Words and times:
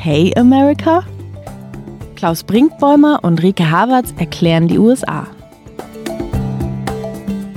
Okay 0.00 0.32
America? 0.36 1.02
Klaus 2.14 2.44
Brinkbäumer 2.44 3.18
und 3.24 3.42
Rike 3.42 3.68
Havertz 3.68 4.14
erklären 4.16 4.68
die 4.68 4.78
USA. 4.78 5.26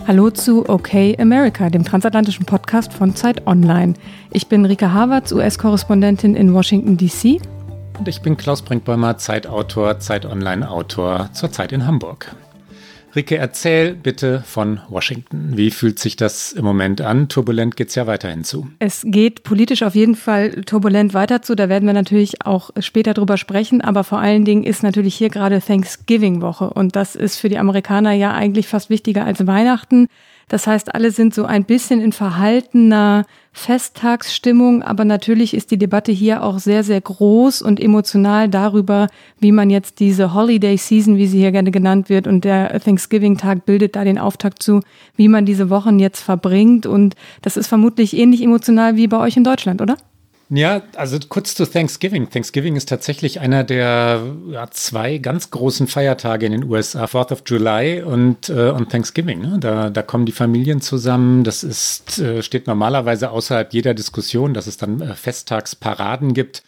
Hallo 0.07 0.31
zu 0.31 0.67
OK 0.67 1.19
America, 1.19 1.69
dem 1.69 1.85
transatlantischen 1.85 2.47
Podcast 2.47 2.93
von 2.93 3.15
Zeit 3.15 3.45
Online. 3.45 3.93
Ich 4.31 4.47
bin 4.47 4.65
Rike 4.65 4.91
Havertz, 4.91 5.31
US-Korrespondentin 5.31 6.35
in 6.35 6.51
Washington, 6.51 6.97
D.C. 6.97 7.39
Und 7.99 8.07
ich 8.07 8.23
bin 8.23 8.35
Klaus 8.38 8.63
Brinkbäumer, 8.63 9.19
Zeitautor, 9.19 9.99
Zeit 9.99 10.25
Online-Autor, 10.25 11.30
zurzeit 11.33 11.71
in 11.71 11.85
Hamburg. 11.85 12.35
Rike, 13.15 13.38
erzähl 13.38 13.93
bitte 13.93 14.43
von 14.45 14.79
Washington. 14.89 15.57
Wie 15.57 15.71
fühlt 15.71 15.99
sich 15.99 16.15
das 16.15 16.53
im 16.53 16.63
Moment 16.63 17.02
an? 17.02 17.27
Turbulent 17.27 17.75
geht 17.75 17.89
es 17.89 17.95
ja 17.95 18.07
weiterhin 18.07 18.43
zu. 18.43 18.67
Es 18.79 19.03
geht 19.05 19.43
politisch 19.43 19.83
auf 19.83 19.95
jeden 19.95 20.15
Fall 20.15 20.52
turbulent 20.63 21.13
weiter 21.13 21.41
zu. 21.41 21.55
Da 21.55 21.67
werden 21.67 21.85
wir 21.85 21.93
natürlich 21.93 22.45
auch 22.45 22.69
später 22.79 23.13
drüber 23.13 23.38
sprechen. 23.38 23.81
Aber 23.81 24.03
vor 24.03 24.19
allen 24.19 24.45
Dingen 24.45 24.63
ist 24.63 24.83
natürlich 24.83 25.16
hier 25.16 25.29
gerade 25.29 25.61
Thanksgiving-Woche. 25.61 26.69
Und 26.69 26.95
das 26.95 27.16
ist 27.16 27.38
für 27.38 27.49
die 27.49 27.57
Amerikaner 27.57 28.13
ja 28.13 28.33
eigentlich 28.33 28.67
fast 28.67 28.89
wichtiger 28.89 29.25
als 29.25 29.45
Weihnachten. 29.45 30.07
Das 30.51 30.67
heißt, 30.67 30.93
alle 30.93 31.11
sind 31.11 31.33
so 31.33 31.45
ein 31.45 31.63
bisschen 31.63 32.01
in 32.01 32.11
verhaltener 32.11 33.25
Festtagsstimmung, 33.53 34.83
aber 34.83 35.05
natürlich 35.05 35.53
ist 35.53 35.71
die 35.71 35.77
Debatte 35.77 36.11
hier 36.11 36.43
auch 36.43 36.59
sehr, 36.59 36.83
sehr 36.83 36.99
groß 36.99 37.61
und 37.61 37.79
emotional 37.79 38.49
darüber, 38.49 39.07
wie 39.39 39.53
man 39.53 39.69
jetzt 39.69 40.01
diese 40.01 40.33
Holiday 40.33 40.75
Season, 40.75 41.15
wie 41.15 41.27
sie 41.27 41.39
hier 41.39 41.53
gerne 41.53 41.71
genannt 41.71 42.09
wird, 42.09 42.27
und 42.27 42.43
der 42.43 42.77
Thanksgiving-Tag 42.81 43.66
bildet 43.66 43.95
da 43.95 44.03
den 44.03 44.19
Auftakt 44.19 44.61
zu, 44.61 44.81
wie 45.16 45.30
man 45.30 45.45
diese 45.45 45.69
Wochen 45.69 45.99
jetzt 45.99 46.19
verbringt. 46.19 46.86
Und 46.86 47.15
das 47.41 47.55
ist 47.55 47.67
vermutlich 47.67 48.17
ähnlich 48.17 48.43
emotional 48.43 48.97
wie 48.97 49.08
bei 49.08 49.19
euch 49.19 49.38
in 49.38 49.45
Deutschland, 49.45 49.81
oder? 49.81 49.95
Ja, 50.53 50.81
also 50.97 51.17
kurz 51.30 51.55
zu 51.55 51.66
Thanksgiving. 51.66 52.30
Thanksgiving 52.30 52.75
ist 52.75 52.89
tatsächlich 52.89 53.39
einer 53.39 53.63
der 53.63 54.21
ja, 54.49 54.69
zwei 54.69 55.17
ganz 55.17 55.49
großen 55.49 55.88
Feiertage 55.88 56.45
in 56.45 56.52
den 56.52 56.66
USA, 56.66 57.08
Fourth 57.08 57.31
of 57.31 57.43
July 57.45 58.03
und, 58.03 58.49
äh, 58.49 58.69
und 58.69 58.91
Thanksgiving. 58.91 59.39
Ne? 59.39 59.58
Da, 59.61 59.89
da 59.89 60.02
kommen 60.02 60.25
die 60.25 60.33
Familien 60.33 60.81
zusammen. 60.81 61.45
Das 61.45 61.63
ist, 61.63 62.19
äh, 62.19 62.43
steht 62.43 62.67
normalerweise 62.67 63.31
außerhalb 63.31 63.71
jeder 63.73 63.93
Diskussion, 63.93 64.53
dass 64.53 64.67
es 64.67 64.75
dann 64.75 64.99
äh, 64.99 65.16
Festtagsparaden 65.16 66.33
gibt. 66.33 66.63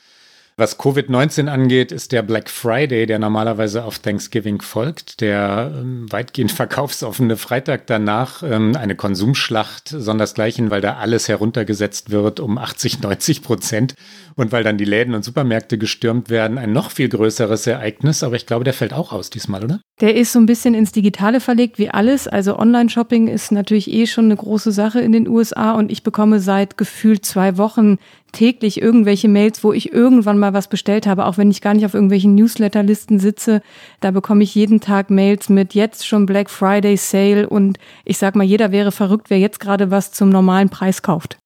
Was 0.56 0.80
Covid-19 0.80 1.48
angeht, 1.48 1.92
ist 1.92 2.12
der 2.12 2.22
Black 2.22 2.48
Friday, 2.48 3.08
der 3.08 3.18
normalerweise 3.18 3.84
auf 3.84 3.98
Thanksgiving 3.98 4.62
folgt, 4.62 5.20
der 5.20 5.72
ähm, 5.76 6.12
weitgehend 6.12 6.52
verkaufsoffene 6.54 7.38
Freitag 7.38 7.88
danach 7.88 8.44
ähm, 8.44 8.76
eine 8.76 8.96
Konsumschlacht, 8.96 9.90
sondersgleichen, 9.90 10.70
weil 10.70 10.82
da 10.82 10.98
alles 10.98 11.28
heruntergesetzt 11.28 12.12
wird 12.12 12.40
um 12.40 12.60
80, 12.60 13.02
90 13.02 13.42
Prozent 13.42 13.96
und 14.36 14.52
weil 14.52 14.64
dann 14.64 14.78
die 14.78 14.86
Läden 14.86 15.14
und 15.14 15.24
Supermärkte 15.24 15.78
gestürmt 15.78 16.30
werden, 16.30 16.58
ein 16.58 16.74
noch 16.74 16.92
viel 16.92 17.10
größeres 17.10 17.68
Ereignis. 17.68 18.24
Aber 18.24 18.36
ich 18.36 18.46
glaube, 18.46 18.64
der 18.64 18.74
fällt 18.74 18.94
auch 18.94 19.12
aus 19.12 19.30
diesmal, 19.30 19.64
oder? 19.64 19.80
Der 20.02 20.16
ist 20.16 20.34
so 20.34 20.40
ein 20.40 20.46
bisschen 20.46 20.74
ins 20.74 20.92
Digitale 20.92 21.40
verlegt 21.40 21.78
wie 21.78 21.90
alles. 21.90 22.28
Also 22.28 22.58
Online-Shopping 22.58 23.28
ist 23.28 23.52
natürlich 23.52 23.92
eh 23.92 24.08
schon 24.08 24.26
eine 24.26 24.36
große 24.36 24.72
Sache 24.72 25.00
in 25.00 25.12
den 25.12 25.28
USA 25.28 25.74
und 25.74 25.92
ich 25.92 26.04
bekomme 26.04 26.40
seit 26.40 26.78
gefühlt 26.78 27.26
zwei 27.26 27.58
Wochen 27.58 27.98
täglich 28.32 28.82
irgendwelche 28.82 29.30
Mails, 29.30 29.64
wo 29.64 29.72
ich 29.72 29.94
irgendwann 29.94 30.40
mal 30.40 30.54
was 30.54 30.68
bestellt 30.68 31.08
habe, 31.08 31.26
auch 31.26 31.38
wenn 31.38 31.52
ich 31.52 31.62
gar 31.62 31.74
nicht 31.74 31.86
auf 31.86 31.94
irgendwelchen 31.94 32.36
Newsletterlisten 32.36 33.20
sitze. 33.20 33.62
Da 34.02 34.12
bekomme 34.12 34.44
ich 34.44 34.56
jeden 34.56 34.82
Tag 34.82 35.10
Mails 35.10 35.50
mit 35.50 35.74
jetzt 35.76 36.08
schon 36.08 36.26
Black 36.26 36.50
Friday 36.50 36.98
Sale 36.98 37.48
und 37.48 37.78
ich 38.04 38.18
sag 38.18 38.36
mal, 38.36 38.44
jeder 38.44 38.72
wäre 38.72 38.92
verrückt, 38.92 39.30
wer 39.30 39.40
jetzt 39.40 39.60
gerade 39.60 39.92
was 39.92 40.12
zum 40.12 40.30
normalen 40.30 40.70
Preis 40.70 41.02
kauft. 41.02 41.38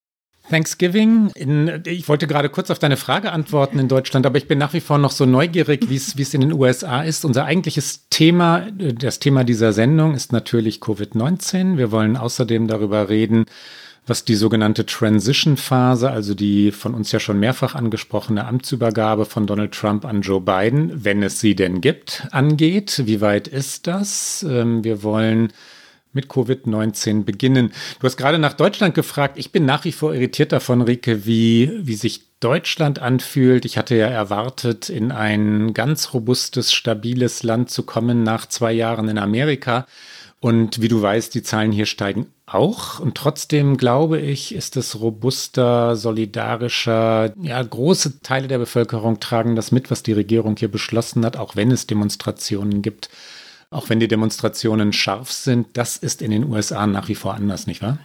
Thanksgiving. 0.49 1.31
In, 1.35 1.83
ich 1.85 2.07
wollte 2.07 2.27
gerade 2.27 2.49
kurz 2.49 2.69
auf 2.71 2.79
deine 2.79 2.97
Frage 2.97 3.31
antworten 3.31 3.79
in 3.79 3.87
Deutschland, 3.87 4.25
aber 4.25 4.37
ich 4.37 4.47
bin 4.47 4.57
nach 4.57 4.73
wie 4.73 4.79
vor 4.79 4.97
noch 4.97 5.11
so 5.11 5.25
neugierig, 5.25 5.89
wie 5.89 5.95
es 5.95 6.33
in 6.33 6.41
den 6.41 6.53
USA 6.53 7.01
ist. 7.03 7.25
Unser 7.25 7.45
eigentliches 7.45 8.07
Thema, 8.09 8.67
das 8.71 9.19
Thema 9.19 9.43
dieser 9.43 9.73
Sendung 9.73 10.13
ist 10.13 10.31
natürlich 10.31 10.79
Covid-19. 10.79 11.77
Wir 11.77 11.91
wollen 11.91 12.17
außerdem 12.17 12.67
darüber 12.67 13.09
reden, 13.09 13.45
was 14.07 14.23
die 14.23 14.35
sogenannte 14.35 14.85
Transition-Phase, 14.85 16.09
also 16.09 16.33
die 16.33 16.71
von 16.71 16.93
uns 16.93 17.11
ja 17.11 17.19
schon 17.19 17.39
mehrfach 17.39 17.75
angesprochene 17.75 18.45
Amtsübergabe 18.45 19.25
von 19.25 19.45
Donald 19.45 19.73
Trump 19.73 20.05
an 20.05 20.21
Joe 20.21 20.39
Biden, 20.39 21.03
wenn 21.03 21.21
es 21.21 21.41
sie 21.41 21.55
denn 21.55 21.81
gibt, 21.81 22.25
angeht. 22.31 23.03
Wie 23.05 23.19
weit 23.19 23.49
ist 23.49 23.85
das? 23.85 24.45
Ähm, 24.49 24.83
wir 24.83 25.03
wollen 25.03 25.51
mit 26.13 26.27
Covid-19 26.27 27.23
beginnen. 27.23 27.71
Du 27.99 28.05
hast 28.05 28.17
gerade 28.17 28.39
nach 28.39 28.53
Deutschland 28.53 28.95
gefragt. 28.95 29.37
Ich 29.37 29.51
bin 29.51 29.65
nach 29.65 29.85
wie 29.85 29.91
vor 29.91 30.13
irritiert 30.13 30.51
davon, 30.51 30.81
Rike, 30.81 31.25
wie, 31.25 31.71
wie 31.81 31.95
sich 31.95 32.21
Deutschland 32.39 32.99
anfühlt. 32.99 33.65
Ich 33.65 33.77
hatte 33.77 33.95
ja 33.95 34.07
erwartet, 34.07 34.89
in 34.89 35.11
ein 35.11 35.73
ganz 35.73 36.13
robustes, 36.13 36.71
stabiles 36.71 37.43
Land 37.43 37.69
zu 37.69 37.83
kommen 37.83 38.23
nach 38.23 38.47
zwei 38.47 38.73
Jahren 38.73 39.09
in 39.09 39.17
Amerika. 39.17 39.85
Und 40.39 40.81
wie 40.81 40.87
du 40.87 41.01
weißt, 41.01 41.33
die 41.33 41.41
Zahlen 41.41 41.71
hier 41.71 41.87
steigen 41.87 42.27
auch. 42.45 42.99
Und 42.99 43.15
trotzdem 43.15 43.75
glaube 43.75 44.19
ich, 44.19 44.53
ist 44.53 44.77
es 44.77 44.99
robuster, 44.99 45.95
solidarischer. 45.95 47.33
Ja, 47.41 47.61
große 47.61 48.21
Teile 48.21 48.47
der 48.47 48.59
Bevölkerung 48.59 49.19
tragen 49.19 49.55
das 49.55 49.71
mit, 49.71 49.89
was 49.89 50.03
die 50.03 50.13
Regierung 50.13 50.55
hier 50.55 50.71
beschlossen 50.71 51.25
hat, 51.25 51.37
auch 51.37 51.55
wenn 51.55 51.71
es 51.71 51.87
Demonstrationen 51.87 52.83
gibt. 52.83 53.09
Auch 53.69 53.89
wenn 53.89 53.99
die 53.99 54.07
Demonstrationen 54.07 54.93
scharf 54.93 55.31
sind, 55.31 55.67
das 55.73 55.97
ist 55.97 56.21
in 56.21 56.31
den 56.31 56.45
USA 56.45 56.87
nach 56.87 57.09
wie 57.09 57.15
vor 57.15 57.33
anders, 57.33 57.67
nicht 57.67 57.81
wahr? 57.81 57.99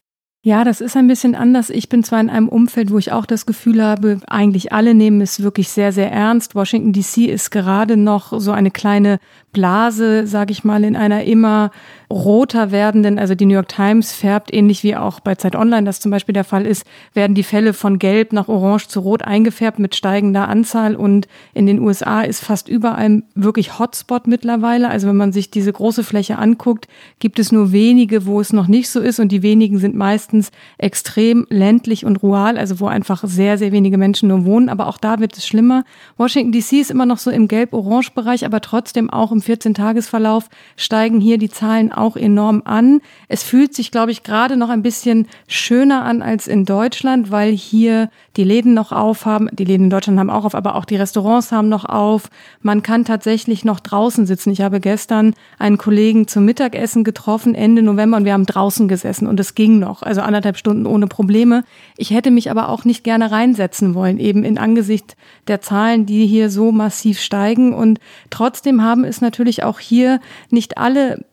Ja, 0.45 0.65
das 0.65 0.81
ist 0.81 0.97
ein 0.97 1.07
bisschen 1.07 1.37
anders. 1.37 1.71
Ich 1.71 1.89
bin 1.89 2.03
zwar 2.03 2.21
in 2.21 2.29
einem 2.29 2.49
Umfeld, 2.49 2.91
wo 2.91 2.99
ich 2.99 3.13
auch 3.13 3.27
das 3.27 3.47
Gefühl 3.47 3.81
habe, 3.81 4.21
eigentlich 4.27 4.73
alle 4.73 4.93
nehmen 4.93 5.21
es 5.21 5.41
wirklich 5.41 5.69
sehr, 5.69 5.93
sehr 5.93 6.11
ernst. 6.11 6.57
Washington 6.57 6.93
DC 6.93 7.29
ist 7.29 7.51
gerade 7.51 7.97
noch 7.97 8.33
so 8.41 8.51
eine 8.51 8.73
kleine 8.73 9.21
Blase, 9.53 10.27
sage 10.27 10.53
ich 10.53 10.65
mal, 10.65 10.83
in 10.83 10.97
einer 10.97 11.25
immer 11.25 11.71
roter 12.13 12.71
werdenden, 12.71 13.19
also 13.19 13.35
die 13.35 13.47
New 13.47 13.55
York 13.55 13.69
Times 13.69 14.13
färbt 14.13 14.53
ähnlich 14.53 14.83
wie 14.83 14.97
auch 14.97 15.21
bei 15.21 15.35
Zeit 15.35 15.57
Online, 15.57 15.85
das 15.85 16.01
zum 16.01 16.11
Beispiel 16.11 16.35
der 16.35 16.45
Fall 16.45 16.67
ist, 16.67 16.87
werden 17.15 17.35
die 17.35 17.43
Fälle 17.43 17.73
von 17.73 17.99
gelb 17.99 18.33
nach 18.33 18.49
orange 18.49 18.89
zu 18.89 19.01
rot 19.01 19.23
eingefärbt 19.23 19.79
mit 19.79 19.95
steigender 19.95 20.49
Anzahl 20.49 20.95
und 20.95 21.27
in 21.55 21.67
den 21.67 21.81
USA 21.81 22.23
ist 22.23 22.45
fast 22.45 22.69
überall 22.69 23.23
wirklich 23.35 23.79
Hotspot 23.79 24.27
mittlerweile. 24.27 24.89
Also 24.91 25.09
wenn 25.09 25.17
man 25.17 25.33
sich 25.33 25.51
diese 25.51 25.73
große 25.73 26.05
Fläche 26.05 26.39
anguckt, 26.39 26.87
gibt 27.19 27.39
es 27.39 27.51
nur 27.51 27.73
wenige, 27.73 28.27
wo 28.27 28.41
es 28.41 28.53
noch 28.53 28.69
nicht 28.69 28.91
so 28.91 29.01
ist 29.01 29.19
und 29.19 29.33
die 29.33 29.43
wenigen 29.43 29.79
sind 29.79 29.95
meistens 29.95 30.51
extrem 30.79 31.47
ländlich 31.49 32.05
und 32.05 32.23
rural, 32.23 32.59
also 32.59 32.81
wo 32.81 32.87
einfach 32.87 33.25
sehr, 33.27 33.57
sehr 33.59 33.73
wenige 33.73 33.99
Menschen 33.99 34.29
nur 34.29 34.45
wohnen. 34.45 34.69
Aber 34.69 34.87
auch 34.87 34.99
da 34.99 35.19
wird 35.19 35.37
es 35.37 35.47
schlimmer. 35.47 35.85
Washington 36.19 36.53
DC 36.53 36.73
ist 36.81 36.91
immer 36.91 37.07
noch 37.07 37.19
so 37.19 37.31
im 37.31 37.49
gelb-orange-Bereich, 37.49 38.45
aber 38.45 38.61
trotzdem 38.61 39.09
auch 39.09 39.33
im 39.33 39.42
14-Tagesverlauf 39.43 40.45
steigen 40.77 41.21
hier 41.21 41.39
die 41.39 41.51
Zahlen 41.51 41.93
auch 41.93 42.17
enorm 42.17 42.63
an. 42.65 43.01
Es 43.29 43.43
fühlt 43.43 43.75
sich, 43.75 43.91
glaube 43.91 44.13
ich, 44.13 44.23
gerade 44.23 44.57
noch 44.57 44.69
ein 44.69 44.83
bisschen 44.83 45.29
schöner 45.47 46.05
an 46.05 46.23
als 46.23 46.47
in 46.47 46.65
Deutschland, 46.65 47.31
weil 47.31 47.53
hier 47.53 48.11
die 48.37 48.45
Läden 48.45 48.75
noch 48.75 48.93
aufhaben. 48.93 49.49
Die 49.53 49.65
Läden 49.65 49.85
in 49.85 49.91
Deutschland 49.91 50.19
haben 50.19 50.31
auch 50.31 50.45
auf, 50.45 50.55
aber 50.55 50.77
auch 50.77 50.85
die 50.85 50.97
Restaurants 50.97 51.53
haben 51.53 51.69
noch 51.69 51.85
auf. 51.85 52.29
Man 52.61 52.83
kann 52.83 53.05
tatsächlich 53.05 53.65
noch 53.65 53.81
draußen 53.81 54.27
sitzen. 54.27 54.51
Ich 54.51 54.61
habe 54.61 54.81
gestern 54.81 55.35
einen 55.59 55.79
Kollegen 55.79 56.29
zum 56.29 56.45
Mittagessen 56.45 57.05
getroffen, 57.05 57.55
Ende 57.55 57.83
November, 57.83 58.17
und 58.17 58.25
wir 58.25 58.33
haben 58.33 58.47
draußen 58.47 58.89
gesessen 58.89 59.27
und 59.27 59.39
es 59.41 59.55
ging 59.55 59.79
noch, 59.79 60.03
also 60.03 60.21
anderthalb 60.21 60.57
Stunden 60.57 60.87
ohne 60.87 61.07
Probleme. 61.07 61.65
Ich 61.97 62.11
hätte 62.11 62.31
mich 62.31 62.51
aber 62.51 62.69
auch 62.69 62.85
nicht 62.85 63.05
gerne 63.05 63.31
reinsetzen 63.31 63.95
wollen, 63.95 64.19
eben 64.19 64.45
in 64.45 64.59
Angesicht 64.59 65.17
der 65.47 65.61
Zahlen, 65.61 66.07
die 66.07 66.27
hier 66.27 66.51
so 66.51 66.73
massiv 66.73 67.21
steigen. 67.21 67.75
Und 67.75 68.01
trotzdem 68.31 68.83
haben 68.83 69.05
es 69.05 69.21
natürlich 69.21 69.63
auch 69.63 69.79
hier 69.79 70.21
nicht 70.51 70.79
alle 70.79 71.25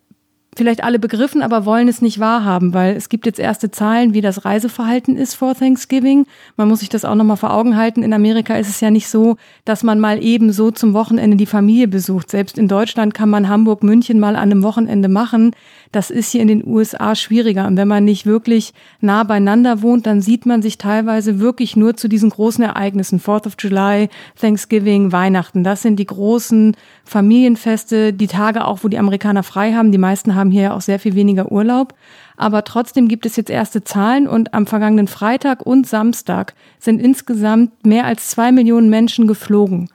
vielleicht 0.59 0.83
alle 0.83 0.99
begriffen, 0.99 1.41
aber 1.41 1.65
wollen 1.65 1.87
es 1.87 2.01
nicht 2.01 2.19
wahrhaben, 2.19 2.73
weil 2.73 2.95
es 2.95 3.07
gibt 3.07 3.25
jetzt 3.25 3.39
erste 3.39 3.71
Zahlen, 3.71 4.13
wie 4.13 4.19
das 4.19 4.43
Reiseverhalten 4.43 5.15
ist 5.15 5.33
vor 5.33 5.55
Thanksgiving. 5.55 6.27
Man 6.57 6.67
muss 6.67 6.81
sich 6.81 6.89
das 6.89 7.05
auch 7.05 7.15
nochmal 7.15 7.37
vor 7.37 7.53
Augen 7.53 7.77
halten. 7.77 8.03
In 8.03 8.13
Amerika 8.13 8.57
ist 8.57 8.67
es 8.67 8.81
ja 8.81 8.91
nicht 8.91 9.07
so, 9.07 9.37
dass 9.63 9.83
man 9.83 10.01
mal 10.01 10.21
eben 10.21 10.51
so 10.51 10.69
zum 10.69 10.93
Wochenende 10.93 11.37
die 11.37 11.45
Familie 11.45 11.87
besucht. 11.87 12.29
Selbst 12.29 12.57
in 12.57 12.67
Deutschland 12.67 13.13
kann 13.13 13.29
man 13.29 13.47
Hamburg, 13.47 13.83
München 13.83 14.19
mal 14.19 14.35
an 14.35 14.51
einem 14.51 14.61
Wochenende 14.61 15.07
machen. 15.07 15.55
Das 15.91 16.11
ist 16.11 16.31
hier 16.31 16.41
in 16.41 16.47
den 16.47 16.67
USA 16.67 17.15
schwieriger. 17.15 17.65
Und 17.65 17.75
wenn 17.75 17.87
man 17.87 18.05
nicht 18.05 18.27
wirklich 18.27 18.73
nah 19.01 19.23
beieinander 19.23 19.81
wohnt, 19.81 20.05
dann 20.05 20.21
sieht 20.21 20.45
man 20.45 20.61
sich 20.61 20.77
teilweise 20.77 21.39
wirklich 21.39 21.75
nur 21.75 21.97
zu 21.97 22.07
diesen 22.07 22.29
großen 22.29 22.63
Ereignissen. 22.63 23.19
Fourth 23.19 23.47
of 23.47 23.55
July, 23.57 24.09
Thanksgiving, 24.39 25.11
Weihnachten. 25.11 25.63
Das 25.63 25.81
sind 25.81 25.97
die 25.97 26.05
großen 26.05 26.77
Familienfeste, 27.05 28.13
die 28.13 28.27
Tage 28.27 28.65
auch, 28.65 28.83
wo 28.83 28.87
die 28.87 28.99
Amerikaner 28.99 29.41
frei 29.41 29.73
haben. 29.73 29.91
Die 29.91 29.97
meisten 29.97 30.35
haben 30.35 30.51
hier 30.51 30.61
ja 30.61 30.73
auch 30.75 30.81
sehr 30.81 30.99
viel 30.99 31.15
weniger 31.15 31.51
Urlaub. 31.51 31.95
Aber 32.37 32.63
trotzdem 32.63 33.07
gibt 33.07 33.25
es 33.25 33.35
jetzt 33.35 33.49
erste 33.49 33.83
Zahlen 33.83 34.27
und 34.27 34.53
am 34.53 34.67
vergangenen 34.67 35.07
Freitag 35.07 35.65
und 35.65 35.87
Samstag 35.87 36.53
sind 36.77 37.01
insgesamt 37.01 37.85
mehr 37.85 38.05
als 38.05 38.29
zwei 38.29 38.51
Millionen 38.51 38.89
Menschen 38.89 39.27
geflogen. 39.27 39.89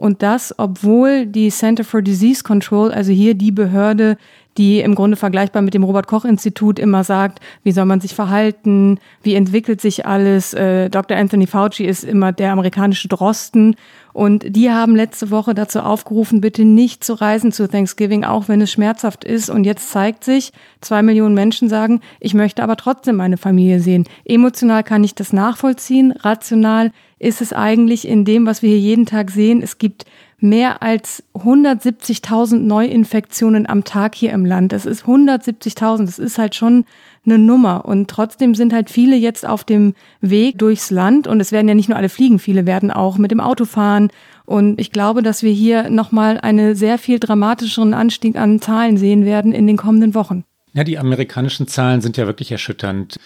Und 0.00 0.22
das, 0.22 0.54
obwohl 0.56 1.26
die 1.26 1.50
Center 1.50 1.84
for 1.84 2.00
Disease 2.00 2.42
Control, 2.42 2.90
also 2.90 3.12
hier 3.12 3.34
die 3.34 3.52
Behörde, 3.52 4.16
die 4.58 4.80
im 4.80 4.94
Grunde 4.94 5.16
vergleichbar 5.16 5.62
mit 5.62 5.74
dem 5.74 5.84
Robert 5.84 6.06
Koch 6.06 6.24
Institut 6.24 6.78
immer 6.78 7.04
sagt, 7.04 7.40
wie 7.62 7.72
soll 7.72 7.84
man 7.84 8.00
sich 8.00 8.14
verhalten, 8.14 8.98
wie 9.22 9.34
entwickelt 9.34 9.80
sich 9.80 10.06
alles. 10.06 10.54
Äh, 10.54 10.90
Dr. 10.90 11.16
Anthony 11.16 11.46
Fauci 11.46 11.84
ist 11.84 12.04
immer 12.04 12.32
der 12.32 12.52
amerikanische 12.52 13.08
Drosten 13.08 13.76
Und 14.12 14.44
die 14.56 14.70
haben 14.70 14.96
letzte 14.96 15.30
Woche 15.30 15.54
dazu 15.54 15.80
aufgerufen, 15.80 16.40
bitte 16.40 16.64
nicht 16.64 17.04
zu 17.04 17.14
reisen 17.14 17.52
zu 17.52 17.68
Thanksgiving, 17.68 18.24
auch 18.24 18.48
wenn 18.48 18.60
es 18.60 18.72
schmerzhaft 18.72 19.24
ist. 19.24 19.50
Und 19.50 19.64
jetzt 19.64 19.90
zeigt 19.90 20.24
sich, 20.24 20.52
zwei 20.80 21.02
Millionen 21.02 21.34
Menschen 21.34 21.68
sagen, 21.68 22.00
ich 22.18 22.34
möchte 22.34 22.62
aber 22.62 22.76
trotzdem 22.76 23.16
meine 23.16 23.36
Familie 23.36 23.80
sehen. 23.80 24.06
Emotional 24.24 24.82
kann 24.82 25.04
ich 25.04 25.14
das 25.14 25.32
nachvollziehen. 25.32 26.12
Rational 26.12 26.90
ist 27.20 27.40
es 27.40 27.52
eigentlich 27.52 28.08
in 28.08 28.24
dem, 28.24 28.46
was 28.46 28.62
wir 28.62 28.70
hier 28.70 28.80
jeden 28.80 29.06
Tag 29.06 29.30
sehen. 29.30 29.62
Es 29.62 29.78
gibt 29.78 30.06
mehr 30.42 30.82
als 30.82 31.22
170.000 31.34 32.56
Neuinfektionen 32.56 33.68
am 33.68 33.84
Tag 33.84 34.14
hier 34.14 34.32
im 34.32 34.44
Land. 34.44 34.72
Das 34.72 34.86
ist 34.86 35.04
170.000. 35.04 36.06
Das 36.06 36.18
ist 36.18 36.38
halt 36.38 36.54
schon 36.54 36.84
eine 37.24 37.38
Nummer. 37.38 37.84
Und 37.84 38.08
trotzdem 38.08 38.54
sind 38.54 38.72
halt 38.72 38.90
viele 38.90 39.16
jetzt 39.16 39.46
auf 39.46 39.64
dem 39.64 39.94
Weg 40.20 40.58
durchs 40.58 40.90
Land. 40.90 41.26
Und 41.26 41.40
es 41.40 41.52
werden 41.52 41.68
ja 41.68 41.74
nicht 41.74 41.88
nur 41.88 41.98
alle 41.98 42.08
fliegen, 42.08 42.38
viele 42.38 42.66
werden 42.66 42.90
auch 42.90 43.18
mit 43.18 43.30
dem 43.30 43.40
Auto 43.40 43.64
fahren. 43.64 44.10
Und 44.46 44.80
ich 44.80 44.90
glaube, 44.90 45.22
dass 45.22 45.42
wir 45.42 45.52
hier 45.52 45.90
nochmal 45.90 46.40
einen 46.40 46.74
sehr 46.74 46.98
viel 46.98 47.20
dramatischeren 47.20 47.94
Anstieg 47.94 48.36
an 48.36 48.60
Zahlen 48.60 48.96
sehen 48.96 49.24
werden 49.24 49.52
in 49.52 49.66
den 49.66 49.76
kommenden 49.76 50.14
Wochen. 50.14 50.44
Ja, 50.72 50.84
die 50.84 50.98
amerikanischen 50.98 51.66
Zahlen 51.66 52.00
sind 52.00 52.16
ja 52.16 52.26
wirklich 52.26 52.52
erschütternd. 52.52 53.16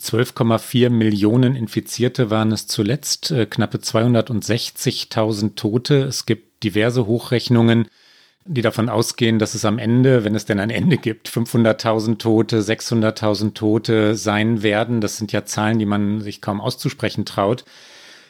12,4 0.00 0.90
Millionen 0.90 1.54
Infizierte 1.54 2.30
waren 2.30 2.50
es 2.50 2.66
zuletzt, 2.66 3.30
äh, 3.30 3.46
knappe 3.46 3.78
260.000 3.78 5.54
Tote. 5.54 6.02
Es 6.02 6.26
gibt 6.26 6.53
diverse 6.64 7.06
Hochrechnungen, 7.06 7.88
die 8.46 8.62
davon 8.62 8.88
ausgehen, 8.88 9.38
dass 9.38 9.54
es 9.54 9.64
am 9.64 9.78
Ende, 9.78 10.24
wenn 10.24 10.34
es 10.34 10.44
denn 10.44 10.60
ein 10.60 10.70
Ende 10.70 10.98
gibt, 10.98 11.28
500.000 11.28 12.18
Tote, 12.18 12.60
600.000 12.60 13.54
Tote 13.54 14.16
sein 14.16 14.62
werden. 14.62 15.00
Das 15.00 15.16
sind 15.16 15.32
ja 15.32 15.44
Zahlen, 15.44 15.78
die 15.78 15.86
man 15.86 16.20
sich 16.20 16.40
kaum 16.40 16.60
auszusprechen 16.60 17.24
traut. 17.24 17.64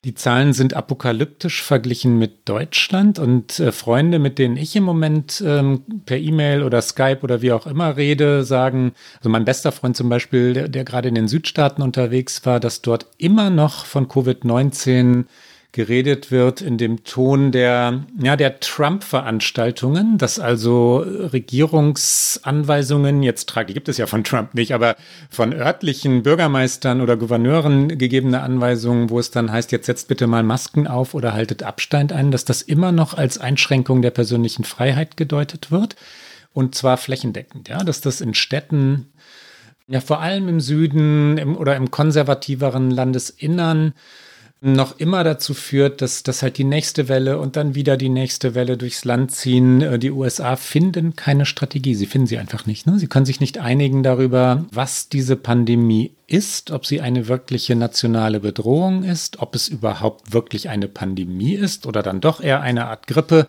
Die 0.05 0.15
Zahlen 0.15 0.53
sind 0.53 0.75
apokalyptisch 0.75 1.63
verglichen 1.63 2.19
mit 2.19 2.47
Deutschland 2.47 3.19
und 3.19 3.59
äh, 3.59 3.73
Freunde, 3.73 4.19
mit 4.19 4.39
denen 4.39 4.59
ich 4.59 4.77
im 4.77 4.85
Moment 4.85 5.43
ähm, 5.45 5.83
per 6.05 6.19
E-Mail 6.19 6.63
oder 6.63 6.83
Skype 6.83 7.21
oder 7.23 7.41
wie 7.41 7.53
auch 7.53 7.67
immer 7.67 7.97
rede, 7.97 8.45
sagen, 8.45 8.93
also 9.19 9.31
mein 9.31 9.47
bester 9.47 9.73
Freund 9.73 9.97
zum 9.97 10.11
Beispiel, 10.11 10.53
der, 10.53 10.69
der 10.69 10.85
gerade 10.85 11.09
in 11.09 11.15
den 11.15 11.27
Südstaaten 11.27 11.81
unterwegs 11.81 12.45
war, 12.45 12.61
dass 12.61 12.83
dort 12.83 13.07
immer 13.17 13.49
noch 13.49 13.87
von 13.87 14.07
Covid-19 14.07 15.25
geredet 15.75 16.31
wird 16.31 16.61
in 16.61 16.79
dem 16.79 17.03
Ton 17.03 17.51
der, 17.51 18.05
ja, 18.23 18.37
der 18.37 18.61
Trump-Veranstaltungen, 18.61 20.19
dass 20.19 20.39
also 20.39 21.05
Regierungsanweisungen, 21.05 23.25
jetzt 23.25 23.49
trage, 23.49 23.75
gibt 23.75 23.89
es 23.89 23.99
ja 23.99 24.07
von 24.07 24.23
Trump 24.23 24.55
nicht, 24.55 24.73
aber 24.73 24.95
von 25.29 25.53
örtlichen 25.53 26.23
Bürgermeistern 26.23 27.01
oder 27.01 27.17
Gouverneuren 27.17 27.99
gegebene 27.99 28.41
Anweisungen, 28.41 29.11
wo 29.11 29.19
es 29.19 29.33
dann 29.33 29.51
heißt, 29.51 29.73
jetzt 29.73 29.87
setzt 29.87 30.07
bitte 30.07 30.29
mal 30.29 30.45
Masken 30.45 30.87
auf 30.87 31.13
oder 31.13 31.35
haltet 31.35 31.65
Abstand 31.65 32.13
ein, 32.13 32.31
dass 32.31 32.45
das 32.45 32.63
immer 32.63 32.93
noch 32.93 33.15
als 33.15 33.39
Einschränkung 33.39 34.01
der 34.01 34.13
persönlichen 34.13 34.63
Freiheit 34.63 35.17
gedeutet 35.17 35.73
wird. 35.73 35.97
Und 36.53 36.77
zwar 36.77 36.99
flächendeckend, 36.99 37.69
ja, 37.69 37.79
dass 37.79 38.01
das 38.01 38.21
in 38.21 38.35
Städten 38.35 39.09
ja, 39.89 40.01
vor 40.01 40.21
allem 40.21 40.49
im 40.49 40.61
Süden 40.61 41.37
im, 41.37 41.57
oder 41.57 41.75
im 41.75 41.91
konservativeren 41.91 42.93
Landesinnern 42.93 43.93
noch 44.65 44.99
immer 44.99 45.25
dazu 45.25 45.53
führt, 45.53 46.01
dass, 46.01 46.23
dass 46.23 46.43
halt 46.43 46.57
die 46.57 46.65
nächste 46.65 47.09
Welle 47.09 47.39
und 47.39 47.57
dann 47.57 47.75
wieder 47.75 47.97
die 47.97 48.09
nächste 48.09 48.55
Welle 48.55 48.77
durchs 48.77 49.05
Land 49.05 49.33
ziehen. 49.33 49.83
Äh, 49.83 49.99
die 49.99 50.11
USA 50.11 50.57
finden 50.57 51.15
keine 51.17 51.45
Strategie. 51.45 51.95
Sie 51.95 52.07
finden 52.07 52.27
sie 52.27 52.39
einfach 52.39 52.67
nicht. 52.67 52.87
Ne? 52.87 52.99
Sie 52.99 53.07
können 53.07 53.27
sich 53.27 53.41
nicht 53.41 53.59
einigen 53.59 54.03
darüber, 54.03 54.65
was 54.73 55.09
diese 55.09 55.37
Pandemie 55.37 56.13
ist, 56.27 56.71
ob 56.71 56.87
sie 56.87 57.01
eine 57.01 57.29
wirkliche 57.29 57.77
nationale 57.77 58.41
Bedrohung 58.41 59.05
ist, 59.05 59.41
ob 59.41 59.55
es 59.55 59.69
überhaupt 59.69 60.33
wirklich 60.33 60.69
eine 60.71 60.89
Pandemie 60.89 61.55
ist 61.55 61.87
oder 61.87 62.03
dann 62.03 62.21
doch 62.21 62.41
eher 62.41 62.63
eine 62.63 62.87
Art 62.87 63.07
Grippe. 63.07 63.47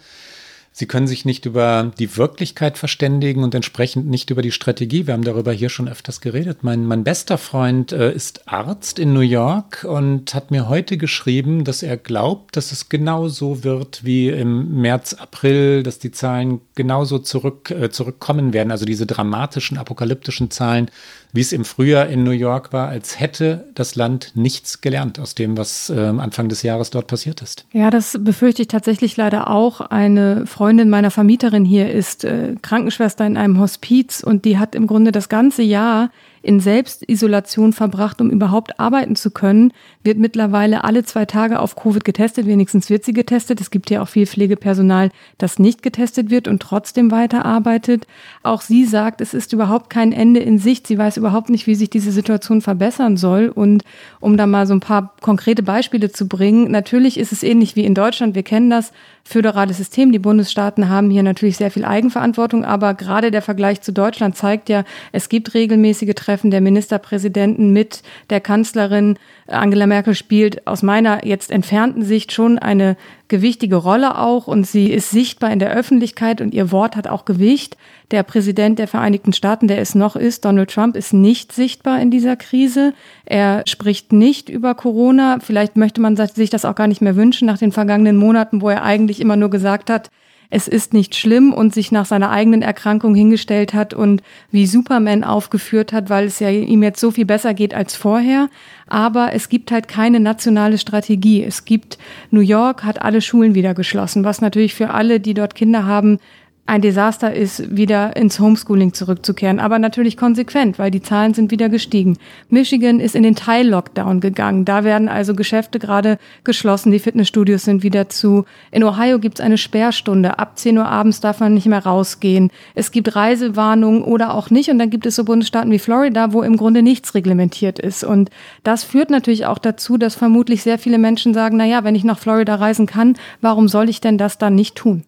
Sie 0.77 0.87
können 0.87 1.07
sich 1.07 1.23
nicht 1.23 1.45
über 1.45 1.93
die 1.97 2.17
Wirklichkeit 2.17 2.77
verständigen 2.77 3.45
und 3.45 3.55
entsprechend 3.55 4.07
nicht 4.07 4.29
über 4.29 4.41
die 4.41 4.51
Strategie. 4.51 5.07
Wir 5.07 5.13
haben 5.13 5.23
darüber 5.23 5.53
hier 5.53 5.69
schon 5.69 5.87
öfters 5.87 6.19
geredet. 6.19 6.65
Mein, 6.65 6.85
mein 6.85 7.05
bester 7.05 7.37
Freund 7.37 7.93
äh, 7.93 8.11
ist 8.11 8.49
Arzt 8.49 8.99
in 8.99 9.13
New 9.13 9.21
York 9.21 9.85
und 9.89 10.33
hat 10.33 10.51
mir 10.51 10.67
heute 10.67 10.97
geschrieben, 10.97 11.63
dass 11.63 11.81
er 11.81 11.95
glaubt, 11.95 12.57
dass 12.57 12.73
es 12.73 12.89
genauso 12.89 13.63
wird 13.63 14.03
wie 14.03 14.27
im 14.27 14.81
März, 14.81 15.13
April, 15.13 15.81
dass 15.81 15.97
die 15.99 16.11
Zahlen 16.11 16.59
genauso 16.75 17.19
zurück, 17.19 17.71
äh, 17.71 17.89
zurückkommen 17.89 18.51
werden. 18.51 18.71
Also 18.71 18.83
diese 18.83 19.05
dramatischen, 19.05 19.77
apokalyptischen 19.77 20.51
Zahlen 20.51 20.91
wie 21.35 21.41
es 21.41 21.51
im 21.51 21.65
Frühjahr 21.65 22.07
in 22.07 22.23
New 22.23 22.31
York 22.31 22.71
war, 22.71 22.87
als 22.87 23.19
hätte 23.19 23.65
das 23.75 23.95
Land 23.95 24.31
nichts 24.35 24.81
gelernt 24.81 25.19
aus 25.19 25.35
dem, 25.35 25.57
was 25.57 25.89
äh, 25.89 25.99
Anfang 25.99 26.47
des 26.49 26.63
Jahres 26.63 26.89
dort 26.89 27.07
passiert 27.07 27.41
ist. 27.41 27.65
Ja, 27.73 27.89
das 27.89 28.17
befürchte 28.21 28.61
ich 28.61 28.69
tatsächlich 28.69 29.17
leider 29.17 29.49
auch. 29.49 29.81
Eine 29.81 30.45
Freundin 30.47 30.89
meiner 30.89 31.11
Vermieterin 31.11 31.65
hier 31.65 31.91
ist 31.91 32.23
äh, 32.23 32.55
Krankenschwester 32.61 33.25
in 33.25 33.35
einem 33.35 33.59
Hospiz 33.59 34.23
und 34.23 34.45
die 34.45 34.57
hat 34.57 34.75
im 34.75 34.87
Grunde 34.87 35.11
das 35.11 35.27
ganze 35.27 35.61
Jahr 35.61 36.09
in 36.45 36.59
Selbstisolation 36.59 37.73
verbracht, 37.73 38.21
um 38.21 38.29
überhaupt 38.29 38.79
arbeiten 38.79 39.15
zu 39.15 39.31
können, 39.31 39.73
wird 40.03 40.19
mittlerweile 40.19 40.83
alle 40.83 41.03
zwei 41.03 41.25
Tage 41.25 41.59
auf 41.59 41.75
Covid 41.75 42.05
getestet. 42.05 42.45
Wenigstens 42.45 42.89
wird 42.89 43.03
sie 43.03 43.13
getestet. 43.13 43.59
Es 43.61 43.71
gibt 43.71 43.89
ja 43.89 44.01
auch 44.01 44.07
viel 44.07 44.27
Pflegepersonal, 44.27 45.09
das 45.39 45.57
nicht 45.57 45.81
getestet 45.81 46.29
wird 46.29 46.47
und 46.47 46.61
trotzdem 46.61 47.09
weiterarbeitet. 47.09 48.05
Auch 48.43 48.61
sie 48.61 48.85
sagt, 48.85 49.21
es 49.21 49.33
ist 49.33 49.53
überhaupt 49.53 49.89
kein 49.89 50.11
Ende 50.11 50.39
in 50.39 50.59
Sicht. 50.59 50.85
Sie 50.85 50.97
weiß 50.97 51.17
überhaupt 51.17 51.49
nicht, 51.49 51.65
wie 51.65 51.75
sich 51.75 51.89
diese 51.89 52.11
Situation 52.11 52.61
verbessern 52.61 53.17
soll. 53.17 53.49
Und 53.49 53.83
um 54.19 54.37
da 54.37 54.45
mal 54.45 54.67
so 54.67 54.73
ein 54.73 54.81
paar 54.81 55.15
konkrete 55.21 55.63
Beispiele 55.63 56.11
zu 56.11 56.27
bringen, 56.27 56.69
natürlich 56.69 57.19
ist 57.19 57.31
es 57.31 57.41
ähnlich 57.41 57.75
wie 57.75 57.85
in 57.85 57.95
Deutschland. 57.95 58.35
Wir 58.35 58.43
kennen 58.43 58.69
das 58.69 58.91
föderale 59.27 59.73
System. 59.73 60.11
Die 60.11 60.19
Bundesstaaten 60.19 60.87
haben 60.87 61.09
hier 61.09 61.23
natürlich 61.23 61.57
sehr 61.57 61.71
viel 61.71 61.83
Eigenverantwortung, 61.83 62.63
aber 62.63 62.93
gerade 62.93 63.31
der 63.31 63.41
Vergleich 63.41 63.81
zu 63.81 63.91
Deutschland 63.91 64.37
zeigt 64.37 64.69
ja, 64.69 64.83
es 65.11 65.29
gibt 65.29 65.55
regelmäßige 65.55 66.13
Treffen 66.13 66.51
der 66.51 66.61
Ministerpräsidenten 66.61 67.73
mit 67.73 68.03
der 68.29 68.39
Kanzlerin. 68.39 69.17
Angela 69.47 69.87
Merkel 69.87 70.13
spielt 70.13 70.65
aus 70.67 70.83
meiner 70.83 71.25
jetzt 71.25 71.49
entfernten 71.49 72.03
Sicht 72.03 72.31
schon 72.31 72.59
eine 72.59 72.95
gewichtige 73.27 73.75
Rolle 73.75 74.19
auch 74.19 74.47
und 74.47 74.67
sie 74.67 74.91
ist 74.91 75.09
sichtbar 75.09 75.51
in 75.51 75.59
der 75.59 75.71
Öffentlichkeit 75.71 76.41
und 76.41 76.53
ihr 76.53 76.71
Wort 76.71 76.95
hat 76.95 77.07
auch 77.07 77.25
Gewicht. 77.25 77.77
Der 78.11 78.23
Präsident 78.23 78.77
der 78.77 78.87
Vereinigten 78.87 79.33
Staaten, 79.33 79.67
der 79.67 79.79
es 79.79 79.95
noch 79.95 80.15
ist, 80.15 80.45
Donald 80.45 80.71
Trump, 80.71 80.95
ist 80.95 81.13
nicht 81.13 81.51
sichtbar 81.51 81.99
in 81.99 82.11
dieser 82.11 82.35
Krise. 82.35 82.93
Er 83.25 83.63
spricht 83.67 84.13
nicht 84.13 84.49
über 84.49 84.75
Corona. 84.75 85.39
Vielleicht 85.41 85.75
möchte 85.75 86.01
man 86.01 86.15
sich 86.15 86.49
das 86.49 86.65
auch 86.65 86.75
gar 86.75 86.87
nicht 86.87 87.01
mehr 87.01 87.15
wünschen 87.15 87.47
nach 87.47 87.57
den 87.57 87.71
vergangenen 87.71 88.17
Monaten, 88.17 88.61
wo 88.61 88.69
er 88.69 88.83
eigentlich 88.83 89.19
immer 89.19 89.35
nur 89.35 89.49
gesagt 89.49 89.89
hat, 89.89 90.09
es 90.49 90.67
ist 90.67 90.93
nicht 90.93 91.15
schlimm 91.15 91.53
und 91.53 91.73
sich 91.73 91.91
nach 91.91 92.05
seiner 92.05 92.31
eigenen 92.31 92.61
Erkrankung 92.61 93.15
hingestellt 93.15 93.73
hat 93.73 93.93
und 93.93 94.21
wie 94.51 94.67
Superman 94.67 95.23
aufgeführt 95.23 95.93
hat, 95.93 96.09
weil 96.09 96.25
es 96.25 96.39
ja 96.39 96.49
ihm 96.49 96.83
jetzt 96.83 96.99
so 96.99 97.11
viel 97.11 97.25
besser 97.25 97.53
geht 97.53 97.73
als 97.73 97.95
vorher. 97.95 98.49
Aber 98.87 99.33
es 99.33 99.49
gibt 99.49 99.71
halt 99.71 99.87
keine 99.87 100.19
nationale 100.19 100.77
Strategie. 100.77 101.43
Es 101.43 101.65
gibt, 101.65 101.97
New 102.31 102.41
York 102.41 102.83
hat 102.83 103.01
alle 103.01 103.21
Schulen 103.21 103.55
wieder 103.55 103.73
geschlossen, 103.73 104.23
was 104.23 104.41
natürlich 104.41 104.75
für 104.75 104.91
alle, 104.91 105.19
die 105.19 105.33
dort 105.33 105.55
Kinder 105.55 105.85
haben, 105.85 106.19
ein 106.67 106.81
Desaster 106.81 107.31
ist, 107.31 107.75
wieder 107.75 108.15
ins 108.15 108.39
Homeschooling 108.39 108.93
zurückzukehren, 108.93 109.59
aber 109.59 109.77
natürlich 109.77 110.17
konsequent, 110.17 110.79
weil 110.79 110.89
die 110.89 111.01
Zahlen 111.01 111.35
sind 111.35 111.51
wieder 111.51 111.69
gestiegen. 111.69 112.17
Michigan 112.49 112.99
ist 112.99 113.15
in 113.15 113.21
den 113.21 113.35
Teil-Lockdown 113.35 114.19
gegangen. 114.19 114.65
Da 114.65 114.83
werden 114.83 115.07
also 115.07 115.35
Geschäfte 115.35 115.77
gerade 115.77 116.17
geschlossen, 116.43 116.91
die 116.91 116.97
Fitnessstudios 116.97 117.65
sind 117.65 117.83
wieder 117.83 118.09
zu. 118.09 118.45
In 118.71 118.83
Ohio 118.83 119.19
gibt 119.19 119.39
es 119.39 119.45
eine 119.45 119.59
Sperrstunde. 119.59 120.39
Ab 120.39 120.57
10 120.57 120.79
Uhr 120.79 120.87
abends 120.87 121.19
darf 121.19 121.39
man 121.39 121.53
nicht 121.53 121.67
mehr 121.67 121.85
rausgehen. 121.85 122.49
Es 122.73 122.91
gibt 122.91 123.15
Reisewarnungen 123.15 124.01
oder 124.01 124.33
auch 124.33 124.49
nicht. 124.49 124.71
Und 124.71 124.79
dann 124.79 124.89
gibt 124.89 125.05
es 125.05 125.15
so 125.15 125.23
Bundesstaaten 125.23 125.71
wie 125.71 125.79
Florida, 125.79 126.33
wo 126.33 126.41
im 126.41 126.57
Grunde 126.57 126.81
nichts 126.81 127.13
reglementiert 127.13 127.77
ist. 127.77 128.03
Und 128.03 128.31
das 128.63 128.83
führt 128.83 129.11
natürlich 129.11 129.45
auch 129.45 129.59
dazu, 129.59 129.97
dass 129.97 130.15
vermutlich 130.15 130.63
sehr 130.63 130.79
viele 130.79 130.97
Menschen 130.97 131.35
sagen, 131.35 131.57
na 131.57 131.65
ja, 131.65 131.83
wenn 131.83 131.93
ich 131.93 132.03
nach 132.03 132.17
Florida 132.17 132.55
reisen 132.55 132.87
kann, 132.87 133.15
warum 133.41 133.67
soll 133.67 133.87
ich 133.87 134.01
denn 134.01 134.17
das 134.17 134.39
dann 134.39 134.55
nicht 134.55 134.75
tun? 134.75 135.03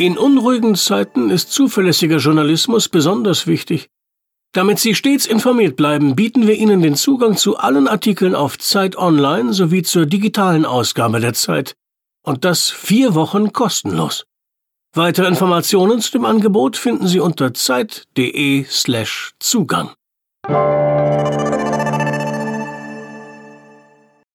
In 0.00 0.16
unruhigen 0.16 0.76
Zeiten 0.76 1.28
ist 1.28 1.52
zuverlässiger 1.52 2.16
Journalismus 2.16 2.88
besonders 2.88 3.46
wichtig. 3.46 3.90
Damit 4.52 4.78
Sie 4.78 4.94
stets 4.94 5.26
informiert 5.26 5.76
bleiben, 5.76 6.16
bieten 6.16 6.46
wir 6.46 6.54
Ihnen 6.54 6.80
den 6.80 6.94
Zugang 6.94 7.36
zu 7.36 7.58
allen 7.58 7.86
Artikeln 7.86 8.34
auf 8.34 8.58
Zeit 8.58 8.96
Online 8.96 9.52
sowie 9.52 9.82
zur 9.82 10.06
digitalen 10.06 10.64
Ausgabe 10.64 11.20
der 11.20 11.34
Zeit. 11.34 11.74
Und 12.24 12.46
das 12.46 12.70
vier 12.70 13.14
Wochen 13.14 13.52
kostenlos. 13.52 14.24
Weitere 14.94 15.28
Informationen 15.28 16.00
zu 16.00 16.12
dem 16.12 16.24
Angebot 16.24 16.78
finden 16.78 17.06
Sie 17.06 17.20
unter 17.20 17.52
zeit.de 17.52 18.64
slash 18.70 19.32
Zugang. 19.38 19.90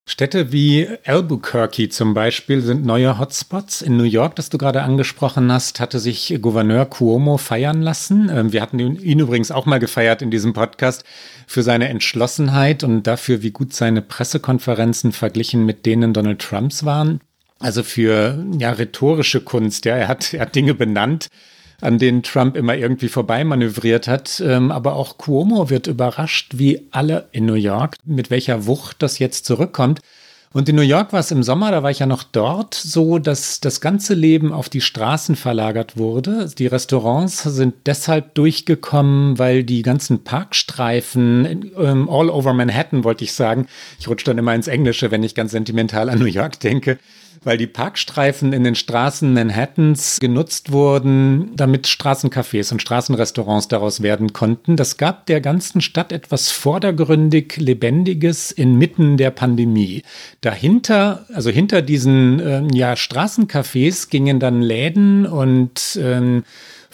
Städte 0.08 0.52
wie 0.52 0.88
Albuquerque 1.04 1.90
zum 1.90 2.14
Beispiel 2.14 2.62
sind 2.62 2.86
neue 2.86 3.18
Hotspots. 3.18 3.82
In 3.82 3.98
New 3.98 4.04
York, 4.04 4.36
das 4.36 4.50
du 4.50 4.60
gerade 4.60 4.84
angesprochen 4.84 5.52
hast, 5.52 5.80
hatte 5.80 6.00
sich 6.00 6.38
Gouverneur 6.42 6.86
Cuomo 6.86 7.38
feiern 7.38 7.82
lassen. 7.82 8.30
Ähm, 8.32 8.54
wir 8.54 8.62
hatten 8.62 8.78
ihn 8.78 9.20
übrigens 9.20 9.50
auch 9.50 9.66
mal 9.66 9.80
gefeiert 9.80 10.22
in 10.22 10.30
diesem 10.30 10.54
Podcast 10.54 11.04
für 11.48 11.64
seine 11.64 11.90
Entschlossenheit 11.90 12.84
und 12.84 13.08
dafür, 13.08 13.42
wie 13.42 13.50
gut 13.50 13.74
seine 13.74 14.04
Pressekonferenzen 14.04 15.12
verglichen 15.12 15.66
mit 15.66 15.88
denen 15.88 16.14
Donald 16.14 16.40
Trumps 16.40 16.86
waren. 16.86 17.20
Also 17.58 17.82
für 17.82 18.46
ja, 18.60 18.72
rhetorische 18.74 19.42
Kunst. 19.42 19.86
Ja, 19.86 19.96
er 19.96 20.08
hat, 20.08 20.36
er 20.36 20.42
hat 20.42 20.56
Dinge 20.56 20.76
benannt, 20.76 21.30
an 21.82 22.00
denen 22.00 22.24
Trump 22.24 22.56
immer 22.56 22.76
irgendwie 22.76 23.10
vorbeimanövriert 23.10 24.08
hat. 24.08 24.42
Ähm, 24.46 24.72
aber 24.72 24.96
auch 24.96 25.18
Cuomo 25.18 25.70
wird 25.70 25.88
überrascht, 25.88 26.54
wie 26.58 26.88
alle 26.92 27.28
in 27.32 27.46
New 27.46 27.54
York, 27.54 27.96
mit 28.06 28.30
welcher 28.30 28.66
Wucht 28.66 29.02
das 29.02 29.20
jetzt 29.20 29.46
zurückkommt. 29.46 30.02
Und 30.56 30.70
in 30.70 30.78
New 30.78 30.84
York 30.84 31.12
war 31.12 31.20
es 31.20 31.32
im 31.32 31.44
Sommer, 31.44 31.70
da 31.72 31.84
war 31.84 31.92
ich 31.92 32.00
ja 32.00 32.06
noch 32.06 32.24
dort, 32.24 32.76
so, 32.76 33.20
dass 33.20 33.60
das 33.60 33.82
ganze 33.82 34.14
Leben 34.14 34.54
auf 34.54 34.70
die 34.70 34.80
Straßen 34.80 35.36
verlagert 35.36 35.98
wurde. 35.98 36.50
Die 36.58 36.68
Restaurants 36.68 37.44
sind 37.44 37.74
deshalb 37.86 38.36
durchgekommen, 38.36 39.38
weil 39.38 39.66
die 39.66 39.82
ganzen 39.82 40.24
Parkstreifen 40.24 41.74
ähm, 41.78 42.10
all 42.10 42.30
over 42.30 42.54
Manhattan, 42.54 43.04
wollte 43.04 43.26
ich 43.26 43.34
sagen, 43.34 43.68
ich 44.00 44.08
rutsche 44.08 44.28
dann 44.28 44.38
immer 44.38 44.56
ins 44.56 44.70
Englische, 44.70 45.12
wenn 45.12 45.24
ich 45.24 45.36
ganz 45.36 45.52
sentimental 45.52 46.08
an 46.08 46.20
New 46.20 46.24
York 46.24 46.58
denke, 46.62 47.00
weil 47.46 47.58
die 47.58 47.68
Parkstreifen 47.68 48.52
in 48.52 48.64
den 48.64 48.76
Straßen 48.76 49.34
Manhattans 49.34 50.18
genutzt 50.20 50.72
wurden, 50.72 51.52
damit 51.56 51.86
Straßencafés 51.88 52.72
und 52.72 52.82
Straßenrestaurants 52.82 53.68
daraus 53.70 54.02
werden 54.02 54.34
konnten. 54.34 54.76
Das 54.76 54.98
gab 54.98 55.28
der 55.28 55.40
ganzen 55.40 55.80
Stadt 55.80 56.12
etwas 56.12 56.52
vordergründig 56.52 57.58
Lebendiges 57.58 58.52
inmitten 58.52 59.16
der 59.18 59.30
Pandemie. 59.30 60.02
Dahinter, 60.42 61.26
also 61.34 61.52
hinter 61.52 61.82
diesen 61.82 62.40
äh, 62.40 62.64
ja, 62.74 62.94
Straßencafés 62.94 64.10
gingen 64.10 64.40
dann 64.40 64.62
Läden 64.62 65.28
und 65.28 66.00
ähm, 66.02 66.44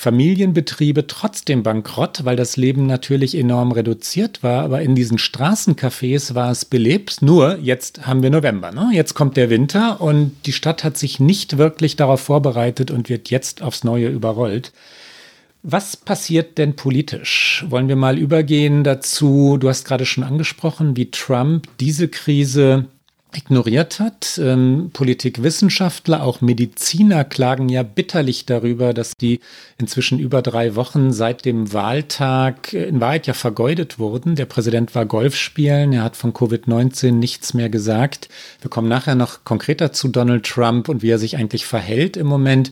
Familienbetriebe 0.01 1.05
trotzdem 1.05 1.61
bankrott, 1.61 2.25
weil 2.25 2.35
das 2.35 2.57
Leben 2.57 2.87
natürlich 2.87 3.37
enorm 3.37 3.71
reduziert 3.71 4.41
war. 4.41 4.63
Aber 4.63 4.81
in 4.81 4.95
diesen 4.95 5.19
Straßencafés 5.19 6.33
war 6.33 6.49
es 6.49 6.65
belebt. 6.65 7.21
Nur 7.21 7.59
jetzt 7.59 8.07
haben 8.07 8.23
wir 8.23 8.31
November. 8.31 8.71
Ne? 8.71 8.89
Jetzt 8.93 9.13
kommt 9.13 9.37
der 9.37 9.51
Winter 9.51 10.01
und 10.01 10.31
die 10.47 10.53
Stadt 10.53 10.83
hat 10.83 10.97
sich 10.97 11.19
nicht 11.19 11.59
wirklich 11.59 11.97
darauf 11.97 12.19
vorbereitet 12.19 12.89
und 12.89 13.09
wird 13.09 13.29
jetzt 13.29 13.61
aufs 13.61 13.83
Neue 13.83 14.07
überrollt. 14.07 14.71
Was 15.61 15.95
passiert 15.95 16.57
denn 16.57 16.75
politisch? 16.75 17.63
Wollen 17.69 17.87
wir 17.87 17.95
mal 17.95 18.17
übergehen 18.17 18.83
dazu? 18.83 19.57
Du 19.59 19.69
hast 19.69 19.85
gerade 19.85 20.07
schon 20.07 20.23
angesprochen, 20.23 20.97
wie 20.97 21.11
Trump 21.11 21.67
diese 21.79 22.07
Krise 22.07 22.87
ignoriert 23.35 23.99
hat. 23.99 24.39
Ähm, 24.41 24.91
Politikwissenschaftler, 24.93 26.23
auch 26.23 26.41
Mediziner 26.41 27.23
klagen 27.23 27.69
ja 27.69 27.83
bitterlich 27.83 28.45
darüber, 28.45 28.93
dass 28.93 29.13
die 29.15 29.39
inzwischen 29.77 30.19
über 30.19 30.41
drei 30.41 30.75
Wochen 30.75 31.11
seit 31.11 31.45
dem 31.45 31.73
Wahltag 31.73 32.73
in 32.73 32.99
Wahrheit 32.99 33.27
ja 33.27 33.33
vergeudet 33.33 33.99
wurden. 33.99 34.35
Der 34.35 34.45
Präsident 34.45 34.95
war 34.95 35.05
Golf 35.05 35.35
spielen, 35.35 35.93
er 35.93 36.03
hat 36.03 36.15
von 36.15 36.33
Covid-19 36.33 37.11
nichts 37.11 37.53
mehr 37.53 37.69
gesagt. 37.69 38.29
Wir 38.61 38.69
kommen 38.69 38.89
nachher 38.89 39.15
noch 39.15 39.43
konkreter 39.43 39.93
zu 39.93 40.07
Donald 40.07 40.45
Trump 40.45 40.89
und 40.89 41.01
wie 41.01 41.09
er 41.09 41.19
sich 41.19 41.37
eigentlich 41.37 41.65
verhält 41.65 42.17
im 42.17 42.27
Moment. 42.27 42.71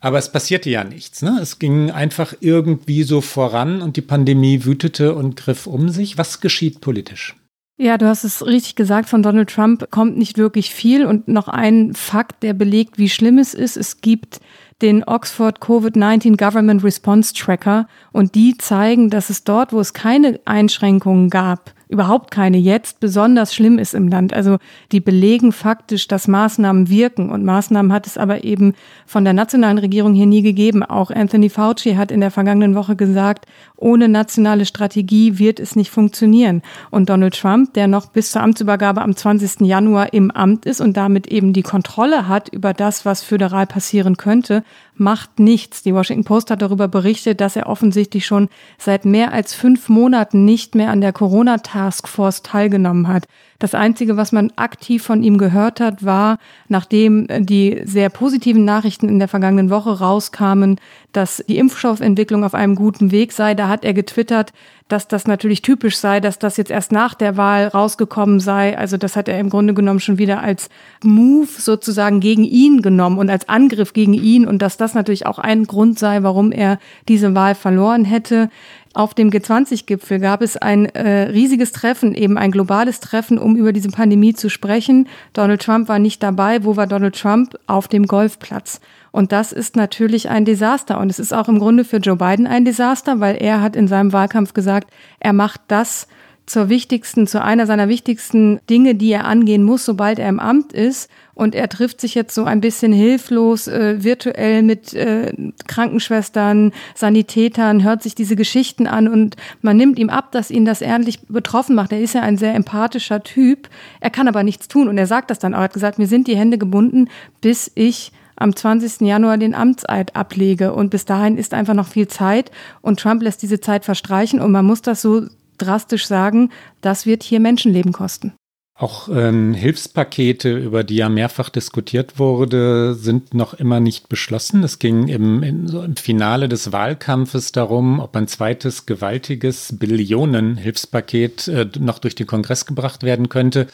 Aber 0.00 0.18
es 0.18 0.32
passierte 0.32 0.70
ja 0.70 0.82
nichts. 0.82 1.20
Ne? 1.20 1.38
Es 1.42 1.58
ging 1.58 1.90
einfach 1.90 2.34
irgendwie 2.40 3.02
so 3.02 3.20
voran 3.20 3.82
und 3.82 3.96
die 3.96 4.02
Pandemie 4.02 4.64
wütete 4.64 5.14
und 5.14 5.36
griff 5.36 5.66
um 5.66 5.90
sich. 5.90 6.16
Was 6.16 6.40
geschieht 6.40 6.80
politisch? 6.80 7.36
Ja, 7.82 7.96
du 7.96 8.06
hast 8.06 8.24
es 8.24 8.44
richtig 8.44 8.74
gesagt, 8.74 9.08
von 9.08 9.22
Donald 9.22 9.48
Trump 9.48 9.90
kommt 9.90 10.18
nicht 10.18 10.36
wirklich 10.36 10.74
viel. 10.74 11.06
Und 11.06 11.28
noch 11.28 11.48
ein 11.48 11.94
Fakt, 11.94 12.42
der 12.42 12.52
belegt, 12.52 12.98
wie 12.98 13.08
schlimm 13.08 13.38
es 13.38 13.54
ist. 13.54 13.78
Es 13.78 14.02
gibt 14.02 14.38
den 14.82 15.02
Oxford 15.02 15.60
Covid-19 15.60 16.36
Government 16.36 16.84
Response 16.84 17.32
Tracker 17.32 17.88
und 18.12 18.34
die 18.34 18.58
zeigen, 18.58 19.08
dass 19.08 19.30
es 19.30 19.44
dort, 19.44 19.72
wo 19.72 19.80
es 19.80 19.94
keine 19.94 20.40
Einschränkungen 20.44 21.30
gab, 21.30 21.72
überhaupt 21.90 22.30
keine 22.30 22.56
jetzt 22.56 23.00
besonders 23.00 23.52
schlimm 23.52 23.78
ist 23.78 23.94
im 23.94 24.08
Land. 24.08 24.32
Also 24.32 24.58
die 24.92 25.00
belegen 25.00 25.50
faktisch, 25.50 26.06
dass 26.06 26.28
Maßnahmen 26.28 26.88
wirken 26.88 27.30
und 27.30 27.44
Maßnahmen 27.44 27.92
hat 27.92 28.06
es 28.06 28.16
aber 28.16 28.44
eben 28.44 28.74
von 29.06 29.24
der 29.24 29.32
nationalen 29.32 29.78
Regierung 29.78 30.14
hier 30.14 30.26
nie 30.26 30.42
gegeben. 30.42 30.84
Auch 30.84 31.10
Anthony 31.10 31.50
Fauci 31.50 31.96
hat 31.96 32.12
in 32.12 32.20
der 32.20 32.30
vergangenen 32.30 32.76
Woche 32.76 32.94
gesagt, 32.94 33.46
ohne 33.76 34.08
nationale 34.08 34.66
Strategie 34.66 35.38
wird 35.38 35.58
es 35.58 35.74
nicht 35.74 35.90
funktionieren. 35.90 36.62
Und 36.90 37.08
Donald 37.08 37.38
Trump, 37.38 37.74
der 37.74 37.88
noch 37.88 38.06
bis 38.06 38.30
zur 38.30 38.42
Amtsübergabe 38.42 39.02
am 39.02 39.16
20. 39.16 39.66
Januar 39.66 40.12
im 40.12 40.30
Amt 40.30 40.66
ist 40.66 40.80
und 40.80 40.96
damit 40.96 41.26
eben 41.26 41.52
die 41.52 41.62
Kontrolle 41.62 42.28
hat 42.28 42.48
über 42.50 42.72
das, 42.72 43.04
was 43.04 43.22
föderal 43.22 43.66
passieren 43.66 44.16
könnte, 44.16 44.62
macht 44.94 45.38
nichts. 45.38 45.82
Die 45.82 45.94
Washington 45.94 46.24
Post 46.24 46.50
hat 46.50 46.62
darüber 46.62 46.88
berichtet, 46.88 47.40
dass 47.40 47.56
er 47.56 47.68
offensichtlich 47.68 48.26
schon 48.26 48.48
seit 48.78 49.04
mehr 49.04 49.32
als 49.32 49.54
fünf 49.54 49.88
Monaten 49.88 50.44
nicht 50.44 50.74
mehr 50.74 50.90
an 50.90 51.00
der 51.00 51.12
Corona-Taskforce 51.12 52.42
teilgenommen 52.42 53.08
hat. 53.08 53.26
Das 53.60 53.74
Einzige, 53.74 54.16
was 54.16 54.32
man 54.32 54.50
aktiv 54.56 55.02
von 55.02 55.22
ihm 55.22 55.36
gehört 55.36 55.80
hat, 55.80 56.02
war, 56.02 56.38
nachdem 56.68 57.26
die 57.28 57.82
sehr 57.84 58.08
positiven 58.08 58.64
Nachrichten 58.64 59.06
in 59.06 59.18
der 59.18 59.28
vergangenen 59.28 59.68
Woche 59.68 59.98
rauskamen, 59.98 60.80
dass 61.12 61.44
die 61.46 61.58
Impfstoffentwicklung 61.58 62.42
auf 62.42 62.54
einem 62.54 62.74
guten 62.74 63.10
Weg 63.10 63.32
sei, 63.32 63.54
da 63.54 63.68
hat 63.68 63.84
er 63.84 63.92
getwittert, 63.92 64.54
dass 64.88 65.08
das 65.08 65.26
natürlich 65.26 65.62
typisch 65.62 65.98
sei, 65.98 66.20
dass 66.20 66.38
das 66.38 66.56
jetzt 66.56 66.70
erst 66.70 66.90
nach 66.90 67.14
der 67.14 67.36
Wahl 67.36 67.68
rausgekommen 67.68 68.40
sei. 68.40 68.76
Also 68.76 68.96
das 68.96 69.14
hat 69.14 69.28
er 69.28 69.38
im 69.38 69.50
Grunde 69.50 69.74
genommen 69.74 70.00
schon 70.00 70.18
wieder 70.18 70.42
als 70.42 70.68
Move 71.04 71.46
sozusagen 71.46 72.20
gegen 72.20 72.44
ihn 72.44 72.82
genommen 72.82 73.18
und 73.18 73.30
als 73.30 73.48
Angriff 73.48 73.92
gegen 73.92 74.14
ihn 74.14 74.46
und 74.46 74.62
dass 74.62 74.78
das 74.78 74.94
natürlich 74.94 75.26
auch 75.26 75.38
ein 75.38 75.64
Grund 75.64 75.98
sei, 75.98 76.22
warum 76.22 76.50
er 76.50 76.78
diese 77.08 77.34
Wahl 77.34 77.54
verloren 77.54 78.04
hätte. 78.04 78.50
Auf 78.92 79.14
dem 79.14 79.30
G20-Gipfel 79.30 80.18
gab 80.18 80.42
es 80.42 80.56
ein 80.56 80.86
äh, 80.86 81.30
riesiges 81.30 81.70
Treffen, 81.70 82.12
eben 82.12 82.36
ein 82.36 82.50
globales 82.50 82.98
Treffen, 82.98 83.38
um 83.38 83.54
über 83.54 83.72
diese 83.72 83.90
Pandemie 83.90 84.34
zu 84.34 84.48
sprechen. 84.48 85.06
Donald 85.32 85.62
Trump 85.62 85.88
war 85.88 86.00
nicht 86.00 86.22
dabei. 86.24 86.64
Wo 86.64 86.74
war 86.76 86.88
Donald 86.88 87.16
Trump? 87.16 87.56
Auf 87.68 87.86
dem 87.86 88.06
Golfplatz. 88.06 88.80
Und 89.12 89.30
das 89.30 89.52
ist 89.52 89.76
natürlich 89.76 90.28
ein 90.28 90.44
Desaster. 90.44 90.98
Und 90.98 91.08
es 91.08 91.20
ist 91.20 91.32
auch 91.32 91.48
im 91.48 91.60
Grunde 91.60 91.84
für 91.84 91.98
Joe 91.98 92.16
Biden 92.16 92.48
ein 92.48 92.64
Desaster, 92.64 93.20
weil 93.20 93.36
er 93.36 93.62
hat 93.62 93.76
in 93.76 93.86
seinem 93.86 94.12
Wahlkampf 94.12 94.54
gesagt, 94.54 94.90
er 95.20 95.34
macht 95.34 95.60
das 95.68 96.08
zur 96.46 96.68
wichtigsten, 96.68 97.28
zu 97.28 97.40
einer 97.40 97.66
seiner 97.66 97.88
wichtigsten 97.88 98.58
Dinge, 98.68 98.96
die 98.96 99.12
er 99.12 99.24
angehen 99.24 99.62
muss, 99.62 99.84
sobald 99.84 100.18
er 100.18 100.28
im 100.28 100.40
Amt 100.40 100.72
ist. 100.72 101.08
Und 101.40 101.54
er 101.54 101.70
trifft 101.70 102.02
sich 102.02 102.14
jetzt 102.14 102.34
so 102.34 102.44
ein 102.44 102.60
bisschen 102.60 102.92
hilflos 102.92 103.66
äh, 103.66 104.04
virtuell 104.04 104.62
mit 104.62 104.92
äh, 104.92 105.32
Krankenschwestern, 105.66 106.70
Sanitätern, 106.94 107.82
hört 107.82 108.02
sich 108.02 108.14
diese 108.14 108.36
Geschichten 108.36 108.86
an 108.86 109.08
und 109.08 109.36
man 109.62 109.78
nimmt 109.78 109.98
ihm 109.98 110.10
ab, 110.10 110.32
dass 110.32 110.50
ihn 110.50 110.66
das 110.66 110.82
ehrlich 110.82 111.20
betroffen 111.28 111.74
macht. 111.74 111.92
Er 111.92 112.00
ist 112.02 112.12
ja 112.12 112.20
ein 112.20 112.36
sehr 112.36 112.54
empathischer 112.54 113.22
Typ. 113.22 113.70
Er 114.00 114.10
kann 114.10 114.28
aber 114.28 114.42
nichts 114.42 114.68
tun 114.68 114.86
und 114.86 114.98
er 114.98 115.06
sagt 115.06 115.30
das 115.30 115.38
dann 115.38 115.54
auch. 115.54 115.60
Er 115.60 115.64
hat 115.64 115.72
gesagt, 115.72 115.98
mir 115.98 116.08
sind 116.08 116.26
die 116.28 116.36
Hände 116.36 116.58
gebunden, 116.58 117.08
bis 117.40 117.72
ich 117.74 118.12
am 118.36 118.54
20. 118.54 119.00
Januar 119.08 119.38
den 119.38 119.54
Amtseid 119.54 120.14
ablege. 120.14 120.74
Und 120.74 120.90
bis 120.90 121.06
dahin 121.06 121.38
ist 121.38 121.54
einfach 121.54 121.72
noch 121.72 121.88
viel 121.88 122.08
Zeit. 122.08 122.50
Und 122.82 123.00
Trump 123.00 123.22
lässt 123.22 123.40
diese 123.40 123.60
Zeit 123.60 123.86
verstreichen. 123.86 124.42
Und 124.42 124.52
man 124.52 124.66
muss 124.66 124.82
das 124.82 125.00
so 125.00 125.22
drastisch 125.56 126.06
sagen, 126.06 126.50
das 126.82 127.06
wird 127.06 127.22
hier 127.22 127.40
Menschenleben 127.40 127.92
kosten. 127.92 128.34
Auch 128.80 129.10
ähm, 129.10 129.52
Hilfspakete, 129.52 130.56
über 130.56 130.84
die 130.84 130.96
ja 130.96 131.10
mehrfach 131.10 131.50
diskutiert 131.50 132.18
wurde, 132.18 132.94
sind 132.94 133.34
noch 133.34 133.52
immer 133.52 133.78
nicht 133.78 134.08
beschlossen. 134.08 134.64
Es 134.64 134.78
ging 134.78 135.08
im, 135.08 135.42
in, 135.42 135.68
so 135.68 135.82
im 135.82 135.96
Finale 135.96 136.48
des 136.48 136.72
Wahlkampfes 136.72 137.52
darum, 137.52 138.00
ob 138.00 138.16
ein 138.16 138.26
zweites 138.26 138.86
gewaltiges 138.86 139.76
Billionen-Hilfspaket 139.78 141.48
äh, 141.48 141.66
noch 141.78 141.98
durch 141.98 142.14
den 142.14 142.26
Kongress 142.26 142.64
gebracht 142.64 143.02
werden 143.02 143.28
könnte. 143.28 143.66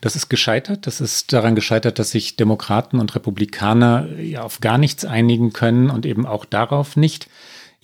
Das 0.00 0.14
ist 0.14 0.28
gescheitert. 0.28 0.86
Das 0.86 1.00
ist 1.00 1.32
daran 1.32 1.56
gescheitert, 1.56 1.98
dass 1.98 2.12
sich 2.12 2.36
Demokraten 2.36 3.00
und 3.00 3.16
Republikaner 3.16 4.06
ja 4.20 4.42
auf 4.42 4.60
gar 4.60 4.78
nichts 4.78 5.04
einigen 5.04 5.52
können 5.52 5.90
und 5.90 6.06
eben 6.06 6.24
auch 6.24 6.44
darauf 6.44 6.94
nicht. 6.94 7.26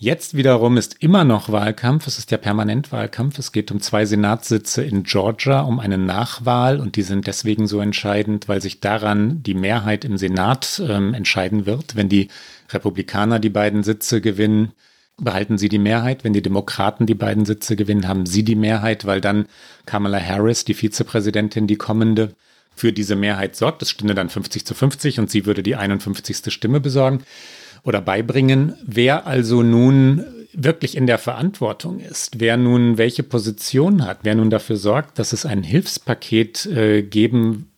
Jetzt 0.01 0.33
wiederum 0.33 0.77
ist 0.77 0.95
immer 1.01 1.25
noch 1.25 1.51
Wahlkampf. 1.51 2.07
Es 2.07 2.17
ist 2.17 2.31
ja 2.31 2.37
permanent 2.37 2.93
Wahlkampf. 2.93 3.37
Es 3.37 3.51
geht 3.51 3.69
um 3.69 3.81
zwei 3.81 4.05
Senatssitze 4.05 4.81
in 4.81 5.03
Georgia, 5.03 5.59
um 5.59 5.77
eine 5.77 5.97
Nachwahl. 5.97 6.79
Und 6.79 6.95
die 6.95 7.01
sind 7.01 7.27
deswegen 7.27 7.67
so 7.67 7.81
entscheidend, 7.81 8.47
weil 8.47 8.61
sich 8.61 8.79
daran 8.79 9.43
die 9.43 9.55
Mehrheit 9.55 10.05
im 10.05 10.17
Senat 10.17 10.81
ähm, 10.87 11.13
entscheiden 11.13 11.65
wird. 11.65 11.97
Wenn 11.97 12.07
die 12.07 12.29
Republikaner 12.71 13.39
die 13.39 13.49
beiden 13.49 13.83
Sitze 13.83 14.21
gewinnen, 14.21 14.71
behalten 15.17 15.57
sie 15.57 15.67
die 15.67 15.79
Mehrheit. 15.79 16.23
Wenn 16.23 16.31
die 16.31 16.41
Demokraten 16.41 17.05
die 17.05 17.13
beiden 17.13 17.43
Sitze 17.43 17.75
gewinnen, 17.75 18.07
haben 18.07 18.25
sie 18.25 18.45
die 18.45 18.55
Mehrheit, 18.55 19.05
weil 19.05 19.19
dann 19.19 19.47
Kamala 19.85 20.21
Harris, 20.21 20.63
die 20.63 20.75
Vizepräsidentin, 20.75 21.67
die 21.67 21.75
kommende, 21.75 22.35
für 22.73 22.93
diese 22.93 23.17
Mehrheit 23.17 23.57
sorgt. 23.57 23.81
Das 23.81 23.89
stünde 23.89 24.15
dann 24.15 24.29
50 24.29 24.65
zu 24.65 24.73
50 24.73 25.19
und 25.19 25.29
sie 25.29 25.45
würde 25.45 25.61
die 25.61 25.75
51. 25.75 26.53
Stimme 26.53 26.79
besorgen 26.79 27.25
oder 27.83 28.01
beibringen. 28.01 28.73
Wer 28.85 29.27
also 29.27 29.63
nun 29.63 30.23
wirklich 30.53 30.97
in 30.97 31.07
der 31.07 31.17
Verantwortung 31.17 31.99
ist, 31.99 32.39
wer 32.39 32.57
nun 32.57 32.97
welche 32.97 33.23
Position 33.23 34.05
hat, 34.05 34.19
wer 34.23 34.35
nun 34.35 34.49
dafür 34.49 34.77
sorgt, 34.77 35.19
dass 35.19 35.33
es 35.33 35.45
ein 35.45 35.63
Hilfspaket 35.63 36.65
äh, 36.65 37.01
geben 37.03 37.69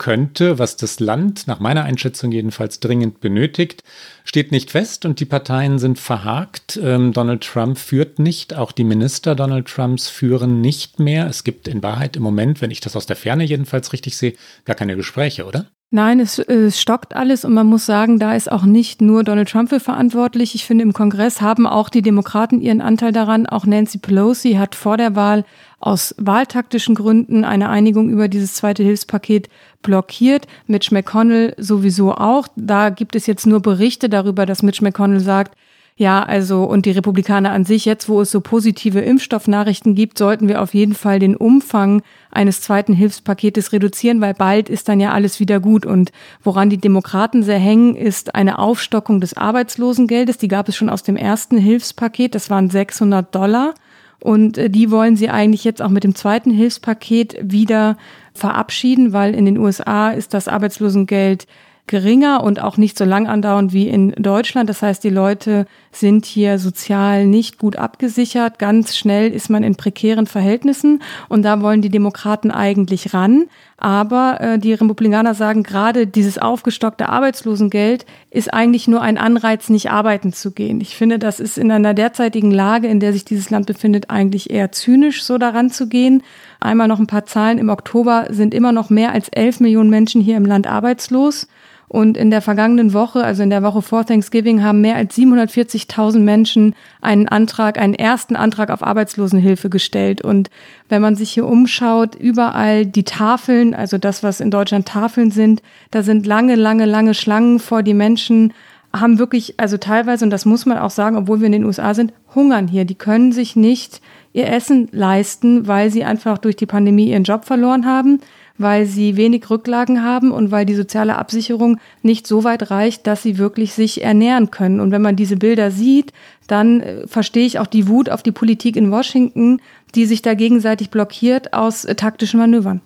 könnte, 0.00 0.58
was 0.58 0.76
das 0.76 0.98
Land 0.98 1.46
nach 1.46 1.60
meiner 1.60 1.84
Einschätzung 1.84 2.32
jedenfalls 2.32 2.80
dringend 2.80 3.20
benötigt, 3.20 3.84
steht 4.24 4.50
nicht 4.50 4.70
fest 4.70 5.04
und 5.04 5.20
die 5.20 5.26
Parteien 5.26 5.78
sind 5.78 5.98
verhakt. 5.98 6.80
Ähm, 6.82 7.12
Donald 7.12 7.42
Trump 7.42 7.78
führt 7.78 8.18
nicht, 8.18 8.54
auch 8.56 8.72
die 8.72 8.84
Minister 8.84 9.34
Donald 9.34 9.68
Trumps 9.68 10.08
führen 10.08 10.62
nicht 10.62 10.98
mehr. 10.98 11.26
Es 11.26 11.44
gibt 11.44 11.68
in 11.68 11.82
Wahrheit 11.82 12.16
im 12.16 12.22
Moment, 12.22 12.62
wenn 12.62 12.70
ich 12.70 12.80
das 12.80 12.96
aus 12.96 13.04
der 13.04 13.16
Ferne 13.16 13.44
jedenfalls 13.44 13.92
richtig 13.92 14.16
sehe, 14.16 14.34
gar 14.64 14.74
keine 14.74 14.96
Gespräche, 14.96 15.44
oder? 15.44 15.66
Nein, 15.92 16.20
es, 16.20 16.38
es 16.38 16.80
stockt 16.80 17.16
alles 17.16 17.44
und 17.44 17.52
man 17.52 17.66
muss 17.66 17.84
sagen, 17.84 18.20
da 18.20 18.36
ist 18.36 18.50
auch 18.50 18.62
nicht 18.62 19.02
nur 19.02 19.24
Donald 19.24 19.48
Trump 19.48 19.70
für 19.70 19.80
verantwortlich. 19.80 20.54
Ich 20.54 20.64
finde, 20.64 20.84
im 20.84 20.92
Kongress 20.92 21.40
haben 21.40 21.66
auch 21.66 21.88
die 21.88 22.00
Demokraten 22.02 22.60
ihren 22.60 22.80
Anteil 22.80 23.10
daran. 23.10 23.46
Auch 23.46 23.66
Nancy 23.66 23.98
Pelosi 23.98 24.52
hat 24.52 24.76
vor 24.76 24.96
der 24.96 25.16
Wahl 25.16 25.44
aus 25.80 26.14
wahltaktischen 26.16 26.94
Gründen 26.94 27.44
eine 27.44 27.70
Einigung 27.70 28.08
über 28.08 28.28
dieses 28.28 28.54
zweite 28.54 28.84
Hilfspaket 28.84 29.48
blockiert. 29.82 30.46
Mitch 30.68 30.94
McConnell 30.94 31.56
sowieso 31.58 32.12
auch. 32.14 32.46
Da 32.54 32.90
gibt 32.90 33.16
es 33.16 33.26
jetzt 33.26 33.48
nur 33.48 33.58
Berichte 33.58 34.08
darüber, 34.08 34.46
dass 34.46 34.62
Mitch 34.62 34.84
McConnell 34.84 35.18
sagt, 35.18 35.56
ja, 36.00 36.22
also 36.22 36.64
und 36.64 36.86
die 36.86 36.92
Republikaner 36.92 37.52
an 37.52 37.66
sich, 37.66 37.84
jetzt 37.84 38.08
wo 38.08 38.22
es 38.22 38.30
so 38.30 38.40
positive 38.40 39.00
Impfstoffnachrichten 39.00 39.94
gibt, 39.94 40.16
sollten 40.16 40.48
wir 40.48 40.62
auf 40.62 40.72
jeden 40.72 40.94
Fall 40.94 41.18
den 41.18 41.36
Umfang 41.36 42.00
eines 42.30 42.62
zweiten 42.62 42.94
Hilfspaketes 42.94 43.74
reduzieren, 43.74 44.22
weil 44.22 44.32
bald 44.32 44.70
ist 44.70 44.88
dann 44.88 44.98
ja 44.98 45.12
alles 45.12 45.40
wieder 45.40 45.60
gut. 45.60 45.84
Und 45.84 46.10
woran 46.42 46.70
die 46.70 46.78
Demokraten 46.78 47.42
sehr 47.42 47.58
hängen, 47.58 47.96
ist 47.96 48.34
eine 48.34 48.58
Aufstockung 48.58 49.20
des 49.20 49.36
Arbeitslosengeldes. 49.36 50.38
Die 50.38 50.48
gab 50.48 50.70
es 50.70 50.76
schon 50.76 50.88
aus 50.88 51.02
dem 51.02 51.16
ersten 51.16 51.58
Hilfspaket, 51.58 52.34
das 52.34 52.48
waren 52.48 52.70
600 52.70 53.34
Dollar. 53.34 53.74
Und 54.20 54.56
äh, 54.56 54.70
die 54.70 54.90
wollen 54.90 55.16
sie 55.16 55.28
eigentlich 55.28 55.64
jetzt 55.64 55.82
auch 55.82 55.90
mit 55.90 56.04
dem 56.04 56.14
zweiten 56.14 56.50
Hilfspaket 56.50 57.36
wieder 57.42 57.98
verabschieden, 58.32 59.12
weil 59.12 59.34
in 59.34 59.44
den 59.44 59.58
USA 59.58 60.12
ist 60.12 60.32
das 60.32 60.48
Arbeitslosengeld 60.48 61.46
geringer 61.90 62.44
und 62.44 62.62
auch 62.62 62.76
nicht 62.76 62.96
so 62.96 63.04
lang 63.04 63.26
andauernd 63.26 63.72
wie 63.72 63.88
in 63.88 64.12
Deutschland. 64.12 64.70
Das 64.70 64.80
heißt, 64.80 65.02
die 65.02 65.10
Leute 65.10 65.66
sind 65.90 66.24
hier 66.24 66.60
sozial 66.60 67.26
nicht 67.26 67.58
gut 67.58 67.74
abgesichert. 67.74 68.60
Ganz 68.60 68.96
schnell 68.96 69.32
ist 69.32 69.50
man 69.50 69.64
in 69.64 69.74
prekären 69.74 70.26
Verhältnissen 70.26 71.02
und 71.28 71.42
da 71.42 71.60
wollen 71.60 71.82
die 71.82 71.88
Demokraten 71.88 72.52
eigentlich 72.52 73.12
ran. 73.12 73.46
Aber 73.76 74.40
äh, 74.40 74.58
die 74.60 74.72
Republikaner 74.72 75.34
sagen, 75.34 75.64
gerade 75.64 76.06
dieses 76.06 76.38
aufgestockte 76.38 77.08
Arbeitslosengeld 77.08 78.06
ist 78.30 78.54
eigentlich 78.54 78.86
nur 78.86 79.00
ein 79.00 79.18
Anreiz, 79.18 79.68
nicht 79.68 79.90
arbeiten 79.90 80.32
zu 80.32 80.52
gehen. 80.52 80.80
Ich 80.80 80.94
finde, 80.94 81.18
das 81.18 81.40
ist 81.40 81.58
in 81.58 81.72
einer 81.72 81.92
derzeitigen 81.92 82.52
Lage, 82.52 82.86
in 82.86 83.00
der 83.00 83.12
sich 83.12 83.24
dieses 83.24 83.50
Land 83.50 83.66
befindet, 83.66 84.10
eigentlich 84.10 84.50
eher 84.50 84.70
zynisch, 84.70 85.24
so 85.24 85.38
daran 85.38 85.70
zu 85.70 85.88
gehen. 85.88 86.22
Einmal 86.60 86.86
noch 86.86 87.00
ein 87.00 87.08
paar 87.08 87.26
Zahlen. 87.26 87.58
Im 87.58 87.68
Oktober 87.68 88.26
sind 88.30 88.54
immer 88.54 88.70
noch 88.70 88.90
mehr 88.90 89.10
als 89.10 89.28
elf 89.30 89.58
Millionen 89.58 89.90
Menschen 89.90 90.20
hier 90.20 90.36
im 90.36 90.44
Land 90.44 90.68
arbeitslos. 90.68 91.48
Und 91.92 92.16
in 92.16 92.30
der 92.30 92.40
vergangenen 92.40 92.92
Woche, 92.92 93.24
also 93.24 93.42
in 93.42 93.50
der 93.50 93.64
Woche 93.64 93.82
vor 93.82 94.06
Thanksgiving, 94.06 94.62
haben 94.62 94.80
mehr 94.80 94.94
als 94.94 95.18
740.000 95.18 96.20
Menschen 96.20 96.76
einen 97.00 97.26
Antrag, 97.26 97.80
einen 97.80 97.94
ersten 97.94 98.36
Antrag 98.36 98.70
auf 98.70 98.84
Arbeitslosenhilfe 98.84 99.68
gestellt. 99.70 100.22
Und 100.22 100.50
wenn 100.88 101.02
man 101.02 101.16
sich 101.16 101.32
hier 101.32 101.46
umschaut, 101.46 102.14
überall 102.14 102.86
die 102.86 103.02
Tafeln, 103.02 103.74
also 103.74 103.98
das, 103.98 104.22
was 104.22 104.38
in 104.38 104.52
Deutschland 104.52 104.86
Tafeln 104.86 105.32
sind, 105.32 105.62
da 105.90 106.04
sind 106.04 106.28
lange, 106.28 106.54
lange, 106.54 106.84
lange 106.84 107.12
Schlangen 107.12 107.58
vor. 107.58 107.82
Die 107.82 107.92
Menschen 107.92 108.52
haben 108.96 109.18
wirklich, 109.18 109.54
also 109.58 109.76
teilweise, 109.76 110.24
und 110.24 110.30
das 110.30 110.44
muss 110.44 110.66
man 110.66 110.78
auch 110.78 110.90
sagen, 110.90 111.16
obwohl 111.16 111.40
wir 111.40 111.46
in 111.46 111.52
den 111.52 111.64
USA 111.64 111.92
sind, 111.94 112.12
hungern 112.36 112.68
hier. 112.68 112.84
Die 112.84 112.94
können 112.94 113.32
sich 113.32 113.56
nicht 113.56 114.00
ihr 114.32 114.46
Essen 114.48 114.86
leisten, 114.92 115.66
weil 115.66 115.90
sie 115.90 116.04
einfach 116.04 116.38
durch 116.38 116.54
die 116.54 116.66
Pandemie 116.66 117.10
ihren 117.10 117.24
Job 117.24 117.46
verloren 117.46 117.84
haben 117.84 118.20
weil 118.60 118.86
sie 118.86 119.16
wenig 119.16 119.48
Rücklagen 119.48 120.04
haben 120.04 120.32
und 120.32 120.50
weil 120.50 120.66
die 120.66 120.74
soziale 120.74 121.16
Absicherung 121.16 121.78
nicht 122.02 122.26
so 122.26 122.44
weit 122.44 122.70
reicht, 122.70 123.06
dass 123.06 123.22
sie 123.22 123.38
wirklich 123.38 123.72
sich 123.72 124.02
ernähren 124.02 124.50
können. 124.50 124.80
Und 124.80 124.90
wenn 124.90 125.02
man 125.02 125.16
diese 125.16 125.36
Bilder 125.36 125.70
sieht, 125.70 126.12
dann 126.46 126.80
äh, 126.80 127.06
verstehe 127.06 127.46
ich 127.46 127.58
auch 127.58 127.66
die 127.66 127.88
Wut 127.88 128.10
auf 128.10 128.22
die 128.22 128.32
Politik 128.32 128.76
in 128.76 128.90
Washington, 128.90 129.60
die 129.94 130.04
sich 130.06 130.20
da 130.22 130.34
gegenseitig 130.34 130.90
blockiert 130.90 131.54
aus 131.54 131.84
äh, 131.84 131.94
taktischen 131.94 132.38
Manövern. 132.38 132.82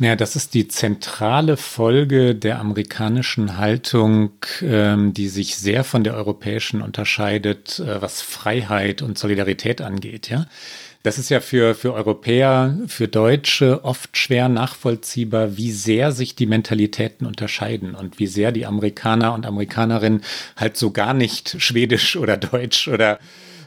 Ja, 0.00 0.16
das 0.16 0.34
ist 0.34 0.54
die 0.54 0.66
zentrale 0.66 1.56
Folge 1.56 2.34
der 2.34 2.58
amerikanischen 2.58 3.58
Haltung, 3.58 4.32
ähm, 4.60 5.14
die 5.14 5.28
sich 5.28 5.56
sehr 5.56 5.84
von 5.84 6.02
der 6.02 6.14
europäischen 6.14 6.82
unterscheidet, 6.82 7.78
äh, 7.78 8.02
was 8.02 8.20
Freiheit 8.20 9.02
und 9.02 9.16
Solidarität 9.16 9.80
angeht. 9.80 10.28
Ja, 10.28 10.46
das 11.04 11.18
ist 11.18 11.28
ja 11.28 11.40
für, 11.40 11.74
für 11.74 11.92
Europäer, 11.92 12.78
für 12.86 13.08
Deutsche 13.08 13.84
oft 13.84 14.16
schwer 14.16 14.48
nachvollziehbar, 14.48 15.58
wie 15.58 15.70
sehr 15.70 16.12
sich 16.12 16.34
die 16.34 16.46
Mentalitäten 16.46 17.26
unterscheiden 17.26 17.94
und 17.94 18.18
wie 18.18 18.26
sehr 18.26 18.52
die 18.52 18.64
Amerikaner 18.64 19.34
und 19.34 19.44
Amerikanerinnen 19.44 20.22
halt 20.56 20.78
so 20.78 20.92
gar 20.92 21.12
nicht 21.12 21.56
schwedisch 21.58 22.16
oder 22.16 22.38
deutsch 22.38 22.88
oder 22.88 23.18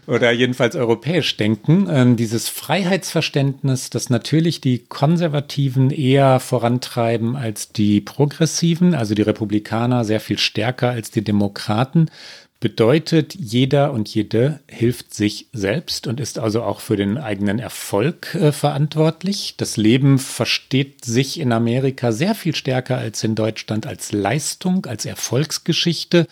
oder 0.08 0.32
jedenfalls 0.32 0.78
europäisch 0.78 1.36
denken. 1.36 1.88
Ähm, 1.92 2.16
dieses 2.16 2.48
Freiheitsverständnis, 2.48 3.90
das 3.90 4.10
natürlich 4.10 4.62
die 4.62 4.80
Konservativen 4.80 5.92
eher 5.92 6.40
vorantreiben 6.40 7.36
als 7.36 7.74
die 7.74 8.00
Progressiven, 8.00 8.96
also 8.96 9.16
die 9.16 9.22
Republikaner 9.22 10.06
sehr 10.06 10.22
viel 10.22 10.38
stärker 10.38 10.90
als 10.92 11.12
die 11.12 11.26
Demokraten, 11.26 12.10
bedeutet, 12.60 13.36
jeder 13.36 13.92
und 13.92 14.10
jede 14.14 14.60
hilft 14.68 15.14
sich 15.14 15.48
selbst 15.54 16.08
und 16.08 16.20
ist 16.20 16.40
also 16.40 16.64
auch 16.64 16.80
für 16.80 16.96
den 16.96 17.18
eigenen 17.18 17.60
Erfolg 17.60 18.34
äh, 18.36 18.52
verantwortlich. 18.52 19.56
Das 19.58 19.78
Leben 19.78 20.18
versteht 20.18 21.06
sich 21.06 21.40
in 21.40 21.52
Amerika 21.52 22.12
sehr 22.12 22.34
viel 22.34 22.56
stärker 22.56 22.98
als 22.98 23.24
in 23.24 23.36
Deutschland 23.36 23.86
als 23.86 24.12
Leistung, 24.12 24.86
als 24.88 25.06
Erfolgsgeschichte 25.06 26.28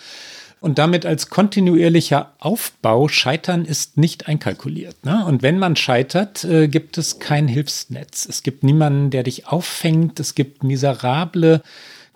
und 0.62 0.80
damit 0.80 1.06
als 1.06 1.30
kontinuierlicher 1.30 2.34
Aufbau. 2.40 3.08
Scheitern 3.08 3.64
ist 3.64 3.98
nicht 3.98 4.28
einkalkuliert. 4.28 5.06
Ne? 5.06 5.24
Und 5.28 5.44
wenn 5.44 5.60
man 5.60 5.76
scheitert, 5.76 6.44
äh, 6.44 6.68
gibt 6.68 6.98
es 6.98 7.20
kein 7.20 7.48
Hilfsnetz. 7.48 8.26
Es 8.28 8.42
gibt 8.42 8.64
niemanden, 8.64 9.12
der 9.12 9.22
dich 9.22 9.46
auffängt. 9.46 10.20
Es 10.20 10.34
gibt 10.34 10.64
miserable 10.64 11.62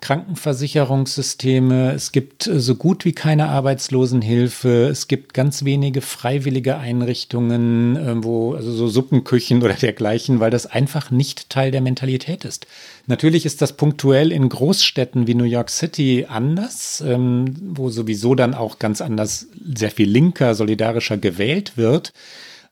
Krankenversicherungssysteme, 0.00 1.92
es 1.92 2.12
gibt 2.12 2.46
äh, 2.46 2.60
so 2.60 2.74
gut 2.74 3.04
wie 3.04 3.12
keine 3.12 3.48
Arbeitslosenhilfe, 3.48 4.88
es 4.88 5.08
gibt 5.08 5.34
ganz 5.34 5.64
wenige 5.64 6.00
freiwillige 6.00 6.78
Einrichtungen, 6.78 7.96
äh, 7.96 8.24
wo, 8.24 8.54
also 8.54 8.72
so 8.72 8.88
Suppenküchen 8.88 9.62
oder 9.62 9.74
dergleichen, 9.74 10.40
weil 10.40 10.50
das 10.50 10.66
einfach 10.66 11.10
nicht 11.10 11.50
Teil 11.50 11.70
der 11.70 11.80
Mentalität 11.80 12.44
ist. 12.44 12.66
Natürlich 13.06 13.46
ist 13.46 13.62
das 13.62 13.74
punktuell 13.74 14.32
in 14.32 14.48
Großstädten 14.48 15.26
wie 15.26 15.34
New 15.34 15.44
York 15.44 15.70
City 15.70 16.26
anders, 16.28 17.02
ähm, 17.06 17.56
wo 17.60 17.90
sowieso 17.90 18.34
dann 18.34 18.54
auch 18.54 18.78
ganz 18.78 19.00
anders 19.00 19.48
sehr 19.74 19.90
viel 19.90 20.08
linker, 20.08 20.54
solidarischer 20.54 21.18
gewählt 21.18 21.76
wird. 21.76 22.12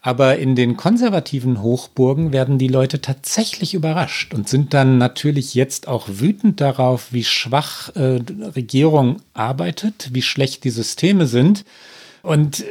Aber 0.08 0.38
in 0.38 0.56
den 0.56 0.78
konservativen 0.78 1.60
Hochburgen 1.60 2.32
werden 2.32 2.56
die 2.56 2.68
Leute 2.68 3.02
tatsächlich 3.02 3.74
überrascht 3.74 4.32
und 4.32 4.48
sind 4.48 4.72
dann 4.72 4.96
natürlich 4.96 5.52
jetzt 5.52 5.86
auch 5.86 6.08
wütend 6.10 6.62
darauf, 6.62 7.12
wie 7.12 7.24
schwach 7.24 7.94
äh, 7.94 8.18
Regierung 8.56 9.20
arbeitet, 9.34 10.08
wie 10.14 10.22
schlecht 10.22 10.64
die 10.64 10.70
Systeme 10.70 11.26
sind. 11.26 11.66
Und 12.22 12.60
äh, 12.60 12.64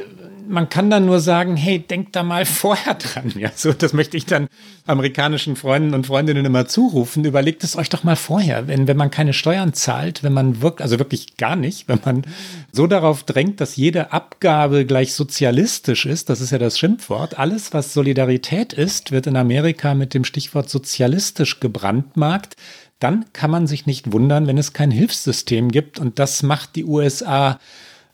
man 0.47 0.69
kann 0.69 0.89
dann 0.89 1.05
nur 1.05 1.19
sagen, 1.19 1.55
hey, 1.55 1.79
denkt 1.79 2.15
da 2.15 2.23
mal 2.23 2.45
vorher 2.45 2.95
dran. 2.95 3.33
Ja, 3.37 3.51
so, 3.55 3.73
das 3.73 3.93
möchte 3.93 4.17
ich 4.17 4.25
dann 4.25 4.47
amerikanischen 4.85 5.55
Freunden 5.55 5.93
und 5.93 6.07
Freundinnen 6.07 6.45
immer 6.45 6.67
zurufen. 6.67 7.25
Überlegt 7.25 7.63
es 7.63 7.75
euch 7.75 7.89
doch 7.89 8.03
mal 8.03 8.15
vorher. 8.15 8.67
Wenn, 8.67 8.87
wenn 8.87 8.97
man 8.97 9.11
keine 9.11 9.33
Steuern 9.33 9.73
zahlt, 9.73 10.23
wenn 10.23 10.33
man 10.33 10.61
wirkt, 10.61 10.81
also 10.81 10.99
wirklich 10.99 11.37
gar 11.37 11.55
nicht, 11.55 11.87
wenn 11.87 11.99
man 12.03 12.23
so 12.71 12.87
darauf 12.87 13.23
drängt, 13.23 13.61
dass 13.61 13.75
jede 13.75 14.11
Abgabe 14.11 14.85
gleich 14.85 15.13
sozialistisch 15.13 16.05
ist, 16.05 16.29
das 16.29 16.41
ist 16.41 16.51
ja 16.51 16.57
das 16.57 16.79
Schimpfwort. 16.79 17.37
Alles, 17.37 17.73
was 17.73 17.93
Solidarität 17.93 18.73
ist, 18.73 19.11
wird 19.11 19.27
in 19.27 19.35
Amerika 19.35 19.93
mit 19.93 20.13
dem 20.13 20.23
Stichwort 20.23 20.69
sozialistisch 20.69 21.59
gebrandmarkt 21.59 22.55
dann 22.99 23.25
kann 23.31 23.51
man 23.51 23.67
sich 23.67 23.85
nicht 23.85 24.11
wundern, 24.11 24.47
wenn 24.47 24.57
es 24.57 24.73
kein 24.73 24.89
Hilfssystem 24.89 25.69
gibt. 25.69 25.99
Und 25.99 26.17
das 26.19 26.41
macht 26.41 26.75
die 26.75 26.85
USA 26.85 27.59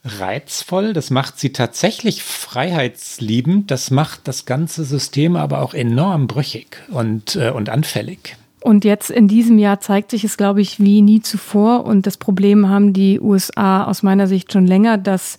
reizvoll, 0.03 0.93
das 0.93 1.09
macht 1.09 1.39
sie 1.39 1.53
tatsächlich 1.53 2.23
freiheitsliebend, 2.23 3.71
das 3.71 3.89
macht 3.89 4.27
das 4.27 4.45
ganze 4.45 4.83
System 4.83 5.35
aber 5.35 5.61
auch 5.61 5.73
enorm 5.73 6.27
brüchig 6.27 6.83
und, 6.89 7.35
äh, 7.35 7.51
und 7.51 7.69
anfällig. 7.69 8.35
Und 8.59 8.85
jetzt 8.85 9.09
in 9.09 9.27
diesem 9.27 9.57
Jahr 9.57 9.81
zeigt 9.81 10.11
sich 10.11 10.23
es, 10.23 10.37
glaube 10.37 10.61
ich, 10.61 10.79
wie 10.79 11.01
nie 11.01 11.21
zuvor. 11.21 11.85
Und 11.85 12.07
das 12.07 12.15
Problem 12.15 12.69
haben 12.69 12.93
die 12.93 13.19
USA 13.19 13.83
aus 13.83 14.03
meiner 14.03 14.25
Sicht 14.25 14.53
schon 14.53 14.65
länger, 14.65 14.97
dass 14.97 15.37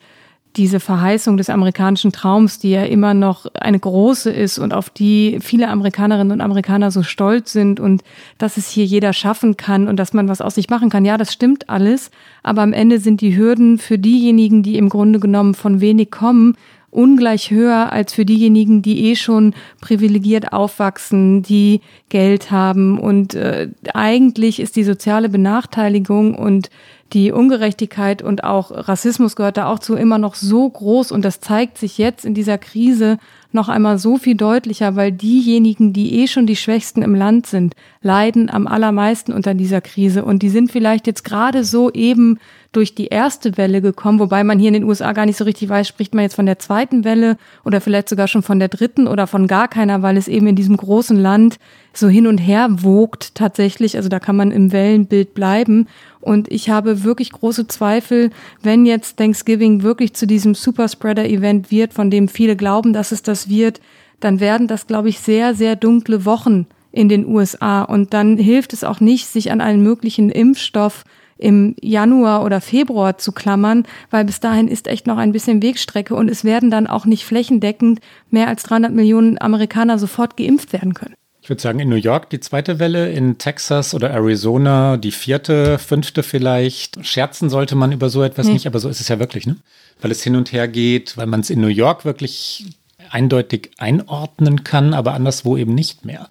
diese 0.56 0.78
Verheißung 0.78 1.36
des 1.36 1.50
amerikanischen 1.50 2.12
Traums, 2.12 2.58
die 2.58 2.70
ja 2.70 2.84
immer 2.84 3.12
noch 3.12 3.46
eine 3.54 3.78
große 3.78 4.30
ist 4.30 4.58
und 4.58 4.72
auf 4.72 4.88
die 4.88 5.38
viele 5.40 5.68
Amerikanerinnen 5.68 6.32
und 6.32 6.40
Amerikaner 6.40 6.90
so 6.90 7.02
stolz 7.02 7.52
sind 7.52 7.80
und 7.80 8.02
dass 8.38 8.56
es 8.56 8.68
hier 8.68 8.84
jeder 8.84 9.12
schaffen 9.12 9.56
kann 9.56 9.88
und 9.88 9.96
dass 9.96 10.12
man 10.12 10.28
was 10.28 10.40
aus 10.40 10.54
sich 10.54 10.70
machen 10.70 10.90
kann. 10.90 11.04
Ja, 11.04 11.16
das 11.16 11.32
stimmt 11.32 11.68
alles, 11.68 12.10
aber 12.42 12.62
am 12.62 12.72
Ende 12.72 13.00
sind 13.00 13.20
die 13.20 13.36
Hürden 13.36 13.78
für 13.78 13.98
diejenigen, 13.98 14.62
die 14.62 14.78
im 14.78 14.88
Grunde 14.88 15.18
genommen 15.18 15.54
von 15.54 15.80
wenig 15.80 16.10
kommen 16.10 16.56
ungleich 16.94 17.50
höher 17.50 17.92
als 17.92 18.14
für 18.14 18.24
diejenigen, 18.24 18.80
die 18.80 19.10
eh 19.10 19.16
schon 19.16 19.52
privilegiert 19.80 20.52
aufwachsen, 20.52 21.42
die 21.42 21.80
Geld 22.08 22.52
haben. 22.52 23.00
Und 23.00 23.34
äh, 23.34 23.68
eigentlich 23.92 24.60
ist 24.60 24.76
die 24.76 24.84
soziale 24.84 25.28
Benachteiligung 25.28 26.36
und 26.36 26.70
die 27.12 27.30
Ungerechtigkeit 27.30 28.22
und 28.22 28.42
auch 28.42 28.70
Rassismus 28.72 29.36
gehört 29.36 29.56
da 29.56 29.66
auch 29.66 29.78
zu 29.78 29.94
immer 29.94 30.18
noch 30.18 30.34
so 30.34 30.68
groß. 30.68 31.12
Und 31.12 31.24
das 31.24 31.40
zeigt 31.40 31.78
sich 31.78 31.98
jetzt 31.98 32.24
in 32.24 32.34
dieser 32.34 32.58
Krise 32.58 33.18
noch 33.52 33.68
einmal 33.68 33.98
so 33.98 34.16
viel 34.16 34.34
deutlicher, 34.34 34.96
weil 34.96 35.12
diejenigen, 35.12 35.92
die 35.92 36.20
eh 36.20 36.26
schon 36.26 36.46
die 36.46 36.56
Schwächsten 36.56 37.02
im 37.02 37.14
Land 37.14 37.46
sind, 37.46 37.76
leiden 38.02 38.50
am 38.50 38.66
allermeisten 38.66 39.32
unter 39.32 39.54
dieser 39.54 39.80
Krise. 39.80 40.24
Und 40.24 40.42
die 40.42 40.48
sind 40.48 40.72
vielleicht 40.72 41.06
jetzt 41.06 41.24
gerade 41.24 41.62
so 41.62 41.90
eben 41.92 42.38
durch 42.76 42.94
die 42.94 43.06
erste 43.06 43.56
Welle 43.56 43.80
gekommen, 43.80 44.18
wobei 44.18 44.44
man 44.44 44.58
hier 44.58 44.68
in 44.68 44.74
den 44.74 44.84
USA 44.84 45.12
gar 45.12 45.26
nicht 45.26 45.37
so 45.37 45.44
richtig 45.44 45.68
weiß, 45.68 45.87
spricht 45.88 46.14
man 46.14 46.22
jetzt 46.22 46.34
von 46.34 46.46
der 46.46 46.58
zweiten 46.58 47.04
Welle 47.04 47.37
oder 47.64 47.80
vielleicht 47.80 48.08
sogar 48.08 48.28
schon 48.28 48.42
von 48.42 48.58
der 48.58 48.68
dritten 48.68 49.06
oder 49.06 49.26
von 49.26 49.46
gar 49.46 49.68
keiner, 49.68 50.02
weil 50.02 50.16
es 50.16 50.28
eben 50.28 50.46
in 50.46 50.56
diesem 50.56 50.76
großen 50.76 51.16
Land 51.16 51.58
so 51.92 52.08
hin 52.08 52.26
und 52.26 52.38
her 52.38 52.68
wogt 52.70 53.34
tatsächlich. 53.34 53.96
Also 53.96 54.08
da 54.08 54.18
kann 54.18 54.37
man 54.37 54.50
im 54.50 54.72
Wellenbild 54.72 55.34
bleiben. 55.34 55.87
Und 56.20 56.50
ich 56.50 56.70
habe 56.70 57.04
wirklich 57.04 57.32
große 57.32 57.68
Zweifel, 57.68 58.30
wenn 58.62 58.87
jetzt 58.87 59.16
Thanksgiving 59.18 59.82
wirklich 59.82 60.14
zu 60.14 60.26
diesem 60.26 60.54
Superspreader-Event 60.54 61.70
wird, 61.70 61.94
von 61.94 62.10
dem 62.10 62.28
viele 62.28 62.56
glauben, 62.56 62.92
dass 62.92 63.12
es 63.12 63.22
das 63.22 63.48
wird, 63.48 63.80
dann 64.20 64.40
werden 64.40 64.66
das, 64.66 64.87
glaube 64.87 65.08
ich, 65.08 65.20
sehr, 65.20 65.54
sehr 65.54 65.76
dunkle 65.76 66.24
Wochen 66.24 66.66
in 66.92 67.08
den 67.08 67.26
USA. 67.26 67.82
Und 67.82 68.14
dann 68.14 68.38
hilft 68.38 68.72
es 68.72 68.84
auch 68.84 69.00
nicht, 69.00 69.26
sich 69.26 69.50
an 69.50 69.60
einen 69.60 69.82
möglichen 69.82 70.30
Impfstoff 70.30 71.04
im 71.38 71.74
Januar 71.80 72.44
oder 72.44 72.60
Februar 72.60 73.18
zu 73.18 73.32
klammern, 73.32 73.84
weil 74.10 74.24
bis 74.24 74.40
dahin 74.40 74.68
ist 74.68 74.86
echt 74.86 75.06
noch 75.06 75.18
ein 75.18 75.32
bisschen 75.32 75.62
Wegstrecke 75.62 76.14
und 76.14 76.30
es 76.30 76.44
werden 76.44 76.70
dann 76.70 76.86
auch 76.86 77.06
nicht 77.06 77.24
flächendeckend 77.24 78.00
mehr 78.30 78.48
als 78.48 78.62
300 78.64 78.92
Millionen 78.92 79.40
Amerikaner 79.40 79.98
sofort 79.98 80.36
geimpft 80.36 80.72
werden 80.72 80.94
können. 80.94 81.14
Ich 81.44 81.50
würde 81.50 81.60
sagen, 81.60 81.78
in 81.78 81.90
New 81.90 81.96
York 81.96 82.30
die 82.30 82.40
zweite 82.40 82.78
Welle, 82.78 83.12
in 83.12 83.36
Texas 83.36 83.92
oder 83.92 84.10
Arizona 84.10 84.96
die 84.96 85.10
vierte, 85.10 85.78
fünfte 85.78 86.22
vielleicht. 86.22 87.04
Scherzen 87.04 87.50
sollte 87.50 87.76
man 87.76 87.92
über 87.92 88.08
so 88.08 88.22
etwas 88.22 88.46
nee. 88.46 88.54
nicht, 88.54 88.66
aber 88.66 88.78
so 88.78 88.88
ist 88.88 89.02
es 89.02 89.08
ja 89.08 89.18
wirklich, 89.18 89.46
ne? 89.46 89.56
Weil 90.00 90.10
es 90.10 90.22
hin 90.22 90.36
und 90.36 90.52
her 90.52 90.68
geht, 90.68 91.18
weil 91.18 91.26
man 91.26 91.40
es 91.40 91.50
in 91.50 91.60
New 91.60 91.66
York 91.66 92.06
wirklich 92.06 92.64
eindeutig 93.10 93.72
einordnen 93.76 94.64
kann, 94.64 94.94
aber 94.94 95.12
anderswo 95.12 95.58
eben 95.58 95.74
nicht 95.74 96.06
mehr. 96.06 96.30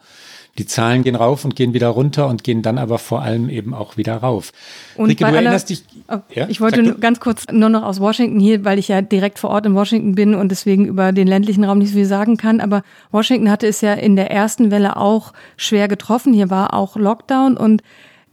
Die 0.59 0.67
Zahlen 0.67 1.01
gehen 1.01 1.15
rauf 1.15 1.45
und 1.45 1.55
gehen 1.55 1.73
wieder 1.73 1.87
runter 1.87 2.27
und 2.27 2.43
gehen 2.43 2.61
dann 2.61 2.77
aber 2.77 2.99
vor 2.99 3.23
allem 3.23 3.49
eben 3.49 3.73
auch 3.73 3.97
wieder 3.97 4.17
rauf. 4.17 4.51
Und 4.95 5.09
Rike, 5.09 5.23
du 5.23 5.25
aller, 5.25 5.37
erinnerst 5.37 5.71
dich. 5.71 5.83
Oh, 6.07 6.17
ja, 6.31 6.47
ich 6.47 6.61
wollte 6.61 6.93
ganz 6.99 7.19
kurz 7.19 7.45
nur 7.51 7.69
noch 7.69 7.81
aus 7.81 7.99
Washington 7.99 8.39
hier, 8.39 8.63
weil 8.63 8.77
ich 8.77 8.87
ja 8.87 9.01
direkt 9.01 9.39
vor 9.39 9.49
Ort 9.49 9.65
in 9.65 9.73
Washington 9.73 10.13
bin 10.13 10.35
und 10.35 10.49
deswegen 10.49 10.85
über 10.85 11.11
den 11.11 11.25
ländlichen 11.25 11.63
Raum 11.63 11.79
nicht 11.79 11.89
so 11.89 11.95
viel 11.95 12.05
sagen 12.05 12.37
kann. 12.37 12.61
Aber 12.61 12.83
Washington 13.11 13.49
hatte 13.49 13.65
es 13.65 13.81
ja 13.81 13.93
in 13.93 14.15
der 14.15 14.29
ersten 14.29 14.69
Welle 14.69 14.97
auch 14.97 15.33
schwer 15.57 15.87
getroffen. 15.87 16.33
Hier 16.33 16.51
war 16.51 16.75
auch 16.75 16.97
Lockdown 16.97 17.57
und 17.57 17.81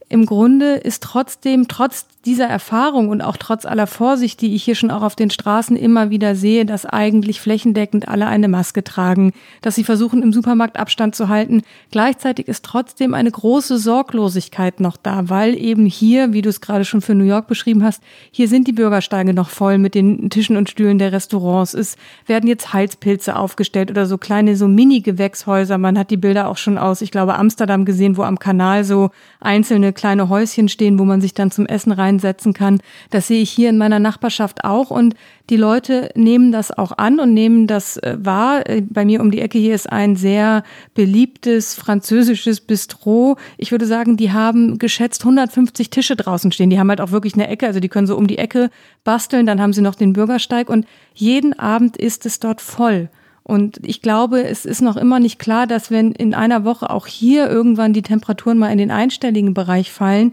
im 0.07 0.27
Grunde 0.27 0.75
ist 0.75 1.01
trotzdem, 1.01 1.67
trotz 1.67 2.05
dieser 2.25 2.45
Erfahrung 2.45 3.09
und 3.09 3.21
auch 3.21 3.37
trotz 3.37 3.65
aller 3.65 3.87
Vorsicht, 3.87 4.41
die 4.41 4.53
ich 4.53 4.63
hier 4.63 4.75
schon 4.75 4.91
auch 4.91 5.01
auf 5.01 5.15
den 5.15 5.31
Straßen 5.31 5.75
immer 5.75 6.11
wieder 6.11 6.35
sehe, 6.35 6.65
dass 6.65 6.85
eigentlich 6.85 7.41
flächendeckend 7.41 8.07
alle 8.07 8.27
eine 8.27 8.47
Maske 8.47 8.83
tragen, 8.83 9.33
dass 9.61 9.75
sie 9.75 9.83
versuchen, 9.83 10.21
im 10.21 10.31
Supermarkt 10.31 10.77
Abstand 10.77 11.15
zu 11.15 11.29
halten. 11.29 11.63
Gleichzeitig 11.89 12.47
ist 12.47 12.63
trotzdem 12.63 13.15
eine 13.15 13.31
große 13.31 13.79
Sorglosigkeit 13.79 14.79
noch 14.79 14.97
da, 14.97 15.29
weil 15.29 15.57
eben 15.57 15.87
hier, 15.87 16.31
wie 16.31 16.43
du 16.43 16.49
es 16.49 16.61
gerade 16.61 16.85
schon 16.85 17.01
für 17.01 17.15
New 17.15 17.23
York 17.23 17.47
beschrieben 17.47 17.83
hast, 17.83 18.03
hier 18.29 18.47
sind 18.47 18.67
die 18.67 18.73
Bürgersteige 18.73 19.33
noch 19.33 19.49
voll 19.49 19.79
mit 19.79 19.95
den 19.95 20.29
Tischen 20.29 20.57
und 20.57 20.69
Stühlen 20.69 20.99
der 20.99 21.11
Restaurants. 21.11 21.73
Es 21.73 21.95
werden 22.27 22.47
jetzt 22.47 22.71
Heizpilze 22.71 23.35
aufgestellt 23.35 23.89
oder 23.89 24.05
so 24.05 24.19
kleine, 24.19 24.55
so 24.55 24.67
Mini-Gewächshäuser. 24.67 25.79
Man 25.79 25.97
hat 25.97 26.11
die 26.11 26.17
Bilder 26.17 26.49
auch 26.49 26.57
schon 26.57 26.77
aus, 26.77 27.01
ich 27.01 27.09
glaube, 27.09 27.35
Amsterdam 27.35 27.83
gesehen, 27.83 28.15
wo 28.15 28.21
am 28.21 28.37
Kanal 28.37 28.83
so 28.83 29.09
einzelne 29.39 29.91
kleine 29.91 30.29
Häuschen 30.29 30.69
stehen, 30.69 30.99
wo 30.99 31.03
man 31.03 31.19
sich 31.19 31.33
dann 31.33 31.49
zum 31.49 31.65
Essen 31.65 31.91
rein 31.91 32.10
einsetzen 32.11 32.53
kann. 32.53 32.81
Das 33.09 33.27
sehe 33.27 33.41
ich 33.41 33.49
hier 33.49 33.69
in 33.69 33.77
meiner 33.77 33.99
Nachbarschaft 33.99 34.63
auch 34.63 34.91
und 34.91 35.15
die 35.49 35.57
Leute 35.57 36.11
nehmen 36.15 36.51
das 36.51 36.77
auch 36.77 36.97
an 36.97 37.19
und 37.19 37.33
nehmen 37.33 37.67
das 37.67 37.97
äh, 37.97 38.17
wahr. 38.19 38.69
Äh, 38.69 38.81
bei 38.81 39.05
mir 39.05 39.21
um 39.21 39.31
die 39.31 39.41
Ecke 39.41 39.57
hier 39.57 39.75
ist 39.75 39.91
ein 39.91 40.15
sehr 40.15 40.63
beliebtes 40.93 41.75
französisches 41.75 42.61
Bistro. 42.61 43.37
Ich 43.57 43.71
würde 43.71 43.85
sagen, 43.85 44.17
die 44.17 44.31
haben 44.31 44.77
geschätzt 44.77 45.23
150 45.23 45.89
Tische 45.89 46.15
draußen 46.15 46.51
stehen. 46.51 46.69
Die 46.69 46.79
haben 46.79 46.89
halt 46.89 47.01
auch 47.01 47.11
wirklich 47.11 47.33
eine 47.33 47.47
Ecke, 47.47 47.67
also 47.67 47.79
die 47.79 47.89
können 47.89 48.07
so 48.07 48.17
um 48.17 48.27
die 48.27 48.37
Ecke 48.37 48.69
basteln. 49.03 49.45
Dann 49.45 49.61
haben 49.61 49.73
sie 49.73 49.81
noch 49.81 49.95
den 49.95 50.13
Bürgersteig 50.13 50.69
und 50.69 50.85
jeden 51.13 51.57
Abend 51.57 51.97
ist 51.97 52.25
es 52.25 52.39
dort 52.39 52.61
voll. 52.61 53.09
Und 53.43 53.79
ich 53.83 54.01
glaube, 54.01 54.43
es 54.43 54.65
ist 54.65 54.81
noch 54.81 54.97
immer 54.97 55.19
nicht 55.19 55.39
klar, 55.39 55.65
dass 55.65 55.89
wenn 55.89 56.11
in 56.11 56.33
einer 56.33 56.63
Woche 56.63 56.89
auch 56.89 57.07
hier 57.07 57.49
irgendwann 57.49 57.91
die 57.91 58.03
Temperaturen 58.03 58.57
mal 58.57 58.71
in 58.71 58.77
den 58.77 58.91
einstelligen 58.91 59.53
Bereich 59.53 59.91
fallen, 59.91 60.31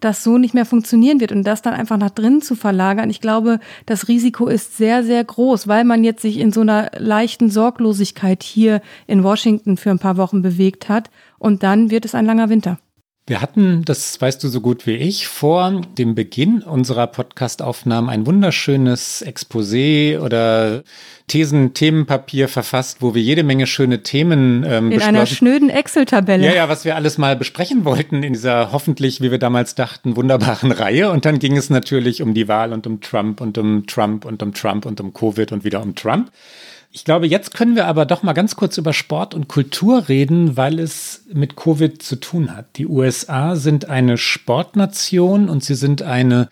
das 0.00 0.22
so 0.22 0.38
nicht 0.38 0.54
mehr 0.54 0.66
funktionieren 0.66 1.20
wird 1.20 1.32
und 1.32 1.44
das 1.44 1.62
dann 1.62 1.74
einfach 1.74 1.96
nach 1.96 2.10
drinnen 2.10 2.42
zu 2.42 2.54
verlagern. 2.54 3.10
Ich 3.10 3.20
glaube, 3.20 3.60
das 3.86 4.08
Risiko 4.08 4.46
ist 4.46 4.76
sehr, 4.76 5.02
sehr 5.04 5.22
groß, 5.24 5.68
weil 5.68 5.84
man 5.84 6.04
jetzt 6.04 6.22
sich 6.22 6.38
in 6.38 6.52
so 6.52 6.60
einer 6.60 6.90
leichten 6.96 7.50
Sorglosigkeit 7.50 8.42
hier 8.42 8.80
in 9.06 9.24
Washington 9.24 9.76
für 9.76 9.90
ein 9.90 9.98
paar 9.98 10.16
Wochen 10.16 10.42
bewegt 10.42 10.88
hat 10.88 11.10
und 11.38 11.62
dann 11.62 11.90
wird 11.90 12.04
es 12.04 12.14
ein 12.14 12.26
langer 12.26 12.48
Winter. 12.48 12.78
Wir 13.28 13.42
hatten, 13.42 13.84
das 13.84 14.18
weißt 14.18 14.42
du 14.42 14.48
so 14.48 14.62
gut 14.62 14.86
wie 14.86 14.94
ich, 14.94 15.28
vor 15.28 15.82
dem 15.98 16.14
Beginn 16.14 16.62
unserer 16.62 17.06
Podcast-Aufnahmen 17.06 18.08
ein 18.08 18.24
wunderschönes 18.24 19.22
Exposé 19.22 20.18
oder 20.18 20.82
Thesen, 21.26 21.74
Themenpapier 21.74 22.48
verfasst, 22.48 23.02
wo 23.02 23.14
wir 23.14 23.20
jede 23.20 23.42
Menge 23.42 23.66
schöne 23.66 24.02
Themen 24.02 24.64
ähm, 24.66 24.92
In 24.92 25.02
einer 25.02 25.26
schnöden 25.26 25.68
Excel-Tabelle. 25.68 26.46
Ja, 26.46 26.54
ja, 26.54 26.68
was 26.70 26.86
wir 26.86 26.96
alles 26.96 27.18
mal 27.18 27.36
besprechen 27.36 27.84
wollten 27.84 28.22
in 28.22 28.32
dieser 28.32 28.72
hoffentlich, 28.72 29.20
wie 29.20 29.30
wir 29.30 29.38
damals 29.38 29.74
dachten, 29.74 30.16
wunderbaren 30.16 30.72
Reihe. 30.72 31.10
Und 31.10 31.26
dann 31.26 31.38
ging 31.38 31.54
es 31.58 31.68
natürlich 31.68 32.22
um 32.22 32.32
die 32.32 32.48
Wahl 32.48 32.72
und 32.72 32.86
um 32.86 33.02
Trump 33.02 33.42
und 33.42 33.58
um 33.58 33.86
Trump 33.86 34.24
und 34.24 34.42
um 34.42 34.54
Trump 34.54 34.86
und 34.86 35.02
um 35.02 35.12
Covid 35.12 35.52
und 35.52 35.64
wieder 35.64 35.82
um 35.82 35.94
Trump. 35.94 36.30
Ich 36.90 37.04
glaube, 37.04 37.26
jetzt 37.26 37.54
können 37.54 37.76
wir 37.76 37.86
aber 37.86 38.06
doch 38.06 38.22
mal 38.22 38.32
ganz 38.32 38.56
kurz 38.56 38.78
über 38.78 38.92
Sport 38.92 39.34
und 39.34 39.46
Kultur 39.46 40.08
reden, 40.08 40.56
weil 40.56 40.78
es 40.78 41.24
mit 41.32 41.54
Covid 41.54 42.02
zu 42.02 42.16
tun 42.16 42.56
hat. 42.56 42.76
Die 42.76 42.86
USA 42.86 43.56
sind 43.56 43.90
eine 43.90 44.16
Sportnation 44.16 45.50
und 45.50 45.62
sie 45.62 45.74
sind 45.74 46.00
eine, 46.00 46.48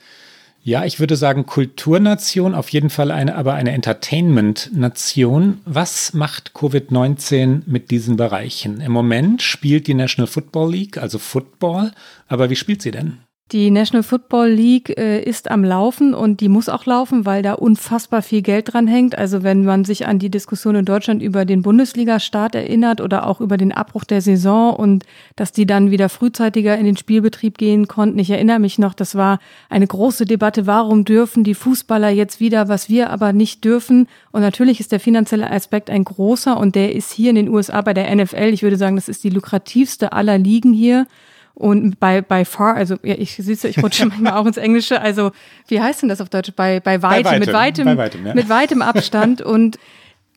ja, 0.62 0.84
ich 0.84 1.00
würde 1.00 1.16
sagen 1.16 1.46
Kulturnation, 1.46 2.54
auf 2.54 2.68
jeden 2.68 2.90
Fall 2.90 3.10
eine, 3.10 3.34
aber 3.34 3.54
eine 3.54 3.72
Entertainment-Nation. 3.72 5.62
Was 5.64 6.12
macht 6.12 6.52
Covid-19 6.54 7.62
mit 7.64 7.90
diesen 7.90 8.16
Bereichen? 8.16 8.82
Im 8.82 8.92
Moment 8.92 9.40
spielt 9.40 9.86
die 9.86 9.94
National 9.94 10.26
Football 10.26 10.70
League, 10.70 10.98
also 10.98 11.18
Football, 11.18 11.92
aber 12.28 12.50
wie 12.50 12.56
spielt 12.56 12.82
sie 12.82 12.90
denn? 12.90 13.20
Die 13.52 13.70
National 13.70 14.02
Football 14.02 14.48
League 14.48 14.98
äh, 14.98 15.22
ist 15.22 15.52
am 15.52 15.62
Laufen 15.62 16.14
und 16.14 16.40
die 16.40 16.48
muss 16.48 16.68
auch 16.68 16.84
laufen, 16.84 17.26
weil 17.26 17.44
da 17.44 17.52
unfassbar 17.52 18.20
viel 18.22 18.42
Geld 18.42 18.72
dran 18.72 18.88
hängt. 18.88 19.16
Also 19.16 19.44
wenn 19.44 19.64
man 19.64 19.84
sich 19.84 20.08
an 20.08 20.18
die 20.18 20.30
Diskussion 20.30 20.74
in 20.74 20.84
Deutschland 20.84 21.22
über 21.22 21.44
den 21.44 21.62
Bundesliga-Start 21.62 22.56
erinnert 22.56 23.00
oder 23.00 23.24
auch 23.24 23.40
über 23.40 23.56
den 23.56 23.70
Abbruch 23.70 24.02
der 24.02 24.20
Saison 24.20 24.74
und 24.74 25.04
dass 25.36 25.52
die 25.52 25.64
dann 25.64 25.92
wieder 25.92 26.08
frühzeitiger 26.08 26.76
in 26.76 26.86
den 26.86 26.96
Spielbetrieb 26.96 27.56
gehen 27.56 27.86
konnten. 27.86 28.18
Ich 28.18 28.30
erinnere 28.30 28.58
mich 28.58 28.80
noch, 28.80 28.94
das 28.94 29.14
war 29.14 29.38
eine 29.70 29.86
große 29.86 30.24
Debatte, 30.24 30.66
warum 30.66 31.04
dürfen 31.04 31.44
die 31.44 31.54
Fußballer 31.54 32.08
jetzt 32.08 32.40
wieder, 32.40 32.66
was 32.66 32.88
wir 32.88 33.10
aber 33.10 33.32
nicht 33.32 33.64
dürfen. 33.64 34.08
Und 34.32 34.40
natürlich 34.40 34.80
ist 34.80 34.90
der 34.90 34.98
finanzielle 34.98 35.48
Aspekt 35.48 35.88
ein 35.88 36.02
großer 36.02 36.58
und 36.58 36.74
der 36.74 36.96
ist 36.96 37.12
hier 37.12 37.30
in 37.30 37.36
den 37.36 37.48
USA 37.48 37.80
bei 37.80 37.94
der 37.94 38.12
NFL, 38.12 38.50
ich 38.52 38.64
würde 38.64 38.76
sagen, 38.76 38.96
das 38.96 39.08
ist 39.08 39.22
die 39.22 39.30
lukrativste 39.30 40.12
aller 40.12 40.36
Ligen 40.36 40.72
hier. 40.72 41.06
Und 41.58 41.98
bei, 41.98 42.20
bei 42.20 42.44
far, 42.44 42.76
also 42.76 42.96
ja, 43.02 43.14
ich 43.16 43.34
siehst 43.34 43.64
ich 43.64 43.82
rutsche 43.82 44.04
manchmal 44.08 44.34
auch 44.34 44.44
ins 44.44 44.58
Englische. 44.58 45.00
Also 45.00 45.32
wie 45.68 45.80
heißt 45.80 46.02
denn 46.02 46.10
das 46.10 46.20
auf 46.20 46.28
Deutsch? 46.28 46.52
Bei, 46.54 46.80
bei 46.80 47.00
weitem, 47.00 47.24
bei 47.24 47.30
weitem 47.30 47.40
mit 47.40 47.52
weitem, 47.54 47.96
weitem, 47.96 48.26
ja. 48.26 48.34
mit 48.34 48.48
weitem 48.50 48.82
Abstand. 48.82 49.40
Und 49.42 49.78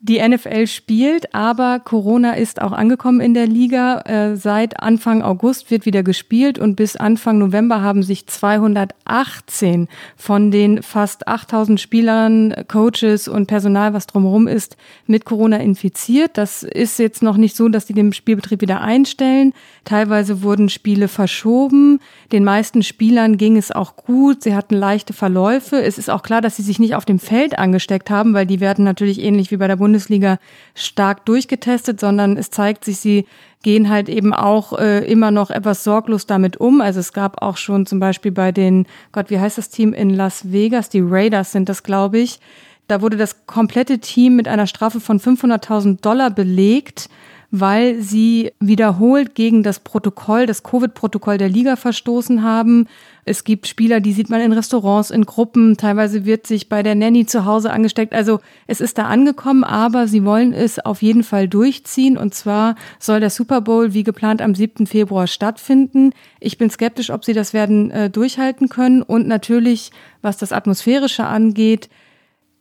die 0.02 0.26
NFL 0.26 0.66
spielt, 0.68 1.36
aber 1.36 1.80
Corona 1.80 2.34
ist 2.34 2.62
auch 2.62 2.72
angekommen 2.72 3.20
in 3.20 3.34
der 3.34 3.48
Liga. 3.48 4.00
Äh, 4.06 4.38
seit 4.38 4.80
Anfang 4.80 5.22
August 5.22 5.72
wird 5.72 5.86
wieder 5.86 6.04
gespielt 6.04 6.58
und 6.58 6.76
bis 6.76 6.96
Anfang 6.96 7.38
November 7.38 7.82
haben 7.82 8.02
sich 8.02 8.26
218 8.26 9.90
von 10.16 10.52
den 10.52 10.82
fast 10.84 11.28
8000 11.28 11.82
Spielern, 11.82 12.56
Coaches 12.70 13.28
und 13.28 13.48
Personal, 13.48 13.94
was 13.94 14.08
drumherum 14.08 14.48
ist, 14.48 14.78
mit 15.06 15.26
Corona 15.26 15.58
infiziert. 15.58 16.38
Das 16.38 16.64
ist 16.64 16.98
jetzt 16.98 17.22
noch 17.22 17.36
nicht 17.36 17.58
so, 17.58 17.68
dass 17.68 17.86
die 17.86 17.94
den 17.94 18.14
Spielbetrieb 18.14 18.62
wieder 18.62 18.80
einstellen. 18.80 19.54
Teilweise 19.84 20.42
wurden 20.44 20.70
Spiele 20.70 21.10
verschoben. 21.10 22.00
Den 22.32 22.46
meisten 22.46 22.84
Spielern 22.84 23.36
ging 23.36 23.58
es 23.58 23.72
auch 23.74 23.98
gut. 23.98 24.44
Sie 24.44 24.56
hatten 24.56 24.76
leichte 24.76 25.12
Verläufe. 25.12 25.82
Es 25.82 25.98
ist 25.98 26.10
auch 26.10 26.24
klar, 26.24 26.40
dass 26.40 26.56
sie 26.56 26.64
sich 26.64 26.80
nicht 26.80 26.96
auf 26.96 27.04
dem 27.04 27.20
Feld 27.20 27.60
angesteckt 27.60 28.10
haben, 28.10 28.34
weil 28.34 28.46
die 28.46 28.62
werden 28.62 28.86
natürlich 28.86 29.20
ähnlich 29.22 29.52
wie 29.52 29.58
bei 29.58 29.68
der 29.68 29.76
Bundesliga 29.76 29.89
Bundesliga 29.90 30.38
stark 30.76 31.26
durchgetestet, 31.26 32.00
sondern 32.00 32.38
es 32.38 32.52
zeigt 32.52 32.86
sich, 32.86 33.00
sie 33.00 33.26
gehen 33.64 33.90
halt 33.90 34.08
eben 34.08 34.36
auch 34.36 34.78
äh, 34.78 35.00
immer 35.12 35.32
noch 35.32 35.50
etwas 35.50 35.84
sorglos 35.84 36.28
damit 36.28 36.58
um. 36.58 36.80
Also 36.80 37.00
es 37.00 37.12
gab 37.12 37.42
auch 37.42 37.58
schon 37.58 37.88
zum 37.88 38.00
Beispiel 38.00 38.32
bei 38.32 38.52
den, 38.52 38.86
Gott, 39.12 39.32
wie 39.32 39.40
heißt 39.40 39.58
das 39.58 39.70
Team 39.70 39.94
in 39.94 40.12
Las 40.12 40.52
Vegas? 40.52 40.90
Die 40.90 41.02
Raiders 41.04 41.52
sind 41.52 41.70
das, 41.70 41.82
glaube 41.82 42.20
ich. 42.20 42.40
Da 42.88 43.02
wurde 43.02 43.18
das 43.18 43.48
komplette 43.48 43.98
Team 43.98 44.36
mit 44.36 44.48
einer 44.48 44.68
Strafe 44.68 45.00
von 45.00 45.20
500.000 45.20 46.02
Dollar 46.02 46.30
belegt 46.30 47.10
weil 47.52 48.02
sie 48.02 48.52
wiederholt 48.60 49.34
gegen 49.34 49.64
das 49.64 49.80
Protokoll, 49.80 50.46
das 50.46 50.62
Covid-Protokoll 50.62 51.40
der 51.40 51.50
Liga 51.50 51.76
verstoßen 51.76 52.44
haben. 52.44 52.88
Es 53.26 53.44
gibt 53.44 53.68
Spieler, 53.68 54.00
die 54.00 54.14
sieht 54.14 54.30
man 54.30 54.42
in 54.42 54.54
Restaurants, 54.54 55.10
in 55.10 55.26
Gruppen. 55.26 55.76
Teilweise 55.76 56.26
wird 56.26 56.46
sich 56.46 56.70
bei 56.70 56.84
der 56.84 56.94
Nanny 56.94 57.26
zu 57.26 57.46
Hause 57.46 57.72
angesteckt. 57.72 58.14
Also 58.14 58.40
es 58.68 58.82
ist 58.82 58.98
da 59.00 59.06
angekommen, 59.06 59.64
aber 59.64 60.08
sie 60.08 60.24
wollen 60.24 60.54
es 60.54 60.80
auf 60.80 61.02
jeden 61.02 61.24
Fall 61.24 61.48
durchziehen. 61.48 62.18
Und 62.18 62.36
zwar 62.36 62.76
soll 63.00 63.20
der 63.20 63.32
Super 63.32 63.62
Bowl 63.62 63.94
wie 63.94 64.04
geplant 64.04 64.42
am 64.42 64.54
7. 64.54 64.86
Februar 64.86 65.26
stattfinden. 65.26 66.12
Ich 66.40 66.58
bin 66.60 66.70
skeptisch, 66.70 67.10
ob 67.10 67.26
sie 67.26 67.34
das 67.34 67.54
werden 67.54 67.90
äh, 67.90 68.10
durchhalten 68.12 68.70
können. 68.70 69.02
Und 69.02 69.28
natürlich, 69.28 69.92
was 70.22 70.38
das 70.38 70.52
Atmosphärische 70.52 71.26
angeht, 71.26 71.90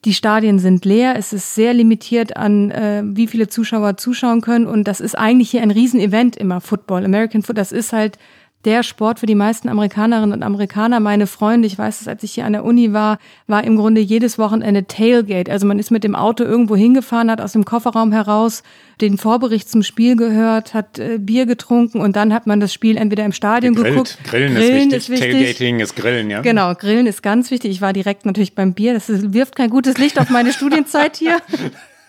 die 0.04 0.14
Stadien 0.14 0.58
sind 0.58 0.84
leer, 0.84 1.16
es 1.16 1.32
ist 1.32 1.54
sehr 1.54 1.74
limitiert 1.74 2.36
an, 2.36 2.70
äh, 2.70 3.02
wie 3.04 3.26
viele 3.26 3.48
Zuschauer 3.48 3.96
zuschauen 3.96 4.40
können. 4.40 4.66
Und 4.66 4.84
das 4.84 5.00
ist 5.00 5.16
eigentlich 5.18 5.50
hier 5.50 5.62
ein 5.62 5.72
Riesenevent 5.72 6.36
immer, 6.36 6.60
Football, 6.60 7.04
American 7.04 7.42
Football. 7.42 7.62
Das 7.62 7.72
ist 7.72 7.92
halt 7.92 8.18
der 8.64 8.82
Sport 8.82 9.20
für 9.20 9.26
die 9.26 9.36
meisten 9.36 9.68
Amerikanerinnen 9.68 10.32
und 10.32 10.42
Amerikaner. 10.42 10.98
Meine 10.98 11.26
Freunde, 11.26 11.66
ich 11.66 11.78
weiß 11.78 12.00
es, 12.00 12.08
als 12.08 12.22
ich 12.24 12.32
hier 12.32 12.44
an 12.44 12.52
der 12.52 12.64
Uni 12.64 12.92
war, 12.92 13.18
war 13.46 13.62
im 13.62 13.76
Grunde 13.76 14.00
jedes 14.00 14.36
Wochenende 14.38 14.86
Tailgate. 14.86 15.50
Also 15.50 15.66
man 15.66 15.78
ist 15.78 15.90
mit 15.90 16.02
dem 16.02 16.16
Auto 16.16 16.42
irgendwo 16.42 16.74
hingefahren, 16.74 17.30
hat 17.30 17.40
aus 17.40 17.52
dem 17.52 17.64
Kofferraum 17.64 18.10
heraus 18.10 18.64
den 19.00 19.16
Vorbericht 19.16 19.70
zum 19.70 19.84
Spiel 19.84 20.16
gehört, 20.16 20.74
hat 20.74 20.98
äh, 20.98 21.18
Bier 21.18 21.46
getrunken 21.46 22.00
und 22.00 22.16
dann 22.16 22.34
hat 22.34 22.48
man 22.48 22.58
das 22.58 22.72
Spiel 22.72 22.96
entweder 22.96 23.24
im 23.24 23.32
Stadion 23.32 23.74
Gegrillt. 23.74 23.94
geguckt. 23.94 24.18
Grillen, 24.24 24.54
Grillen 24.56 24.90
ist, 24.90 24.92
wichtig. 24.92 24.96
ist, 24.98 25.08
wichtig. 25.10 25.32
Tailgating 25.32 25.80
ist 25.80 25.96
Grillen, 25.96 26.30
ja. 26.30 26.40
Genau, 26.40 26.74
Grillen 26.74 27.06
ist 27.06 27.22
ganz 27.22 27.52
wichtig. 27.52 27.70
Ich 27.70 27.80
war 27.80 27.92
direkt 27.92 28.26
natürlich 28.26 28.56
beim 28.56 28.74
Bier. 28.74 28.94
Das 28.94 29.04
wirft 29.08 29.54
kein 29.54 29.70
gutes 29.70 29.98
Licht 29.98 30.18
auf 30.18 30.30
meine 30.30 30.52
Studienzeit 30.52 31.16
hier. 31.16 31.38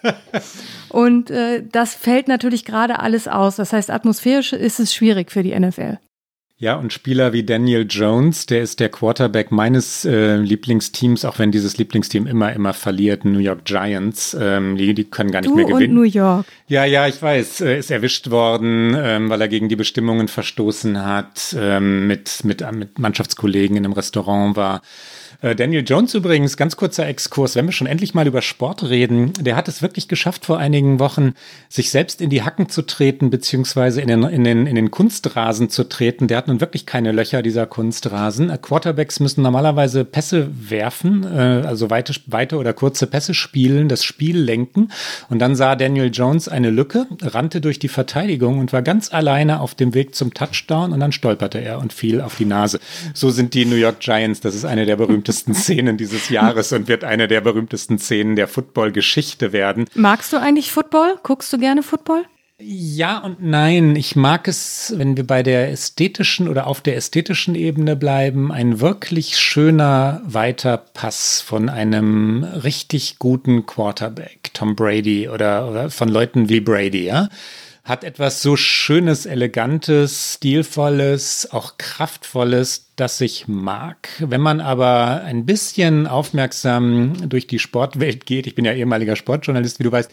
Und 0.89 1.29
äh, 1.29 1.63
das 1.71 1.93
fällt 1.93 2.27
natürlich 2.27 2.65
gerade 2.65 2.99
alles 2.99 3.27
aus. 3.27 3.57
Das 3.57 3.71
heißt, 3.71 3.91
atmosphärisch 3.91 4.53
ist 4.53 4.79
es 4.79 4.93
schwierig 4.93 5.31
für 5.31 5.43
die 5.43 5.57
NFL. 5.57 5.99
Ja, 6.61 6.75
und 6.75 6.91
Spieler 6.91 7.31
wie 7.31 7.43
Daniel 7.43 7.85
Jones, 7.89 8.45
der 8.45 8.61
ist 8.61 8.81
der 8.81 8.89
Quarterback 8.89 9.49
meines 9.49 10.03
äh, 10.03 10.35
Lieblingsteams, 10.35 11.23
auch 11.23 11.39
wenn 11.39 11.53
dieses 11.53 11.77
Lieblingsteam 11.77 12.27
immer, 12.27 12.51
immer 12.51 12.73
verliert, 12.73 13.23
New 13.23 13.39
York 13.39 13.63
Giants. 13.63 14.35
Ähm, 14.37 14.75
die, 14.75 14.93
die 14.93 15.05
können 15.05 15.31
gar 15.31 15.39
nicht 15.39 15.51
du 15.51 15.55
mehr 15.55 15.63
gewinnen. 15.63 15.97
Und 15.97 16.03
New 16.03 16.09
York. 16.09 16.45
Ja, 16.67 16.83
ja, 16.83 17.07
ich 17.07 17.21
weiß. 17.21 17.61
Äh, 17.61 17.79
ist 17.79 17.91
erwischt 17.91 18.29
worden, 18.29 18.93
ähm, 18.97 19.29
weil 19.29 19.39
er 19.39 19.47
gegen 19.47 19.69
die 19.69 19.77
Bestimmungen 19.77 20.27
verstoßen 20.27 21.01
hat, 21.01 21.55
ähm, 21.57 22.07
mit, 22.07 22.43
mit, 22.43 22.69
mit 22.73 22.99
Mannschaftskollegen 22.99 23.77
in 23.77 23.85
einem 23.85 23.93
Restaurant 23.93 24.57
war. 24.57 24.81
Äh, 25.41 25.55
Daniel 25.55 25.85
Jones 25.87 26.13
übrigens, 26.15 26.57
ganz 26.57 26.75
kurzer 26.75 27.07
Exkurs, 27.07 27.55
wenn 27.55 27.65
wir 27.65 27.71
schon 27.71 27.87
endlich 27.87 28.13
mal 28.13 28.27
über 28.27 28.41
Sport 28.41 28.89
reden, 28.89 29.31
der 29.39 29.55
hat 29.55 29.69
es 29.69 29.81
wirklich 29.81 30.09
geschafft, 30.09 30.45
vor 30.45 30.57
einigen 30.57 30.99
Wochen 30.99 31.33
sich 31.69 31.91
selbst 31.91 32.19
in 32.19 32.29
die 32.29 32.43
Hacken 32.43 32.67
zu 32.67 32.81
treten, 32.81 33.29
beziehungsweise 33.29 34.01
in 34.01 34.09
den, 34.09 34.23
in 34.23 34.43
den, 34.43 34.67
in 34.67 34.75
den 34.75 34.91
Kunstrasen 34.91 35.69
zu 35.69 35.87
treten. 35.87 36.27
Der 36.27 36.37
hat 36.37 36.49
nun 36.49 36.59
wirklich 36.59 36.85
keine 36.85 37.13
Löcher, 37.13 37.41
dieser 37.41 37.65
Kunstrasen. 37.65 38.49
Äh, 38.49 38.57
Quarterbacks 38.61 39.21
müssen 39.21 39.41
normalerweise 39.41 40.03
Pässe 40.03 40.49
werfen, 40.53 41.23
äh, 41.23 41.63
also 41.65 41.89
weite, 41.89 42.13
weite 42.25 42.57
oder 42.57 42.73
kurze 42.73 43.07
Pässe 43.07 43.33
spielen, 43.33 43.87
das 43.87 44.03
Spiel 44.03 44.37
lenken. 44.37 44.89
Und 45.29 45.39
dann 45.39 45.55
sah 45.55 45.77
Daniel 45.77 46.11
Jones 46.11 46.49
eine 46.49 46.69
Lücke, 46.69 47.07
rannte 47.21 47.61
durch 47.61 47.79
die 47.79 47.87
Verteidigung 47.87 48.59
und 48.59 48.73
war 48.73 48.81
ganz 48.81 49.13
alleine 49.13 49.61
auf 49.61 49.73
dem 49.73 49.93
Weg 49.93 50.15
zum 50.15 50.33
Touchdown 50.33 50.91
und 50.91 50.99
dann 50.99 51.13
stolperte 51.13 51.59
er 51.59 51.79
und 51.79 51.93
fiel 51.93 52.19
auf 52.19 52.35
die 52.35 52.45
Nase. 52.45 52.81
So 53.13 53.29
sind 53.29 53.53
die 53.53 53.63
New 53.63 53.77
York 53.77 54.01
Giants. 54.01 54.41
Das 54.41 54.53
ist 54.53 54.65
eine 54.65 54.85
der 54.85 54.97
berühmtesten 54.97 55.28
berühmtesten 55.29 55.53
Szenen 55.53 55.97
dieses 55.97 56.29
Jahres 56.29 56.71
und 56.73 56.87
wird 56.87 57.03
eine 57.03 57.27
der 57.27 57.41
berühmtesten 57.41 57.99
Szenen 57.99 58.35
der 58.35 58.47
Football-Geschichte 58.47 59.53
werden. 59.53 59.85
Magst 59.93 60.33
du 60.33 60.37
eigentlich 60.37 60.71
Football? 60.71 61.19
Guckst 61.21 61.53
du 61.53 61.59
gerne 61.59 61.83
Football? 61.83 62.23
Ja 62.61 63.19
und 63.19 63.41
nein. 63.41 63.95
Ich 63.95 64.15
mag 64.15 64.47
es, 64.47 64.93
wenn 64.97 65.15
wir 65.15 65.25
bei 65.25 65.43
der 65.43 65.71
ästhetischen 65.71 66.49
oder 66.49 66.67
auf 66.67 66.81
der 66.81 66.97
ästhetischen 66.97 67.55
Ebene 67.55 67.95
bleiben, 67.95 68.51
ein 68.51 68.81
wirklich 68.81 69.37
schöner 69.37 70.21
weiter 70.25 70.77
Pass 70.77 71.41
von 71.41 71.69
einem 71.69 72.43
richtig 72.43 73.19
guten 73.19 73.65
Quarterback, 73.65 74.51
Tom 74.53 74.75
Brady 74.75 75.29
oder, 75.29 75.69
oder 75.69 75.89
von 75.89 76.09
Leuten 76.09 76.49
wie 76.49 76.59
Brady, 76.59 77.05
ja 77.05 77.29
hat 77.89 78.03
etwas 78.03 78.43
so 78.43 78.55
Schönes, 78.55 79.25
Elegantes, 79.25 80.35
Stilvolles, 80.35 81.49
auch 81.51 81.77
Kraftvolles, 81.79 82.91
das 82.95 83.19
ich 83.19 83.47
mag. 83.47 84.09
Wenn 84.19 84.41
man 84.41 84.61
aber 84.61 85.23
ein 85.23 85.47
bisschen 85.47 86.05
aufmerksam 86.05 87.27
durch 87.27 87.47
die 87.47 87.57
Sportwelt 87.57 88.27
geht, 88.27 88.45
ich 88.45 88.53
bin 88.53 88.63
ja 88.63 88.73
ehemaliger 88.73 89.15
Sportjournalist, 89.15 89.79
wie 89.79 89.85
du 89.85 89.91
weißt, 89.91 90.11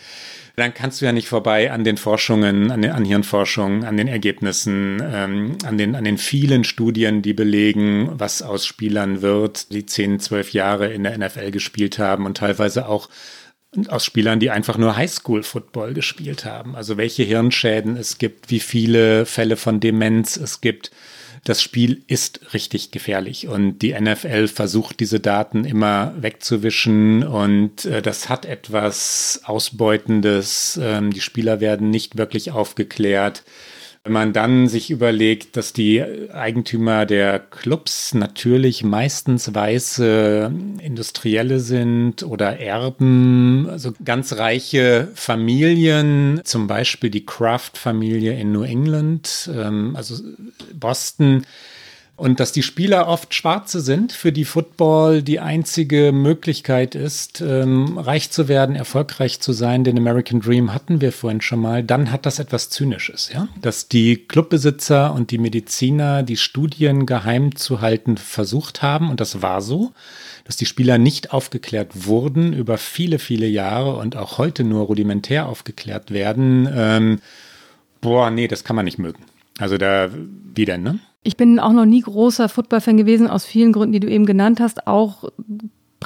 dann 0.57 0.73
kannst 0.73 1.03
du 1.03 1.05
ja 1.05 1.13
nicht 1.13 1.29
vorbei 1.29 1.71
an 1.71 1.85
den 1.85 1.99
Forschungen, 1.99 2.71
an, 2.71 2.81
den, 2.81 2.93
an 2.93 3.05
Hirnforschung, 3.05 3.85
an 3.85 3.99
den 3.99 4.09
Ergebnissen, 4.09 5.03
ähm, 5.05 5.59
an, 5.67 5.77
den, 5.77 5.95
an 5.95 6.05
den 6.05 6.17
vielen 6.17 6.65
Studien, 6.65 7.21
die 7.21 7.35
belegen, 7.35 8.09
was 8.15 8.41
aus 8.41 8.65
Spielern 8.65 9.21
wird, 9.21 9.71
die 9.71 9.85
10, 9.85 10.19
12 10.19 10.55
Jahre 10.55 10.91
in 10.95 11.03
der 11.03 11.19
NFL 11.19 11.51
gespielt 11.51 11.99
haben 11.99 12.25
und 12.25 12.39
teilweise 12.39 12.89
auch 12.89 13.11
aus 13.89 14.05
Spielern, 14.05 14.41
die 14.41 14.51
einfach 14.51 14.79
nur 14.79 14.97
Highschool-Football 14.97 15.95
gespielt 15.95 16.45
haben. 16.45 16.77
Also 16.77 16.97
welche 16.97 17.25
Hirnschäden 17.25 17.97
es 17.97 18.19
gibt, 18.19 18.51
wie 18.51 18.61
viele 18.61 19.27
Fälle 19.27 19.57
von 19.57 19.81
Demenz 19.81 20.37
es 20.37 20.61
gibt. 20.61 20.91
Das 21.45 21.63
Spiel 21.63 22.03
ist 22.09 22.55
richtig 22.55 22.91
gefährlich 22.91 23.47
und 23.47 23.79
die 23.79 23.93
NFL 23.93 24.49
versucht 24.49 24.99
diese 24.99 25.21
Daten 25.21 25.65
immer 25.65 26.13
wegzuwischen 26.19 27.23
und 27.23 27.85
äh, 27.85 28.03
das 28.03 28.29
hat 28.29 28.45
etwas 28.45 29.43
Ausbeutendes. 29.45 30.77
Ähm, 30.83 31.13
die 31.13 31.21
Spieler 31.21 31.61
werden 31.61 31.89
nicht 31.89 32.19
wirklich 32.19 32.51
aufgeklärt. 32.51 33.45
Wenn 34.07 34.13
man 34.13 34.33
dann 34.33 34.69
sich 34.69 34.93
überlegt, 34.93 35.57
dass 35.57 35.73
die 35.73 36.01
Eigentümer 36.01 37.07
der 37.07 37.41
Clubs 37.41 38.15
natürlich 38.15 38.85
meistens 38.85 39.53
weiße 39.53 40.53
Industrielle 40.81 41.59
sind 41.59 42.23
oder 42.23 42.61
Erben, 42.61 43.67
also 43.69 43.93
ganz 44.05 44.35
reiche 44.35 45.09
Familien, 45.17 46.41
zum 46.45 46.69
Beispiel 46.69 47.11
die 47.11 47.27
Kraft-Familie 47.27 48.39
in 48.39 48.53
New 48.53 48.63
England, 48.63 49.51
ähm, 49.53 49.97
also 49.97 50.23
Boston, 50.73 51.45
und 52.17 52.41
dass 52.41 52.51
die 52.53 52.63
Spieler 52.63 53.09
oft 53.09 53.35
Schwarze 53.35 53.81
sind, 53.81 54.11
für 54.11 54.33
die 54.33 54.47
Football 54.47 55.23
die 55.23 55.39
einzige 55.39 56.13
Möglichkeit 56.13 56.95
ist, 56.95 57.43
ähm, 57.43 57.99
reich 57.99 58.31
zu 58.31 58.49
werden, 58.49 58.75
erfolgreich 58.75 59.41
zu 59.41 59.53
sein. 59.53 59.85
Den 59.85 59.99
American 59.99 60.41
Dream 60.41 60.73
hatten 60.73 61.03
wir 61.03 61.13
vorhin 61.13 61.43
schon 61.43 61.61
mal. 61.61 61.85
Dann 61.85 62.11
hat 62.11 62.25
das 62.25 62.39
etwas 62.39 62.71
Zynisches, 62.71 63.31
ja. 63.35 63.49
Dass 63.61 63.89
die 63.89 64.17
Clubbesitzer 64.17 65.13
und 65.13 65.31
die 65.31 65.37
Mediziner 65.37 66.23
die 66.23 66.39
Studien 66.39 67.05
geheim 67.05 67.55
zu 67.55 67.83
halten 67.83 68.17
versucht 68.17 68.81
haben. 68.81 69.11
Und 69.11 69.21
das 69.21 69.43
war 69.43 69.61
so. 69.61 69.93
Dass 70.45 70.57
die 70.57 70.67
Spieler 70.67 70.97
nicht 70.97 71.33
aufgeklärt 71.33 72.07
wurden 72.07 72.55
über 72.55 72.79
viele, 72.79 73.19
viele 73.19 73.47
Jahre 73.47 73.97
und 73.97 74.17
auch 74.17 74.39
heute 74.39 74.65
nur 74.65 74.87
rudimentär 74.87 75.49
aufgeklärt 75.49 76.13
werden. 76.13 76.67
Ähm, 76.73 77.21
boah, 78.01 78.31
nee, 78.31 78.49
das 78.49 78.65
kann 78.65 78.77
man 78.77 78.87
nicht 78.87 78.99
mögen. 78.99 79.23
Also 79.59 79.77
da, 79.77 80.09
wie 80.55 80.65
denn, 80.65 80.83
ne? 80.83 80.99
Ich 81.27 81.37
bin 81.37 81.59
auch 81.59 81.73
noch 81.73 81.87
nie 81.87 82.03
großer 82.03 82.49
Football-Fan 82.49 82.97
gewesen, 82.97 83.27
aus 83.27 83.45
vielen 83.45 83.73
Gründen, 83.73 83.93
die 83.93 84.01
du 84.01 84.09
eben 84.09 84.27
genannt 84.27 84.61
hast. 84.61 84.87
Auch 84.87 85.25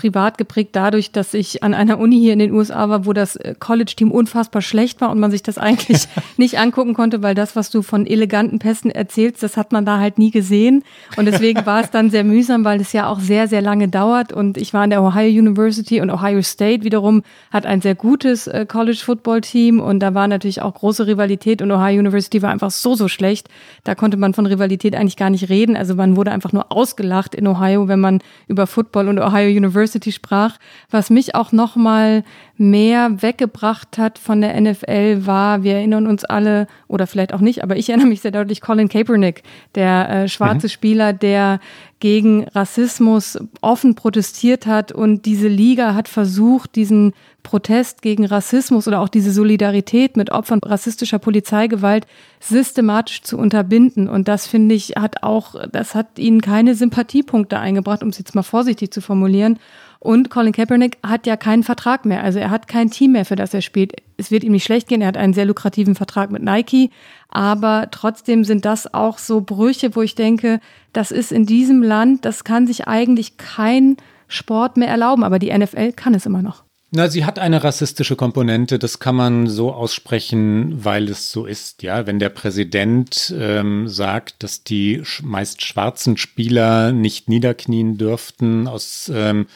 privat 0.01 0.39
geprägt 0.39 0.71
dadurch, 0.73 1.13
dass 1.13 1.35
ich 1.35 1.63
an 1.63 1.75
einer 1.75 1.99
Uni 1.99 2.19
hier 2.19 2.33
in 2.33 2.39
den 2.39 2.53
USA 2.53 2.89
war, 2.89 3.05
wo 3.05 3.13
das 3.13 3.37
äh, 3.37 3.55
College-Team 3.59 4.11
unfassbar 4.11 4.63
schlecht 4.63 5.03
war 5.03 5.11
und 5.11 5.21
man 5.21 5.31
sich 5.31 5.43
das 5.43 5.59
eigentlich 5.59 6.09
nicht 6.39 6.59
angucken 6.59 6.95
konnte, 6.95 7.23
weil 7.23 7.35
das, 7.35 7.55
was 7.55 7.69
du 7.69 7.83
von 7.83 8.07
eleganten 8.07 8.59
Pässen 8.59 8.91
erzählst, 8.91 9.43
das 9.43 9.59
hat 9.59 9.73
man 9.73 9.85
da 9.85 9.99
halt 9.99 10.17
nie 10.17 10.31
gesehen. 10.31 10.85
Und 11.19 11.27
deswegen 11.27 11.67
war 11.67 11.83
es 11.83 11.91
dann 11.91 12.09
sehr 12.09 12.25
mühsam, 12.25 12.65
weil 12.65 12.81
es 12.81 12.95
ja 12.95 13.09
auch 13.09 13.21
sehr, 13.21 13.47
sehr 13.47 13.61
lange 13.61 13.89
dauert. 13.89 14.33
Und 14.33 14.57
ich 14.57 14.73
war 14.73 14.85
an 14.85 14.91
der 14.91 15.03
Ohio 15.03 15.39
University 15.39 16.01
und 16.01 16.11
Ohio 16.11 16.41
State 16.41 16.83
wiederum 16.83 17.23
hat 17.51 17.67
ein 17.67 17.83
sehr 17.83 17.95
gutes 17.95 18.47
äh, 18.47 18.65
College-Football-Team 18.67 19.81
und 19.81 20.01
da 20.01 20.15
war 20.15 20.29
natürlich 20.29 20.63
auch 20.63 20.73
große 20.73 21.07
Rivalität 21.07 21.61
und 21.61 21.71
Ohio 21.71 21.99
University 21.99 22.41
war 22.41 22.51
einfach 22.51 22.71
so, 22.71 22.95
so 22.95 23.07
schlecht. 23.07 23.51
Da 23.85 23.95
konnte 23.95 24.17
man 24.17 24.33
von 24.33 24.47
Rivalität 24.47 24.97
eigentlich 24.97 25.19
gar 25.19 25.29
nicht 25.29 25.51
reden. 25.51 25.77
Also 25.77 25.95
man 25.95 26.17
wurde 26.17 26.33
einfach 26.33 26.55
nur 26.55 26.73
ausgelacht 26.73 27.35
in 27.35 27.47
Ohio, 27.47 27.87
wenn 27.87 28.01
man 28.01 28.23
über 28.49 28.67
Football 28.67 29.09
und 29.09 29.19
Ohio 29.19 29.51
University 29.51 29.90
Diversity 29.91 30.13
sprach. 30.13 30.57
Was 30.91 31.11
mich 31.11 31.35
auch 31.35 31.53
noch 31.53 31.77
mal 31.77 32.25
mehr 32.61 33.23
weggebracht 33.23 33.97
hat 33.97 34.19
von 34.19 34.43
der 34.43 34.61
NFL 34.61 35.25
war, 35.25 35.63
wir 35.63 35.77
erinnern 35.77 36.07
uns 36.07 36.27
alle, 36.27 36.67
oder 36.89 37.07
vielleicht 37.07 37.33
auch 37.33 37.41
nicht, 37.41 37.63
aber 37.63 37.77
ich 37.77 37.89
erinnere 37.89 38.09
mich 38.09 38.21
sehr 38.21 38.33
deutlich, 38.33 38.61
Colin 38.61 38.91
Kaepernick, 38.91 39.43
der 39.75 40.11
äh, 40.11 40.29
schwarze 40.29 40.67
mhm. 40.67 40.71
Spieler, 40.71 41.13
der 41.15 41.59
gegen 42.01 42.45
Rassismus 42.49 43.39
offen 43.63 43.95
protestiert 43.95 44.67
hat 44.67 44.93
und 44.93 45.25
diese 45.25 45.49
Liga 45.49 45.95
hat 45.95 46.09
versucht, 46.09 46.77
diesen 46.77 47.15
Protest 47.43 48.03
gegen 48.03 48.27
Rassismus 48.27 48.87
oder 48.87 49.01
auch 49.01 49.09
diese 49.09 49.33
Solidarität 49.33 50.17
mit 50.17 50.31
Opfern 50.31 50.61
rassistischer 50.63 51.19
Polizeigewalt 51.19 52.07
systematisch 52.41 53.23
zu 53.23 53.39
unterbinden. 53.39 54.09
Und 54.09 54.29
das 54.29 54.47
finde 54.47 54.75
ich 54.75 54.91
hat 54.99 55.23
auch, 55.23 55.55
das 55.73 55.95
hat 55.95 56.19
ihnen 56.19 56.43
keine 56.43 56.75
Sympathiepunkte 56.75 57.59
eingebracht, 57.59 58.03
um 58.03 58.11
es 58.11 58.19
jetzt 58.19 58.35
mal 58.35 58.43
vorsichtig 58.43 58.93
zu 58.93 59.01
formulieren. 59.01 59.59
Und 60.03 60.31
Colin 60.31 60.55
Kaepernick 60.55 60.97
hat 61.07 61.27
ja 61.27 61.37
keinen 61.37 61.63
Vertrag 61.63 62.07
mehr. 62.07 62.25
Also 62.25 62.39
er 62.39 62.49
hat 62.49 62.69
kein 62.69 62.91
Team 62.91 63.13
mehr, 63.13 63.27
für 63.27 63.37
das 63.37 63.53
er 63.53 63.61
spielt. 63.61 63.93
Es 64.17 64.31
wird 64.31 64.45
ihm 64.45 64.53
nicht 64.53 64.65
schlecht 64.65 64.89
gehen. 64.89 65.03
Er 65.03 65.09
hat 65.09 65.19
einen 65.19 65.35
sehr 65.35 65.45
lukrativen 65.45 65.95
Vertrag 65.95 66.31
mit 66.31 66.43
Nike. 66.43 66.91
Aber 67.29 67.89
trotzdem 67.91 68.45
sind 68.45 68.65
das 68.65 68.93
auch 68.95 69.19
so 69.19 69.43
Brüche, 69.43 69.95
wo 69.95 70.01
ich 70.01 70.15
denke, 70.15 70.61
das 70.95 71.11
ist 71.11 71.33
in 71.33 71.45
diesem 71.45 71.83
Land, 71.83 72.25
das 72.25 72.45
kann 72.45 72.67
sich 72.67 72.89
eigentlich 72.89 73.37
kein 73.37 73.99
Sport 74.27 74.79
mehr 74.79 74.89
erlauben. 74.89 75.23
Aber 75.23 75.39
die 75.39 75.57
NFL 75.57 75.93
kann 75.93 76.15
es 76.15 76.25
immer 76.25 76.41
noch. 76.41 76.65
Na, 76.93 77.09
sie 77.09 77.25
hat 77.25 77.39
eine 77.39 77.63
rassistische 77.63 78.17
Komponente, 78.17 78.81
das 78.81 78.99
kann 78.99 79.15
man 79.15 79.47
so 79.47 79.73
aussprechen, 79.73 80.85
weil 80.85 81.09
es 81.09 81.31
so 81.31 81.47
ist. 81.47 81.85
Ja, 81.85 82.07
wenn 82.07 82.19
der 82.19 82.31
Präsident 82.31 83.33
ähm, 83.39 83.87
sagt, 83.87 84.43
dass 84.43 84.65
die 84.65 85.03
meist 85.23 85.63
schwarzen 85.63 86.17
Spieler 86.17 86.91
nicht 86.91 87.29
niederknien 87.29 87.97
dürften 87.97 88.67
aus 88.67 89.13
ähm, 89.15 89.47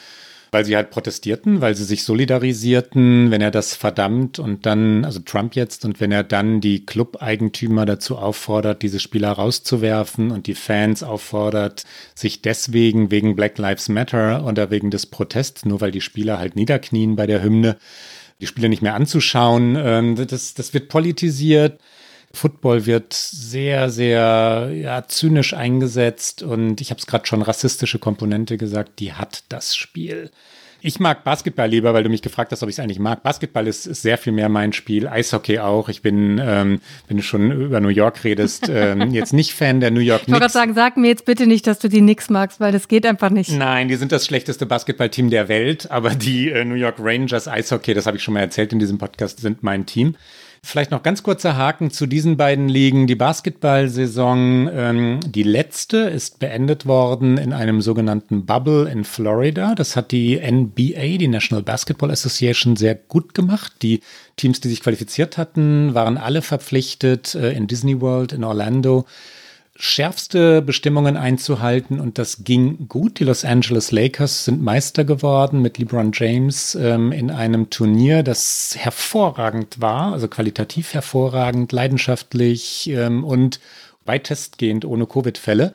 weil 0.55 0.63
sie 0.63 0.77
halt 0.77 0.89
protestierten, 0.89 1.59
weil 1.59 1.75
sie 1.75 1.83
sich 1.83 2.05
solidarisierten, 2.05 3.29
wenn 3.29 3.41
er 3.41 3.51
das 3.51 3.75
verdammt 3.75 4.39
und 4.39 4.65
dann, 4.65 5.03
also 5.03 5.19
Trump 5.19 5.53
jetzt, 5.53 5.83
und 5.83 5.99
wenn 5.99 6.13
er 6.13 6.23
dann 6.23 6.61
die 6.61 6.85
Club-Eigentümer 6.85 7.85
dazu 7.85 8.17
auffordert, 8.17 8.81
diese 8.81 9.01
Spieler 9.01 9.33
rauszuwerfen 9.33 10.31
und 10.31 10.47
die 10.47 10.55
Fans 10.55 11.03
auffordert, 11.03 11.83
sich 12.13 12.41
deswegen 12.41 13.11
wegen 13.11 13.35
Black 13.35 13.57
Lives 13.57 13.89
Matter 13.89 14.45
oder 14.45 14.71
wegen 14.71 14.91
des 14.91 15.07
Protests, 15.07 15.65
nur 15.65 15.81
weil 15.81 15.91
die 15.91 15.99
Spieler 15.99 16.39
halt 16.39 16.55
niederknien 16.55 17.17
bei 17.17 17.27
der 17.27 17.43
Hymne, 17.43 17.75
die 18.39 18.47
Spiele 18.47 18.69
nicht 18.69 18.81
mehr 18.81 18.95
anzuschauen, 18.95 19.75
ähm, 19.77 20.15
das, 20.15 20.53
das 20.53 20.73
wird 20.73 20.87
politisiert. 20.87 21.81
Football 22.35 22.85
wird 22.85 23.13
sehr, 23.13 23.89
sehr 23.89 24.71
ja, 24.73 25.07
zynisch 25.07 25.53
eingesetzt 25.53 26.43
und 26.43 26.81
ich 26.81 26.91
habe 26.91 26.99
es 26.99 27.07
gerade 27.07 27.25
schon 27.25 27.41
rassistische 27.41 27.99
Komponente 27.99 28.57
gesagt, 28.57 28.99
die 28.99 29.13
hat 29.13 29.43
das 29.49 29.75
Spiel. 29.75 30.31
Ich 30.87 30.99
mag 30.99 31.23
Basketball 31.23 31.67
lieber, 31.67 31.95
weil 31.95 32.03
du 32.03 32.09
mich 32.09 32.21
gefragt 32.21 32.51
hast, 32.51 32.61
ob 32.61 32.69
ich 32.69 32.75
es 32.75 32.79
eigentlich 32.79 32.99
mag. 32.99 33.23
Basketball 33.23 33.65
ist, 33.65 33.87
ist, 33.87 34.03
sehr 34.03 34.19
viel 34.19 34.31
mehr 34.31 34.49
mein 34.49 34.71
Spiel, 34.71 35.07
Eishockey 35.07 35.57
auch. 35.57 35.89
Ich 35.89 36.03
bin, 36.03 36.39
ähm, 36.39 36.79
wenn 37.07 37.17
du 37.17 37.23
schon 37.23 37.51
über 37.51 37.79
New 37.79 37.89
York 37.89 38.23
redest, 38.23 38.69
ähm, 38.71 39.09
jetzt 39.09 39.33
nicht 39.33 39.53
Fan 39.55 39.79
der 39.79 39.89
New 39.89 39.99
York 39.99 40.25
Knicks. 40.25 40.27
Ich 40.27 40.33
wollte 40.33 40.41
gerade 40.41 40.53
sagen, 40.53 40.73
sag 40.75 40.97
mir 40.97 41.07
jetzt 41.07 41.25
bitte 41.25 41.47
nicht, 41.47 41.65
dass 41.65 41.79
du 41.79 41.89
die 41.89 42.01
Knicks 42.01 42.29
magst, 42.29 42.59
weil 42.59 42.71
das 42.71 42.87
geht 42.87 43.07
einfach 43.07 43.31
nicht. 43.31 43.51
Nein, 43.51 43.87
die 43.87 43.95
sind 43.95 44.11
das 44.11 44.27
schlechteste 44.27 44.67
Basketballteam 44.67 45.31
der 45.31 45.47
Welt, 45.47 45.89
aber 45.89 46.11
die 46.13 46.51
äh, 46.51 46.63
New 46.63 46.75
York 46.75 46.97
Rangers 46.99 47.47
Eishockey, 47.47 47.95
das 47.95 48.05
habe 48.05 48.17
ich 48.17 48.23
schon 48.23 48.35
mal 48.35 48.41
erzählt 48.41 48.71
in 48.71 48.77
diesem 48.77 48.99
Podcast, 48.99 49.39
sind 49.39 49.63
mein 49.63 49.87
Team. 49.87 50.15
Vielleicht 50.67 50.89
noch 50.89 51.03
ganz 51.03 51.21
kurzer 51.21 51.55
Haken 51.55 51.91
zu 51.91 52.07
diesen 52.07 52.37
beiden 52.37 52.67
Ligen. 52.67 53.05
Die 53.05 53.13
Basketball-Saison, 53.13 54.67
ähm, 54.73 55.19
die 55.23 55.43
letzte, 55.43 55.97
ist 55.97 56.39
beendet 56.39 56.87
worden 56.87 57.37
in 57.37 57.53
einem 57.53 57.81
sogenannten 57.81 58.47
Bubble 58.47 58.89
in 58.89 59.03
Florida. 59.03 59.75
Das 59.75 59.95
hat 59.95 60.11
die 60.11 60.39
NBA, 60.39 61.19
die 61.19 61.27
National 61.27 61.61
Basketball 61.61 62.09
Association, 62.09 62.77
sehr 62.77 62.95
gut 62.95 63.35
gemacht. 63.35 63.73
Die 63.83 63.99
Teams, 64.37 64.59
die 64.59 64.69
sich 64.69 64.81
qualifiziert 64.81 65.37
hatten, 65.37 65.93
waren 65.93 66.17
alle 66.17 66.41
verpflichtet, 66.41 67.35
äh, 67.35 67.51
in 67.51 67.67
Disney 67.67 68.01
World 68.01 68.33
in 68.33 68.43
Orlando 68.43 69.05
schärfste 69.77 70.61
Bestimmungen 70.61 71.17
einzuhalten 71.17 71.99
und 71.99 72.17
das 72.17 72.43
ging 72.43 72.87
gut. 72.87 73.19
Die 73.19 73.25
Los 73.25 73.43
Angeles 73.43 73.91
Lakers 73.91 74.45
sind 74.45 74.61
Meister 74.61 75.03
geworden 75.03 75.61
mit 75.61 75.77
LeBron 75.77 76.11
James 76.13 76.75
ähm, 76.75 77.11
in 77.11 77.29
einem 77.29 77.69
Turnier, 77.69 78.23
das 78.23 78.75
hervorragend 78.77 79.81
war, 79.81 80.13
also 80.13 80.29
qualitativ 80.29 80.93
hervorragend, 80.93 81.73
leidenschaftlich 81.73 82.89
ähm, 82.89 83.25
und 83.25 83.59
weitestgehend 84.05 84.85
ohne 84.85 85.07
Covid-Fälle. 85.07 85.73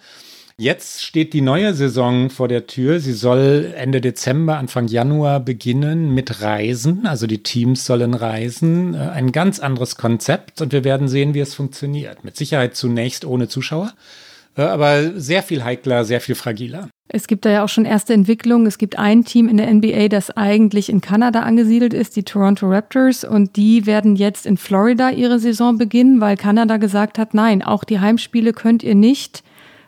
Jetzt 0.61 1.03
steht 1.03 1.33
die 1.33 1.41
neue 1.41 1.73
Saison 1.73 2.29
vor 2.29 2.47
der 2.47 2.67
Tür. 2.67 3.01
Sie 3.01 3.15
soll 3.15 3.73
Ende 3.75 4.03
Dezember, 4.03 4.59
Anfang 4.59 4.89
Januar 4.89 5.41
beginnen 5.41 6.13
mit 6.13 6.43
Reisen. 6.43 7.07
Also 7.07 7.27
die 7.27 7.43
Teams 7.43 7.87
sollen 7.87 8.13
reisen. 8.13 8.93
Äh, 8.93 8.99
ein 8.99 9.33
ganz 9.33 9.59
anderes 9.59 9.97
Konzept 9.97 10.61
und 10.61 10.75
wir 10.75 10.85
werden 10.85 11.09
sehen, 11.09 11.33
wie 11.33 11.41
es 11.41 11.55
funktioniert. 11.55 12.25
Mit 12.25 12.37
Sicherheit 12.37 12.77
zunächst 12.77 13.25
ohne 13.25 13.49
Zuschauer, 13.49 13.95
äh, 14.55 14.61
aber 14.61 15.19
sehr 15.19 15.43
viel 15.43 15.65
heikler, 15.65 16.05
sehr 16.05 16.21
viel 16.21 16.35
fragiler. 16.35 16.91
Es 17.09 17.27
gibt 17.27 17.47
da 17.47 17.51
ja 17.51 17.65
auch 17.65 17.71
schon 17.71 17.87
erste 17.87 18.13
Entwicklungen. 18.13 18.67
Es 18.67 18.77
gibt 18.77 18.99
ein 18.99 19.25
Team 19.25 19.49
in 19.49 19.57
der 19.57 19.73
NBA, 19.73 20.09
das 20.09 20.31
eigentlich 20.31 20.91
in 20.91 21.01
Kanada 21.01 21.41
angesiedelt 21.41 21.95
ist, 21.95 22.17
die 22.17 22.23
Toronto 22.23 22.69
Raptors. 22.69 23.25
Und 23.25 23.57
die 23.57 23.87
werden 23.87 24.15
jetzt 24.15 24.45
in 24.45 24.59
Florida 24.59 25.09
ihre 25.09 25.39
Saison 25.39 25.79
beginnen, 25.79 26.21
weil 26.21 26.37
Kanada 26.37 26.77
gesagt 26.77 27.19
hat, 27.19 27.33
nein, 27.33 27.63
auch 27.63 27.83
die 27.83 28.01
Heimspiele 28.01 28.53
könnt 28.53 28.83
ihr 28.83 28.95
nicht 28.95 29.43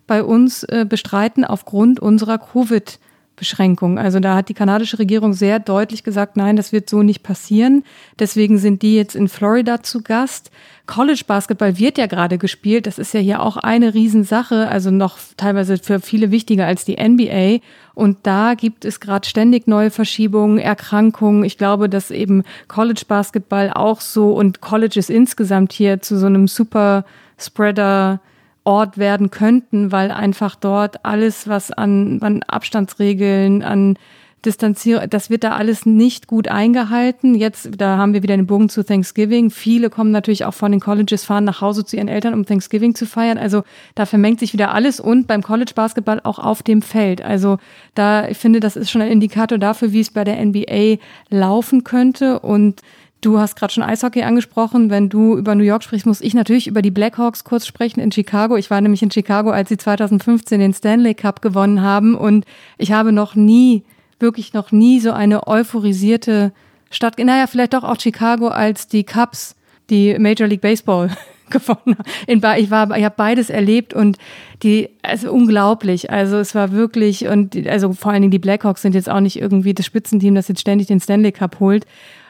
bei 0.06 0.22
uns 0.22 0.64
äh, 0.64 0.86
bestreiten 0.88 1.44
aufgrund 1.44 2.00
unserer 2.00 2.36
Covid- 2.36 2.98
Beschränkungen. 3.42 3.98
Also 3.98 4.20
da 4.20 4.36
hat 4.36 4.48
die 4.50 4.54
kanadische 4.54 5.00
Regierung 5.00 5.32
sehr 5.32 5.58
deutlich 5.58 6.04
gesagt, 6.04 6.36
nein, 6.36 6.54
das 6.54 6.70
wird 6.70 6.88
so 6.88 7.02
nicht 7.02 7.24
passieren. 7.24 7.82
Deswegen 8.18 8.56
sind 8.58 8.82
die 8.82 8.94
jetzt 8.94 9.16
in 9.16 9.26
Florida 9.26 9.82
zu 9.82 10.02
Gast. 10.02 10.52
College 10.86 11.22
Basketball 11.26 11.78
wird 11.78 11.98
ja 11.98 12.06
gerade 12.06 12.38
gespielt. 12.38 12.86
Das 12.86 13.00
ist 13.00 13.14
ja 13.14 13.20
hier 13.20 13.42
auch 13.42 13.56
eine 13.56 13.94
Riesensache, 13.94 14.68
also 14.68 14.92
noch 14.92 15.18
teilweise 15.36 15.78
für 15.78 15.98
viele 15.98 16.30
wichtiger 16.30 16.66
als 16.66 16.84
die 16.84 17.02
NBA. 17.02 17.58
Und 17.94 18.18
da 18.22 18.54
gibt 18.54 18.84
es 18.84 19.00
gerade 19.00 19.28
ständig 19.28 19.66
neue 19.66 19.90
Verschiebungen, 19.90 20.58
Erkrankungen. 20.58 21.42
Ich 21.42 21.58
glaube, 21.58 21.88
dass 21.88 22.12
eben 22.12 22.44
College 22.68 23.02
Basketball 23.08 23.72
auch 23.72 24.00
so 24.00 24.32
und 24.34 24.60
Colleges 24.60 25.10
insgesamt 25.10 25.72
hier 25.72 26.00
zu 26.00 26.16
so 26.16 26.26
einem 26.26 26.46
Super 26.46 27.04
Spreader 27.38 28.20
Ort 28.64 28.98
werden 28.98 29.30
könnten, 29.30 29.92
weil 29.92 30.10
einfach 30.10 30.54
dort 30.54 31.04
alles, 31.04 31.48
was 31.48 31.70
an, 31.70 32.20
an 32.22 32.42
Abstandsregeln, 32.44 33.62
an 33.62 33.96
Distanzierung, 34.44 35.08
das 35.08 35.30
wird 35.30 35.44
da 35.44 35.52
alles 35.52 35.86
nicht 35.86 36.26
gut 36.26 36.48
eingehalten. 36.48 37.34
Jetzt, 37.36 37.70
da 37.76 37.96
haben 37.96 38.12
wir 38.12 38.22
wieder 38.24 38.36
den 38.36 38.46
Bogen 38.46 38.68
zu 38.68 38.84
Thanksgiving. 38.84 39.50
Viele 39.50 39.88
kommen 39.88 40.10
natürlich 40.10 40.44
auch 40.44 40.54
von 40.54 40.72
den 40.72 40.80
Colleges, 40.80 41.24
fahren 41.24 41.44
nach 41.44 41.60
Hause 41.60 41.84
zu 41.84 41.96
ihren 41.96 42.08
Eltern, 42.08 42.34
um 42.34 42.44
Thanksgiving 42.44 42.94
zu 42.94 43.06
feiern. 43.06 43.38
Also 43.38 43.62
da 43.94 44.04
vermengt 44.04 44.40
sich 44.40 44.52
wieder 44.52 44.74
alles 44.74 44.98
und 44.98 45.28
beim 45.28 45.42
College 45.42 45.72
Basketball 45.74 46.20
auch 46.24 46.40
auf 46.40 46.62
dem 46.62 46.82
Feld. 46.82 47.22
Also 47.22 47.58
da, 47.94 48.28
ich 48.28 48.38
finde, 48.38 48.58
das 48.58 48.74
ist 48.74 48.90
schon 48.90 49.02
ein 49.02 49.12
Indikator 49.12 49.58
dafür, 49.58 49.92
wie 49.92 50.00
es 50.00 50.10
bei 50.10 50.24
der 50.24 50.44
NBA 50.44 50.96
laufen 51.30 51.84
könnte 51.84 52.40
und 52.40 52.80
Du 53.22 53.38
hast 53.38 53.54
gerade 53.54 53.72
schon 53.72 53.84
Eishockey 53.84 54.24
angesprochen. 54.24 54.90
Wenn 54.90 55.08
du 55.08 55.36
über 55.38 55.54
New 55.54 55.62
York 55.62 55.84
sprichst, 55.84 56.06
muss 56.06 56.20
ich 56.20 56.34
natürlich 56.34 56.66
über 56.66 56.82
die 56.82 56.90
Blackhawks 56.90 57.44
kurz 57.44 57.68
sprechen 57.68 58.00
in 58.00 58.10
Chicago. 58.10 58.56
Ich 58.56 58.68
war 58.68 58.80
nämlich 58.80 59.00
in 59.00 59.12
Chicago, 59.12 59.50
als 59.50 59.68
sie 59.68 59.76
2015 59.76 60.58
den 60.58 60.74
Stanley 60.74 61.14
Cup 61.14 61.40
gewonnen 61.40 61.82
haben. 61.82 62.16
Und 62.16 62.44
ich 62.78 62.90
habe 62.90 63.12
noch 63.12 63.36
nie, 63.36 63.84
wirklich 64.18 64.54
noch 64.54 64.72
nie 64.72 64.98
so 64.98 65.12
eine 65.12 65.46
euphorisierte 65.46 66.52
Stadt, 66.90 67.16
naja, 67.20 67.46
vielleicht 67.46 67.74
doch 67.74 67.84
auch 67.84 68.00
Chicago, 68.00 68.48
als 68.48 68.88
die 68.88 69.04
Cubs, 69.04 69.54
die 69.88 70.18
Major 70.18 70.48
League 70.48 70.60
Baseball 70.60 71.08
gewonnen 71.48 71.96
haben. 71.96 72.58
ich 72.58 72.72
war, 72.72 72.96
ich 72.96 73.04
habe 73.04 73.14
beides 73.16 73.50
erlebt 73.50 73.94
und 73.94 74.18
die, 74.64 74.88
also 75.02 75.32
unglaublich. 75.32 76.10
Also 76.10 76.38
es 76.38 76.56
war 76.56 76.72
wirklich 76.72 77.28
und 77.28 77.68
also 77.68 77.92
vor 77.92 78.10
allen 78.10 78.22
Dingen 78.22 78.32
die 78.32 78.40
Blackhawks 78.40 78.82
sind 78.82 78.96
jetzt 78.96 79.08
auch 79.08 79.20
nicht 79.20 79.40
irgendwie 79.40 79.74
das 79.74 79.86
Spitzenteam, 79.86 80.34
das 80.34 80.48
jetzt 80.48 80.60
ständig 80.60 80.88
den 80.88 80.98
Stanley 80.98 81.30
Cup 81.30 81.60
holt. 81.60 81.86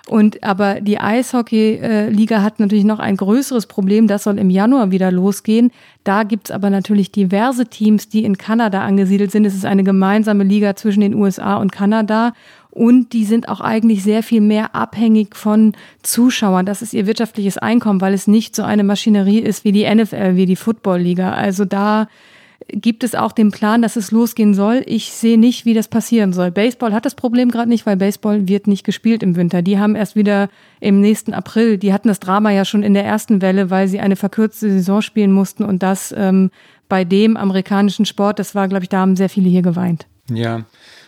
Und 0.08 0.42
aber 0.42 0.80
die 0.80 0.98
Eishockey-Liga 0.98 2.42
hat 2.42 2.58
natürlich 2.58 2.84
noch 2.84 2.98
ein 2.98 3.16
größeres 3.16 3.66
Problem. 3.66 4.08
Das 4.08 4.24
soll 4.24 4.38
im 4.38 4.50
Januar 4.50 4.90
wieder 4.90 5.12
losgehen. 5.12 5.70
Da 6.02 6.24
gibt's 6.24 6.50
aber 6.50 6.70
natürlich 6.70 7.12
diverse 7.12 7.66
Teams, 7.66 8.08
die 8.08 8.24
in 8.24 8.36
Kanada 8.36 8.82
angesiedelt 8.82 9.30
sind. 9.30 9.44
Es 9.44 9.54
ist 9.54 9.64
eine 9.64 9.84
gemeinsame 9.84 10.42
Liga 10.42 10.74
zwischen 10.74 11.02
den 11.02 11.14
USA 11.14 11.56
und 11.56 11.70
Kanada. 11.70 12.32
Und 12.70 13.12
die 13.12 13.24
sind 13.24 13.48
auch 13.48 13.60
eigentlich 13.60 14.02
sehr 14.02 14.22
viel 14.22 14.40
mehr 14.40 14.74
abhängig 14.74 15.36
von 15.36 15.74
Zuschauern. 16.02 16.66
Das 16.66 16.82
ist 16.82 16.94
ihr 16.94 17.06
wirtschaftliches 17.06 17.58
Einkommen, 17.58 18.00
weil 18.00 18.14
es 18.14 18.26
nicht 18.26 18.56
so 18.56 18.62
eine 18.64 18.82
Maschinerie 18.82 19.38
ist 19.38 19.64
wie 19.64 19.72
die 19.72 19.88
NFL, 19.88 20.36
wie 20.36 20.46
die 20.46 20.56
Football-Liga. 20.56 21.32
Also 21.32 21.64
da 21.64 22.08
gibt 22.68 23.04
es 23.04 23.14
auch 23.14 23.32
den 23.32 23.50
Plan, 23.50 23.82
dass 23.82 23.96
es 23.96 24.10
losgehen 24.10 24.54
soll. 24.54 24.82
Ich 24.86 25.12
sehe 25.12 25.38
nicht, 25.38 25.64
wie 25.64 25.74
das 25.74 25.88
passieren 25.88 26.32
soll. 26.32 26.50
Baseball 26.50 26.92
hat 26.92 27.04
das 27.04 27.14
Problem 27.14 27.50
gerade 27.50 27.68
nicht, 27.68 27.86
weil 27.86 27.96
Baseball 27.96 28.48
wird 28.48 28.66
nicht 28.66 28.84
gespielt 28.84 29.22
im 29.22 29.36
Winter. 29.36 29.62
Die 29.62 29.78
haben 29.78 29.94
erst 29.94 30.16
wieder 30.16 30.48
im 30.80 31.00
nächsten 31.00 31.34
April, 31.34 31.78
die 31.78 31.92
hatten 31.92 32.08
das 32.08 32.20
Drama 32.20 32.50
ja 32.50 32.64
schon 32.64 32.82
in 32.82 32.94
der 32.94 33.04
ersten 33.04 33.42
Welle, 33.42 33.70
weil 33.70 33.88
sie 33.88 34.00
eine 34.00 34.16
verkürzte 34.16 34.70
Saison 34.70 35.02
spielen 35.02 35.32
mussten 35.32 35.64
und 35.64 35.82
das 35.82 36.14
ähm, 36.16 36.50
bei 36.88 37.04
dem 37.04 37.36
amerikanischen 37.36 38.04
Sport, 38.04 38.38
das 38.38 38.54
war, 38.54 38.68
glaube 38.68 38.84
ich, 38.84 38.88
da 38.88 38.98
haben 38.98 39.16
sehr 39.16 39.28
viele 39.28 39.48
hier 39.48 39.62
geweint. 39.62 40.06
Ja, 40.30 40.64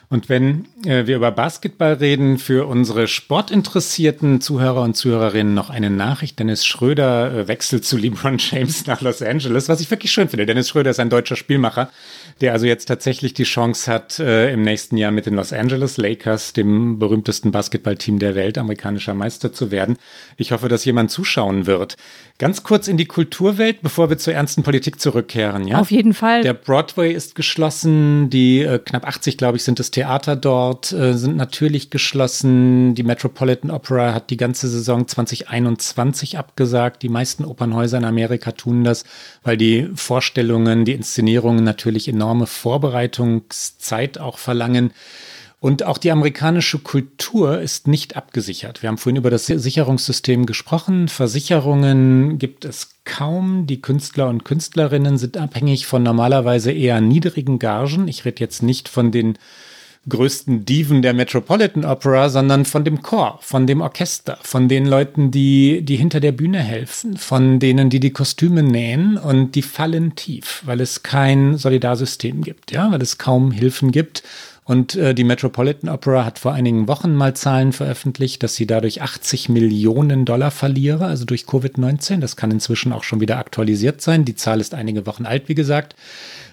und 0.09 0.29
wenn 0.29 0.67
äh, 0.85 1.07
wir 1.07 1.17
über 1.17 1.31
Basketball 1.31 1.95
reden, 1.95 2.39
für 2.39 2.67
unsere 2.67 3.09
sportinteressierten 3.09 4.41
Zuhörer 4.41 4.83
und 4.83 4.97
Zuhörerinnen 4.97 5.55
noch 5.55 5.71
eine 5.71 5.91
Nachricht. 5.91 6.39
Dennis 6.39 6.65
Schröder 6.65 7.33
äh, 7.33 7.49
wechselt 7.49 7.85
zu 7.85 7.97
LeBron 7.97 8.39
James 8.39 8.87
nach 8.87 9.01
Los 9.01 9.23
Angeles, 9.23 9.69
was 9.69 9.81
ich 9.81 9.91
wirklich 9.91 10.13
schön 10.13 10.29
finde. 10.29 10.47
Dennis 10.47 10.69
Schröder 10.69 10.91
ist 10.91 11.01
ein 11.01 11.11
deutscher 11.11 11.37
Spielmacher, 11.37 11.91
der 12.41 12.53
also 12.53 12.67
jetzt 12.67 12.87
tatsächlich 12.87 13.35
die 13.35 13.45
Chance 13.45 13.91
hat, 13.91 14.19
äh, 14.19 14.53
im 14.53 14.63
nächsten 14.63 14.97
Jahr 14.97 15.11
mit 15.11 15.27
den 15.27 15.35
Los 15.35 15.53
Angeles 15.53 15.97
Lakers, 15.97 16.53
dem 16.53 16.99
berühmtesten 16.99 17.53
Basketballteam 17.53 18.19
der 18.19 18.35
Welt, 18.35 18.59
amerikanischer 18.59 19.15
Meister 19.15 19.53
zu 19.53 19.71
werden. 19.71 19.97
Ich 20.37 20.53
hoffe, 20.53 20.69
dass 20.69 20.85
jemand 20.85 21.11
zuschauen 21.11 21.67
wird. 21.67 21.97
Ganz 22.39 22.65
kurz 22.65 22.89
in 22.89 22.97
die 22.97 23.07
Kulturwelt, 23.07 23.83
bevor 23.83 24.11
wir 24.11 24.19
zur 24.19 24.35
ernsten 24.35 24.63
Politik 24.63 25.01
zurückkehren. 25.01 25.69
Ja? 25.69 25.81
Auf 25.81 25.91
jeden 25.91 26.15
Fall. 26.15 26.43
Der 26.43 26.55
Broadway 26.55 27.13
ist 27.13 27.35
geschlossen. 27.35 28.31
Die 28.31 28.63
äh, 28.63 28.79
knapp 28.79 29.07
80, 29.07 29.37
glaube 29.37 29.57
ich, 29.57 29.63
sind 29.63 29.79
es 29.79 29.91
Theater 29.91 30.35
dort 30.35 30.93
äh, 30.93 31.15
sind 31.15 31.37
natürlich 31.37 31.91
geschlossen. 31.91 32.95
Die 32.95 33.03
Metropolitan 33.03 33.71
Opera 33.71 34.15
hat 34.15 34.31
die 34.31 34.37
ganze 34.37 34.69
Saison 34.69 35.07
2021 35.07 36.39
abgesagt. 36.39 37.03
Die 37.03 37.09
meisten 37.09 37.45
Opernhäuser 37.45 37.99
in 37.99 38.05
Amerika 38.05 38.53
tun 38.53 38.85
das, 38.85 39.05
weil 39.43 39.57
die 39.57 39.89
Vorstellungen, 39.95 40.85
die 40.85 40.93
Inszenierungen 40.93 41.65
natürlich 41.65 42.09
enorme 42.25 42.47
Vorbereitungszeit 42.47 44.19
auch 44.19 44.39
verlangen. 44.39 44.93
Und 45.61 45.83
auch 45.83 45.99
die 45.99 46.11
amerikanische 46.11 46.79
Kultur 46.79 47.61
ist 47.61 47.87
nicht 47.87 48.17
abgesichert. 48.17 48.83
Wir 48.83 48.89
haben 48.89 48.99
vorhin 48.99 49.17
über 49.17 49.31
das 49.31 49.47
Sicherungssystem 49.47 50.45
gesprochen. 50.47 51.09
Versicherungen 51.09 52.39
gibt 52.39 52.65
es 52.65 52.97
kaum. 53.05 53.67
Die 53.67 53.81
Künstler 53.81 54.29
und 54.29 54.45
Künstlerinnen 54.45 55.17
sind 55.17 55.37
abhängig 55.37 55.87
von 55.87 56.03
normalerweise 56.03 56.71
eher 56.71 57.01
niedrigen 57.01 57.59
Gagen. 57.59 58.09
Ich 58.09 58.25
rede 58.25 58.41
jetzt 58.41 58.63
nicht 58.63 58.89
von 58.89 59.11
den 59.11 59.39
größten 60.09 60.65
Diven 60.65 61.03
der 61.03 61.15
Metropolitan 61.15 61.85
Opera, 61.85 62.29
sondern 62.29 62.65
von 62.65 62.85
dem 62.85 63.03
Chor, 63.03 63.39
von 63.41 63.67
dem 63.67 63.81
Orchester, 63.81 64.39
von 64.43 64.69
den 64.69 64.87
Leuten, 64.87 65.31
die, 65.31 65.83
die 65.83 65.97
hinter 65.97 66.21
der 66.21 66.33
Bühne 66.33 66.59
helfen, 66.59 67.17
von 67.17 67.59
denen, 67.59 67.91
die 67.91 68.01
die 68.01 68.13
Kostüme 68.13 68.63
nähen 68.63 69.17
und 69.17 69.55
die 69.55 69.63
fallen 69.63 70.15
tief, 70.15 70.63
weil 70.67 70.81
es 70.81 71.03
kein 71.03 71.57
Solidarsystem 71.57 72.43
gibt, 72.43 72.73
ja, 72.73 72.91
weil 72.91 73.03
es 73.03 73.19
kaum 73.19 73.51
Hilfen 73.51 73.93
gibt 73.93 74.23
und 74.65 74.97
äh, 74.97 75.15
die 75.15 75.25
Metropolitan 75.25 75.91
Opera 75.91 76.25
hat 76.25 76.39
vor 76.39 76.55
einigen 76.55 76.89
Wochen 76.89 77.15
mal 77.15 77.35
Zahlen 77.37 77.73
veröffentlicht, 77.73 78.43
dass 78.43 78.55
sie 78.55 78.67
dadurch 78.67 79.03
80 79.03 79.51
Millionen 79.51 80.25
Dollar 80.25 80.51
verliere, 80.51 81.05
also 81.05 81.27
durch 81.27 81.43
Covid-19. 81.43 82.21
Das 82.21 82.37
kann 82.37 82.51
inzwischen 82.51 82.93
auch 82.93 83.05
schon 83.05 83.21
wieder 83.21 83.37
aktualisiert 83.37 84.01
sein. 84.01 84.25
Die 84.25 84.37
Zahl 84.37 84.61
ist 84.61 84.73
einige 84.73 85.07
Wochen 85.07 85.27
alt, 85.27 85.49
wie 85.49 85.55
gesagt. 85.55 85.95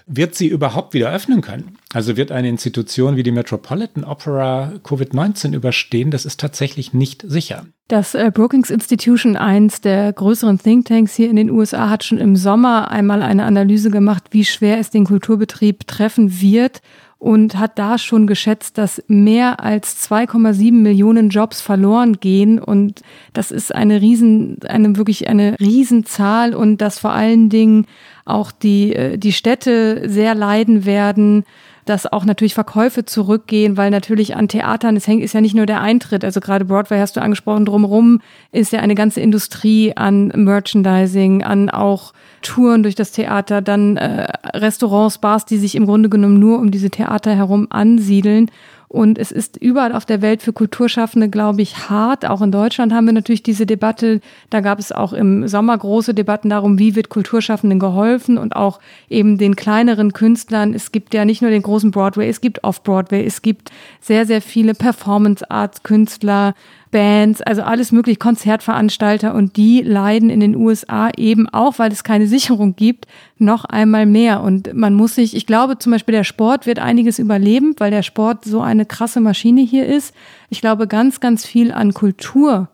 Wird 0.06 0.34
sie 0.34 0.48
überhaupt 0.48 0.94
wieder 0.94 1.12
öffnen 1.12 1.40
können? 1.40 1.78
Also 1.92 2.16
wird 2.16 2.32
eine 2.32 2.48
Institution 2.48 3.16
wie 3.16 3.22
die 3.22 3.32
Metropolitan 3.32 4.04
Opera 4.04 4.72
Covid-19 4.84 5.54
überstehen? 5.54 6.10
Das 6.10 6.24
ist 6.24 6.40
tatsächlich 6.40 6.92
nicht 6.92 7.24
sicher. 7.26 7.66
Das 7.88 8.14
äh, 8.14 8.30
Brookings 8.32 8.70
Institution, 8.70 9.36
eins 9.36 9.80
der 9.80 10.12
größeren 10.12 10.58
Thinktanks 10.58 11.14
hier 11.14 11.28
in 11.28 11.36
den 11.36 11.50
USA, 11.50 11.90
hat 11.90 12.04
schon 12.04 12.18
im 12.18 12.36
Sommer 12.36 12.90
einmal 12.90 13.22
eine 13.22 13.44
Analyse 13.44 13.90
gemacht, 13.90 14.24
wie 14.30 14.44
schwer 14.44 14.78
es 14.78 14.90
den 14.90 15.04
Kulturbetrieb 15.04 15.86
treffen 15.86 16.40
wird 16.40 16.80
und 17.22 17.56
hat 17.56 17.78
da 17.78 17.98
schon 17.98 18.26
geschätzt, 18.26 18.78
dass 18.78 19.00
mehr 19.06 19.60
als 19.60 20.10
2,7 20.10 20.72
Millionen 20.72 21.28
Jobs 21.28 21.60
verloren 21.60 22.18
gehen 22.18 22.58
und 22.58 23.02
das 23.32 23.52
ist 23.52 23.72
eine 23.72 24.00
riesen, 24.00 24.58
eine 24.66 24.96
wirklich 24.96 25.28
eine 25.28 25.56
Riesenzahl 25.60 26.52
und 26.52 26.78
dass 26.78 26.98
vor 26.98 27.12
allen 27.12 27.48
Dingen 27.48 27.86
auch 28.24 28.52
die, 28.52 28.94
äh, 28.94 29.18
die 29.18 29.32
Städte 29.32 30.08
sehr 30.08 30.34
leiden 30.34 30.84
werden 30.84 31.44
dass 31.84 32.06
auch 32.06 32.24
natürlich 32.24 32.54
Verkäufe 32.54 33.04
zurückgehen, 33.04 33.76
weil 33.76 33.90
natürlich 33.90 34.36
an 34.36 34.48
Theatern, 34.48 34.96
es 34.96 35.06
hängt, 35.06 35.22
ist 35.22 35.34
ja 35.34 35.40
nicht 35.40 35.54
nur 35.54 35.66
der 35.66 35.80
Eintritt, 35.80 36.24
also 36.24 36.40
gerade 36.40 36.64
Broadway 36.64 37.00
hast 37.00 37.16
du 37.16 37.20
angesprochen, 37.20 37.64
drumherum 37.64 38.20
ist 38.52 38.72
ja 38.72 38.80
eine 38.80 38.94
ganze 38.94 39.20
Industrie 39.20 39.96
an 39.96 40.28
Merchandising, 40.28 41.42
an 41.42 41.70
auch 41.70 42.12
Touren 42.42 42.82
durch 42.82 42.94
das 42.94 43.12
Theater, 43.12 43.62
dann 43.62 43.96
äh, 43.96 44.28
Restaurants, 44.54 45.18
Bars, 45.18 45.44
die 45.44 45.58
sich 45.58 45.74
im 45.74 45.86
Grunde 45.86 46.08
genommen 46.08 46.38
nur 46.38 46.58
um 46.58 46.70
diese 46.70 46.90
Theater 46.90 47.34
herum 47.34 47.66
ansiedeln. 47.70 48.50
Und 48.92 49.16
es 49.16 49.32
ist 49.32 49.56
überall 49.56 49.94
auf 49.94 50.04
der 50.04 50.20
Welt 50.20 50.42
für 50.42 50.52
Kulturschaffende, 50.52 51.30
glaube 51.30 51.62
ich, 51.62 51.88
hart. 51.88 52.26
Auch 52.26 52.42
in 52.42 52.52
Deutschland 52.52 52.92
haben 52.92 53.06
wir 53.06 53.14
natürlich 53.14 53.42
diese 53.42 53.64
Debatte. 53.64 54.20
Da 54.50 54.60
gab 54.60 54.78
es 54.78 54.92
auch 54.92 55.14
im 55.14 55.48
Sommer 55.48 55.78
große 55.78 56.12
Debatten 56.12 56.50
darum, 56.50 56.78
wie 56.78 56.94
wird 56.94 57.08
Kulturschaffenden 57.08 57.78
geholfen 57.78 58.36
und 58.36 58.54
auch 58.54 58.80
eben 59.08 59.38
den 59.38 59.56
kleineren 59.56 60.12
Künstlern. 60.12 60.74
Es 60.74 60.92
gibt 60.92 61.14
ja 61.14 61.24
nicht 61.24 61.40
nur 61.40 61.50
den 61.50 61.62
großen 61.62 61.90
Broadway, 61.90 62.28
es 62.28 62.42
gibt 62.42 62.64
Off-Broadway, 62.64 63.24
es 63.24 63.40
gibt 63.40 63.70
sehr, 64.02 64.26
sehr 64.26 64.42
viele 64.42 64.74
Performance-Arts-Künstler, 64.74 66.52
Bands, 66.92 67.42
also 67.42 67.62
alles 67.62 67.90
mögliche, 67.90 68.18
Konzertveranstalter 68.18 69.34
und 69.34 69.56
die 69.56 69.82
leiden 69.82 70.30
in 70.30 70.38
den 70.38 70.54
USA 70.54 71.10
eben 71.16 71.48
auch, 71.48 71.80
weil 71.80 71.90
es 71.90 72.04
keine 72.04 72.26
Sicherung 72.28 72.76
gibt, 72.76 73.06
noch 73.38 73.64
einmal 73.64 74.06
mehr. 74.06 74.42
Und 74.42 74.72
man 74.74 74.94
muss 74.94 75.16
sich, 75.16 75.34
ich 75.34 75.46
glaube 75.46 75.78
zum 75.78 75.90
Beispiel, 75.90 76.14
der 76.14 76.22
Sport 76.22 76.66
wird 76.66 76.78
einiges 76.78 77.18
überleben, 77.18 77.74
weil 77.78 77.90
der 77.90 78.04
Sport 78.04 78.44
so 78.44 78.60
eine 78.60 78.86
krasse 78.86 79.20
Maschine 79.20 79.62
hier 79.62 79.86
ist. 79.86 80.14
Ich 80.50 80.60
glaube, 80.60 80.86
ganz, 80.86 81.18
ganz 81.18 81.44
viel 81.44 81.72
an 81.72 81.92
Kultur 81.94 82.68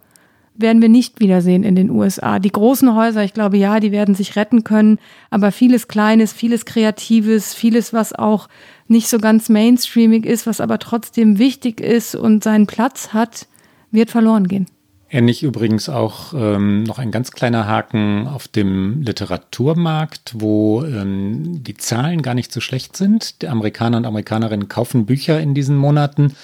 werden 0.59 0.83
wir 0.83 0.89
nicht 0.89 1.21
wiedersehen 1.21 1.63
in 1.63 1.77
den 1.77 1.89
USA. 1.89 2.41
Die 2.41 2.51
großen 2.51 2.95
Häuser, 2.95 3.23
ich 3.23 3.33
glaube, 3.33 3.57
ja, 3.57 3.79
die 3.79 3.93
werden 3.93 4.17
sich 4.17 4.35
retten 4.35 4.65
können, 4.65 4.99
aber 5.31 5.53
vieles 5.53 5.87
Kleines, 5.87 6.33
vieles 6.33 6.65
Kreatives, 6.65 7.55
vieles, 7.55 7.93
was 7.93 8.13
auch 8.13 8.49
nicht 8.89 9.09
so 9.09 9.19
ganz 9.19 9.49
mainstreamig 9.49 10.27
ist, 10.27 10.49
was 10.49 10.61
aber 10.61 10.81
trotzdem 10.81 11.39
wichtig 11.39 11.81
ist 11.81 12.17
und 12.17 12.43
seinen 12.43 12.67
Platz 12.67 13.11
hat, 13.13 13.47
wird 13.91 14.11
verloren 14.11 14.49
gehen. 14.49 14.67
Ähnlich 15.11 15.43
übrigens 15.43 15.89
auch 15.89 16.35
ähm, 16.35 16.83
noch 16.83 16.99
ein 16.99 17.11
ganz 17.11 17.31
kleiner 17.31 17.67
Haken 17.67 18.29
auf 18.29 18.47
dem 18.47 19.01
Literaturmarkt, 19.01 20.33
wo 20.35 20.85
ähm, 20.85 21.65
die 21.65 21.79
Zahlen 21.79 22.21
gar 22.21 22.35
nicht 22.35 22.53
so 22.53 22.61
schlecht 22.61 22.95
sind. 22.95 23.41
Die 23.41 23.49
Amerikaner 23.49 23.97
und 23.97 24.05
Amerikanerinnen 24.05 24.69
kaufen 24.69 25.07
Bücher 25.07 25.41
in 25.41 25.55
diesen 25.55 25.79
Monaten, 25.79 26.35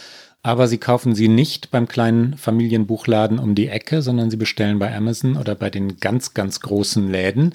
aber 0.43 0.67
sie 0.67 0.79
kaufen 0.79 1.15
sie 1.15 1.29
nicht 1.29 1.73
beim 1.73 1.89
kleinen 1.89 2.39
Familienbuchladen 2.39 3.39
um 3.39 3.55
die 3.55 3.69
Ecke, 3.69 4.01
sondern 4.01 4.31
sie 4.31 4.39
bestellen 4.39 4.79
bei 4.79 4.97
Amazon 4.97 5.37
oder 5.37 5.55
bei 5.55 5.69
den 5.69 5.99
ganz, 5.99 6.33
ganz 6.33 6.61
großen 6.61 7.11
Läden. 7.11 7.55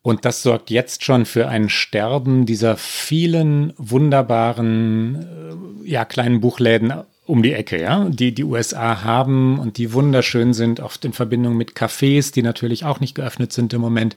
Und 0.00 0.24
das 0.24 0.42
sorgt 0.42 0.70
jetzt 0.70 1.04
schon 1.04 1.26
für 1.26 1.48
ein 1.48 1.68
Sterben 1.68 2.46
dieser 2.46 2.78
vielen 2.78 3.74
wunderbaren, 3.76 5.82
äh, 5.84 5.90
ja, 5.90 6.06
kleinen 6.06 6.40
Buchläden 6.40 6.94
um 7.28 7.42
die 7.42 7.52
Ecke, 7.52 7.80
ja, 7.80 8.08
die 8.08 8.34
die 8.34 8.44
USA 8.44 9.04
haben 9.04 9.58
und 9.58 9.76
die 9.76 9.92
wunderschön 9.92 10.54
sind, 10.54 10.80
oft 10.80 11.04
in 11.04 11.12
Verbindung 11.12 11.56
mit 11.56 11.72
Cafés, 11.72 12.32
die 12.32 12.42
natürlich 12.42 12.84
auch 12.84 13.00
nicht 13.00 13.14
geöffnet 13.14 13.52
sind 13.52 13.72
im 13.74 13.80
Moment. 13.80 14.16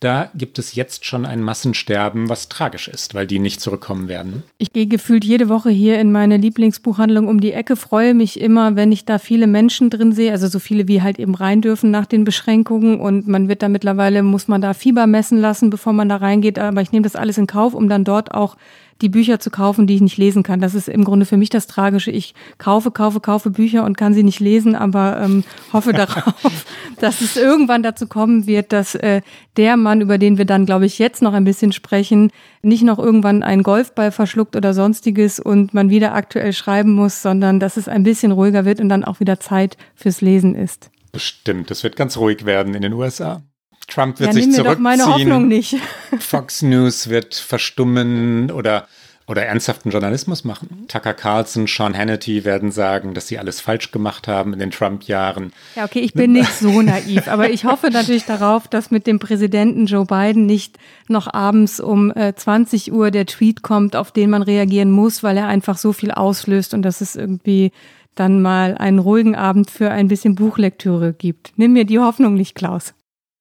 Da 0.00 0.30
gibt 0.34 0.58
es 0.58 0.74
jetzt 0.74 1.06
schon 1.06 1.24
ein 1.24 1.42
Massensterben, 1.42 2.28
was 2.28 2.50
tragisch 2.50 2.86
ist, 2.88 3.14
weil 3.14 3.26
die 3.26 3.38
nicht 3.38 3.62
zurückkommen 3.62 4.08
werden. 4.08 4.42
Ich 4.58 4.74
gehe 4.74 4.86
gefühlt 4.86 5.24
jede 5.24 5.48
Woche 5.48 5.70
hier 5.70 5.98
in 5.98 6.12
meine 6.12 6.36
Lieblingsbuchhandlung 6.36 7.28
um 7.28 7.40
die 7.40 7.52
Ecke, 7.52 7.76
freue 7.76 8.12
mich 8.12 8.38
immer, 8.38 8.76
wenn 8.76 8.92
ich 8.92 9.06
da 9.06 9.18
viele 9.18 9.46
Menschen 9.46 9.88
drin 9.88 10.12
sehe, 10.12 10.32
also 10.32 10.48
so 10.48 10.58
viele 10.58 10.86
wie 10.86 11.00
halt 11.00 11.18
eben 11.18 11.34
rein 11.34 11.62
dürfen 11.62 11.90
nach 11.90 12.04
den 12.04 12.24
Beschränkungen 12.24 13.00
und 13.00 13.26
man 13.26 13.48
wird 13.48 13.62
da 13.62 13.70
mittlerweile, 13.70 14.22
muss 14.22 14.48
man 14.48 14.60
da 14.60 14.74
Fieber 14.74 15.06
messen 15.06 15.38
lassen, 15.38 15.70
bevor 15.70 15.94
man 15.94 16.10
da 16.10 16.16
reingeht, 16.16 16.58
aber 16.58 16.82
ich 16.82 16.92
nehme 16.92 17.04
das 17.04 17.16
alles 17.16 17.38
in 17.38 17.46
Kauf, 17.46 17.72
um 17.72 17.88
dann 17.88 18.04
dort 18.04 18.32
auch 18.32 18.56
die 19.02 19.08
Bücher 19.08 19.38
zu 19.40 19.50
kaufen, 19.50 19.86
die 19.86 19.94
ich 19.94 20.00
nicht 20.00 20.16
lesen 20.16 20.42
kann. 20.42 20.60
Das 20.60 20.74
ist 20.74 20.88
im 20.88 21.04
Grunde 21.04 21.26
für 21.26 21.36
mich 21.36 21.50
das 21.50 21.66
Tragische. 21.66 22.10
Ich 22.10 22.34
kaufe, 22.58 22.90
kaufe, 22.90 23.20
kaufe 23.20 23.50
Bücher 23.50 23.84
und 23.84 23.96
kann 23.96 24.14
sie 24.14 24.22
nicht 24.22 24.40
lesen, 24.40 24.74
aber 24.74 25.20
ähm, 25.22 25.44
hoffe 25.72 25.92
darauf, 25.94 26.64
dass 27.00 27.20
es 27.20 27.36
irgendwann 27.36 27.82
dazu 27.82 28.06
kommen 28.06 28.46
wird, 28.46 28.72
dass 28.72 28.94
äh, 28.94 29.20
der 29.56 29.76
Mann, 29.76 30.00
über 30.00 30.18
den 30.18 30.38
wir 30.38 30.44
dann, 30.44 30.66
glaube 30.66 30.86
ich, 30.86 30.98
jetzt 30.98 31.22
noch 31.22 31.34
ein 31.34 31.44
bisschen 31.44 31.72
sprechen, 31.72 32.30
nicht 32.62 32.82
noch 32.82 32.98
irgendwann 32.98 33.42
einen 33.42 33.62
Golfball 33.62 34.10
verschluckt 34.10 34.56
oder 34.56 34.74
sonstiges 34.74 35.40
und 35.40 35.74
man 35.74 35.90
wieder 35.90 36.14
aktuell 36.14 36.52
schreiben 36.52 36.92
muss, 36.92 37.22
sondern 37.22 37.60
dass 37.60 37.76
es 37.76 37.88
ein 37.88 38.02
bisschen 38.02 38.32
ruhiger 38.32 38.64
wird 38.64 38.80
und 38.80 38.88
dann 38.88 39.04
auch 39.04 39.20
wieder 39.20 39.40
Zeit 39.40 39.76
fürs 39.94 40.20
Lesen 40.20 40.54
ist. 40.54 40.90
Bestimmt, 41.12 41.70
es 41.70 41.82
wird 41.82 41.96
ganz 41.96 42.16
ruhig 42.16 42.44
werden 42.44 42.74
in 42.74 42.82
den 42.82 42.92
USA. 42.92 43.42
Trump 43.86 44.18
wird 44.18 44.28
ja, 44.28 44.34
sich 44.34 44.44
zurückziehen. 44.44 44.74
Doch 44.74 44.78
meine 44.78 45.06
Hoffnung 45.06 45.48
nicht. 45.48 45.76
Fox 46.18 46.62
News 46.62 47.08
wird 47.08 47.34
verstummen 47.34 48.50
oder 48.50 48.86
oder 49.28 49.44
ernsthaften 49.44 49.90
Journalismus 49.90 50.44
machen. 50.44 50.84
Tucker 50.86 51.12
Carlson, 51.12 51.66
Sean 51.66 51.96
Hannity 51.96 52.44
werden 52.44 52.70
sagen, 52.70 53.12
dass 53.12 53.26
sie 53.26 53.38
alles 53.38 53.60
falsch 53.60 53.90
gemacht 53.90 54.28
haben 54.28 54.52
in 54.52 54.60
den 54.60 54.70
Trump-Jahren. 54.70 55.52
Ja, 55.74 55.84
okay, 55.84 55.98
ich 55.98 56.14
bin 56.14 56.32
nicht 56.32 56.52
so 56.52 56.80
naiv, 56.80 57.26
aber 57.26 57.50
ich 57.50 57.64
hoffe 57.64 57.90
natürlich 57.90 58.24
darauf, 58.24 58.68
dass 58.68 58.92
mit 58.92 59.06
dem 59.06 59.18
Präsidenten 59.18 59.86
Joe 59.86 60.06
Biden 60.06 60.46
nicht 60.46 60.78
noch 61.08 61.32
abends 61.32 61.80
um 61.80 62.12
äh, 62.12 62.34
20 62.34 62.92
Uhr 62.92 63.10
der 63.10 63.26
Tweet 63.26 63.62
kommt, 63.62 63.96
auf 63.96 64.12
den 64.12 64.30
man 64.30 64.42
reagieren 64.42 64.92
muss, 64.92 65.24
weil 65.24 65.36
er 65.36 65.48
einfach 65.48 65.76
so 65.76 65.92
viel 65.92 66.12
auslöst 66.12 66.72
und 66.72 66.82
dass 66.82 67.00
es 67.00 67.16
irgendwie 67.16 67.72
dann 68.14 68.40
mal 68.40 68.76
einen 68.78 69.00
ruhigen 69.00 69.34
Abend 69.34 69.70
für 69.70 69.90
ein 69.90 70.08
bisschen 70.08 70.36
Buchlektüre 70.36 71.12
gibt. 71.12 71.52
Nimm 71.56 71.72
mir 71.72 71.84
die 71.84 71.98
Hoffnung 71.98 72.34
nicht, 72.34 72.54
Klaus. 72.54 72.94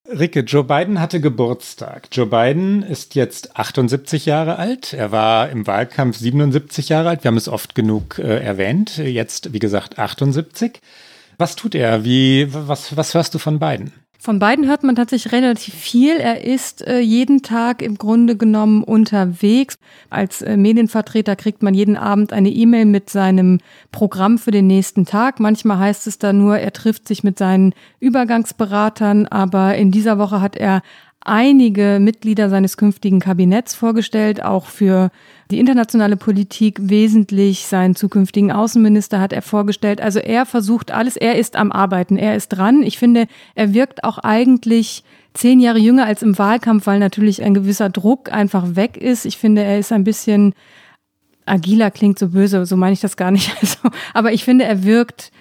Ricke, 0.08 0.42
Joe 0.42 0.64
Biden 0.64 1.00
hatte 1.02 1.20
Geburtstag. 1.20 2.10
Joe 2.12 2.28
Biden 2.28 2.84
ist 2.84 3.16
jetzt 3.16 3.58
78 3.58 4.28
Jahre 4.28 4.58
alt. 4.58 4.94
Er 4.94 5.12
war 5.12 5.50
im 5.50 5.66
Wahlkampf 5.66 6.18
77 6.18 6.90
Jahre 6.90 7.10
alt. 7.10 7.24
Wir 7.24 7.30
haben 7.30 7.38
es 7.38 7.48
oft 7.48 7.74
genug 7.74 8.20
äh, 8.20 8.38
erwähnt. 8.38 8.98
Jetzt, 8.98 9.54
wie 9.54 9.60
gesagt, 9.60 9.98
78. 9.98 10.80
Was 11.40 11.56
tut 11.56 11.74
er? 11.74 12.06
Wie, 12.06 12.48
was, 12.54 12.96
was 12.96 13.16
hörst 13.16 13.34
du 13.34 13.40
von 13.40 13.60
Biden? 13.60 13.94
Von 14.20 14.40
beiden 14.40 14.68
hört 14.68 14.84
man 14.84 14.96
tatsächlich 14.96 15.34
relativ 15.34 15.74
viel. 15.74 16.18
Er 16.18 16.44
ist 16.44 16.86
äh, 16.88 17.00
jeden 17.00 17.42
Tag 17.42 17.82
im 17.82 17.98
Grunde 17.98 18.36
genommen 18.36 18.84
unterwegs. 18.84 19.78
Als 20.10 20.42
äh, 20.42 20.58
Medienvertreter 20.58 21.36
kriegt 21.36 21.62
man 21.62 21.74
jeden 21.74 21.98
Abend 21.98 22.34
eine 22.34 22.50
E-Mail 22.50 22.86
mit 22.86 23.10
seinem 23.10 23.60
Programm 23.92 24.38
für 24.38 24.52
den 24.52 24.68
nächsten 24.68 25.06
Tag. 25.06 25.40
Manchmal 25.40 25.80
heißt 25.80 26.08
es 26.08 26.18
da 26.18 26.34
nur, 26.34 26.58
er 26.58 26.74
trifft 26.74 27.08
sich 27.08 27.24
mit 27.24 27.38
seinen 27.38 27.74
Übergangsberatern, 28.00 29.28
aber 29.28 29.76
in 29.76 29.92
dieser 29.92 30.18
Woche 30.18 30.42
hat 30.42 30.56
er 30.56 30.82
einige 31.26 31.98
Mitglieder 32.00 32.50
seines 32.50 32.78
künftigen 32.78 33.20
Kabinetts 33.20 33.76
vorgestellt, 33.76 34.44
auch 34.44 34.68
für 34.68 35.10
die 35.52 35.60
internationale 35.60 36.18
Politik 36.18 36.80
wesentlich. 36.82 37.66
Seinen 37.66 37.96
zukünftigen 37.96 38.52
Außenminister 38.52 39.20
hat 39.20 39.34
er 39.34 39.42
vorgestellt. 39.42 40.02
Also 40.02 40.20
er 40.20 40.46
versucht 40.46 40.92
alles, 40.92 41.16
er 41.16 41.36
ist 41.36 41.56
am 41.56 41.72
Arbeiten, 41.72 42.18
er 42.18 42.36
ist 42.36 42.50
dran. 42.50 42.84
Ich 42.84 42.98
finde, 42.98 43.28
er 43.54 43.74
wirkt 43.74 44.04
auch 44.04 44.18
eigentlich 44.20 45.04
zehn 45.34 45.60
Jahre 45.60 45.80
jünger 45.80 46.06
als 46.06 46.24
im 46.24 46.38
Wahlkampf, 46.38 46.88
weil 46.88 47.00
natürlich 47.00 47.44
ein 47.44 47.54
gewisser 47.54 47.90
Druck 47.90 48.32
einfach 48.32 48.76
weg 48.76 48.98
ist. 48.98 49.26
Ich 49.26 49.38
finde, 49.38 49.64
er 49.64 49.78
ist 49.78 49.92
ein 49.92 50.04
bisschen 50.04 50.54
agiler, 51.46 51.92
klingt 51.92 52.18
so 52.18 52.30
böse, 52.30 52.66
so 52.66 52.76
meine 52.76 52.94
ich 52.94 53.02
das 53.02 53.18
gar 53.18 53.32
nicht. 53.32 53.52
Also, 53.62 53.78
aber 54.14 54.32
ich 54.34 54.44
finde, 54.44 54.66
er 54.66 54.84
wirkt 54.84 55.32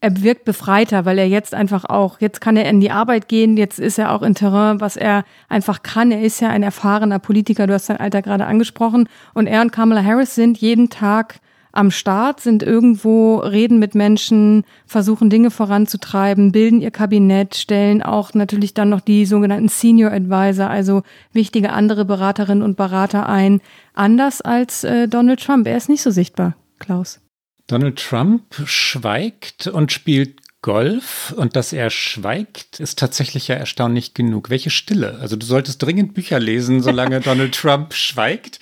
er 0.00 0.22
wirkt 0.22 0.44
befreiter, 0.44 1.04
weil 1.04 1.18
er 1.18 1.28
jetzt 1.28 1.54
einfach 1.54 1.84
auch, 1.84 2.20
jetzt 2.20 2.40
kann 2.40 2.56
er 2.56 2.68
in 2.68 2.80
die 2.80 2.90
Arbeit 2.90 3.28
gehen, 3.28 3.56
jetzt 3.56 3.78
ist 3.78 3.98
er 3.98 4.12
auch 4.12 4.22
in 4.22 4.34
Terrain, 4.34 4.80
was 4.80 4.96
er 4.96 5.24
einfach 5.48 5.82
kann. 5.82 6.10
Er 6.10 6.22
ist 6.22 6.40
ja 6.40 6.50
ein 6.50 6.62
erfahrener 6.62 7.18
Politiker, 7.18 7.66
du 7.66 7.74
hast 7.74 7.86
sein 7.86 7.96
Alter 7.96 8.22
gerade 8.22 8.46
angesprochen. 8.46 9.08
Und 9.34 9.46
er 9.46 9.62
und 9.62 9.72
Kamala 9.72 10.04
Harris 10.04 10.34
sind 10.34 10.58
jeden 10.58 10.90
Tag 10.90 11.40
am 11.72 11.90
Start, 11.90 12.40
sind 12.40 12.62
irgendwo, 12.62 13.36
reden 13.36 13.78
mit 13.78 13.94
Menschen, 13.94 14.64
versuchen 14.86 15.28
Dinge 15.28 15.50
voranzutreiben, 15.50 16.52
bilden 16.52 16.80
ihr 16.80 16.90
Kabinett, 16.90 17.54
stellen 17.54 18.02
auch 18.02 18.32
natürlich 18.32 18.72
dann 18.72 18.88
noch 18.88 19.00
die 19.00 19.26
sogenannten 19.26 19.68
Senior 19.68 20.10
Advisor, 20.12 20.70
also 20.70 21.02
wichtige 21.32 21.72
andere 21.72 22.04
Beraterinnen 22.04 22.62
und 22.62 22.76
Berater 22.76 23.28
ein. 23.28 23.60
Anders 23.94 24.40
als 24.40 24.84
äh, 24.84 25.06
Donald 25.06 25.42
Trump. 25.42 25.66
Er 25.66 25.76
ist 25.76 25.88
nicht 25.88 26.02
so 26.02 26.10
sichtbar, 26.10 26.54
Klaus. 26.78 27.20
Donald 27.66 27.98
Trump 27.98 28.42
schweigt 28.64 29.66
und 29.66 29.92
spielt 29.92 30.40
Golf 30.62 31.32
und 31.36 31.54
dass 31.54 31.72
er 31.72 31.90
schweigt, 31.90 32.80
ist 32.80 32.98
tatsächlich 32.98 33.46
ja 33.48 33.54
erstaunlich 33.54 34.14
genug. 34.14 34.50
Welche 34.50 34.70
Stille? 34.70 35.18
Also 35.20 35.36
du 35.36 35.46
solltest 35.46 35.82
dringend 35.82 36.14
Bücher 36.14 36.40
lesen, 36.40 36.82
solange 36.82 37.20
Donald 37.22 37.54
Trump 37.54 37.94
schweigt. 37.94 38.58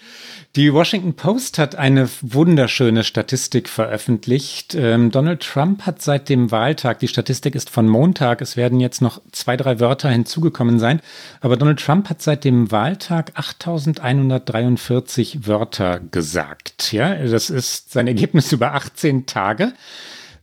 Die 0.57 0.72
Washington 0.72 1.14
Post 1.14 1.59
hat 1.59 1.74
eine 1.74 2.09
wunderschöne 2.22 3.02
Statistik 3.02 3.68
veröffentlicht. 3.68 4.76
Ähm, 4.76 5.11
Donald 5.11 5.40
Trump 5.40 5.84
hat 5.84 6.00
seit 6.00 6.28
dem 6.28 6.52
Wahltag, 6.52 7.00
die 7.00 7.09
Statistik 7.09 7.57
ist 7.57 7.70
von 7.70 7.88
Montag, 7.88 8.40
es 8.40 8.57
werden 8.57 8.78
jetzt 8.78 9.02
noch 9.02 9.20
zwei, 9.32 9.57
drei 9.57 9.80
Wörter 9.80 10.11
hinzugekommen 10.11 10.78
sein, 10.78 11.00
aber 11.40 11.57
Donald 11.57 11.80
Trump 11.80 12.09
hat 12.09 12.22
seit 12.22 12.44
dem 12.44 12.70
Wahltag 12.70 13.32
8143 13.34 15.48
Wörter 15.48 15.98
gesagt. 15.98 16.92
Ja, 16.92 17.16
das 17.16 17.50
ist 17.50 17.90
sein 17.90 18.07
Ergebnis 18.07 18.52
über 18.52 18.74
18 18.74 19.26
Tage. 19.26 19.72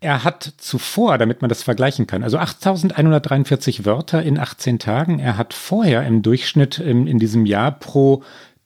Er 0.01 0.25
hat 0.25 0.55
zuvor, 0.57 1.19
damit 1.19 1.41
man 1.41 1.47
das 1.47 1.63
vergleichen 1.63 2.07
kann, 2.07 2.23
also 2.23 2.37
8143 2.37 3.85
Wörter 3.85 4.23
in 4.23 4.39
18 4.39 4.79
Tagen. 4.79 5.19
Er 5.19 5.37
hat 5.37 5.53
vorher 5.53 6.05
im 6.05 6.21
Durchschnitt 6.21 6.79
in, 6.79 7.07
in 7.07 7.19
diesem 7.19 7.45
Jahr 7.45 7.71
pro 7.71 8.23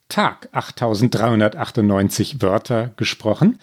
Tag 0.08 0.48
8398 0.52 2.40
Wörter 2.42 2.92
gesprochen. 2.96 3.58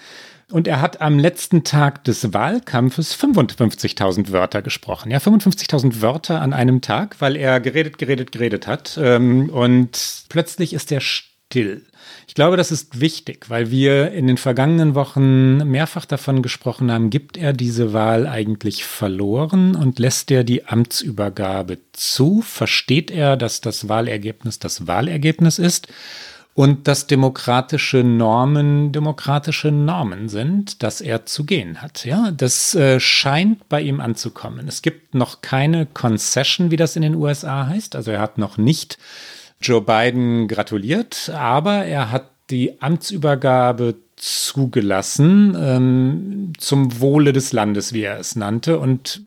Und 0.52 0.68
er 0.68 0.82
hat 0.82 1.02
am 1.02 1.18
letzten 1.18 1.64
Tag 1.64 2.04
des 2.04 2.34
Wahlkampfes 2.34 3.16
55.000 3.16 4.32
Wörter 4.32 4.62
gesprochen. 4.62 5.10
Ja, 5.10 5.18
55.000 5.18 6.02
Wörter 6.02 6.42
an 6.42 6.54
einem 6.54 6.82
Tag, 6.82 7.16
weil 7.20 7.36
er 7.36 7.60
geredet, 7.60 7.98
geredet, 7.98 8.32
geredet 8.32 8.68
hat. 8.68 9.00
Ähm, 9.02 9.50
und 9.50 10.26
plötzlich 10.30 10.74
ist 10.74 10.92
er 10.92 11.02
still. 11.02 11.86
Ich 12.28 12.36
glaube, 12.36 12.58
das 12.58 12.72
ist 12.72 13.00
wichtig, 13.00 13.50
weil 13.50 13.72
wir 13.72 14.12
in 14.12 14.28
den 14.28 14.38
vergangenen 14.38 14.96
Wochen 14.96 15.58
mehrfach 15.70 16.06
davon 16.06 16.42
gesprochen 16.42 16.92
haben, 16.92 17.10
gibt 17.10 17.38
er 17.38 17.54
diese 17.54 17.94
Wahl 17.94 18.28
eigentlich 18.28 18.84
verloren 18.86 19.76
und 19.76 20.00
lässt 20.00 20.30
er 20.30 20.44
die 20.44 20.66
Amtsübergabe 20.66 21.80
zu? 21.94 22.42
Versteht 22.42 23.12
er, 23.12 23.38
dass 23.38 23.62
das 23.62 23.90
Wahlergebnis 23.90 24.60
das 24.60 24.88
Wahlergebnis 24.88 25.58
ist? 25.58 25.88
Und 26.56 26.88
dass 26.88 27.08
demokratische 27.08 28.04
Normen 28.04 28.92
demokratische 28.92 29.72
Normen 29.72 30.30
sind, 30.30 30.84
dass 30.84 31.02
er 31.02 31.26
zu 31.26 31.46
gehen 31.46 31.82
hat. 31.82 32.06
Ja, 32.06 32.32
das 32.32 32.76
äh, 32.76 33.00
scheint 33.00 33.68
bei 33.70 33.82
ihm 33.82 34.00
anzukommen. 34.00 34.68
Es 34.68 34.82
gibt 34.82 35.16
noch 35.16 35.42
keine 35.42 35.88
Concession, 35.88 36.70
wie 36.70 36.78
das 36.78 36.96
in 36.96 37.02
den 37.02 37.16
USA 37.16 37.68
heißt. 37.68 37.96
Also 37.96 38.12
er 38.12 38.22
hat 38.22 38.38
noch 38.38 38.58
nicht 38.58 39.00
Joe 39.62 39.82
Biden 39.82 40.48
gratuliert, 40.48 41.32
aber 41.34 41.86
er 41.86 42.12
hat 42.12 42.30
die 42.50 42.82
Amtsübergabe 42.82 43.96
zugelassen 44.16 45.56
ähm, 45.60 46.54
zum 46.58 47.00
Wohle 47.00 47.34
des 47.34 47.52
Landes, 47.52 47.94
wie 47.94 48.04
er 48.04 48.20
es 48.20 48.36
nannte. 48.36 48.78
Und 48.78 49.22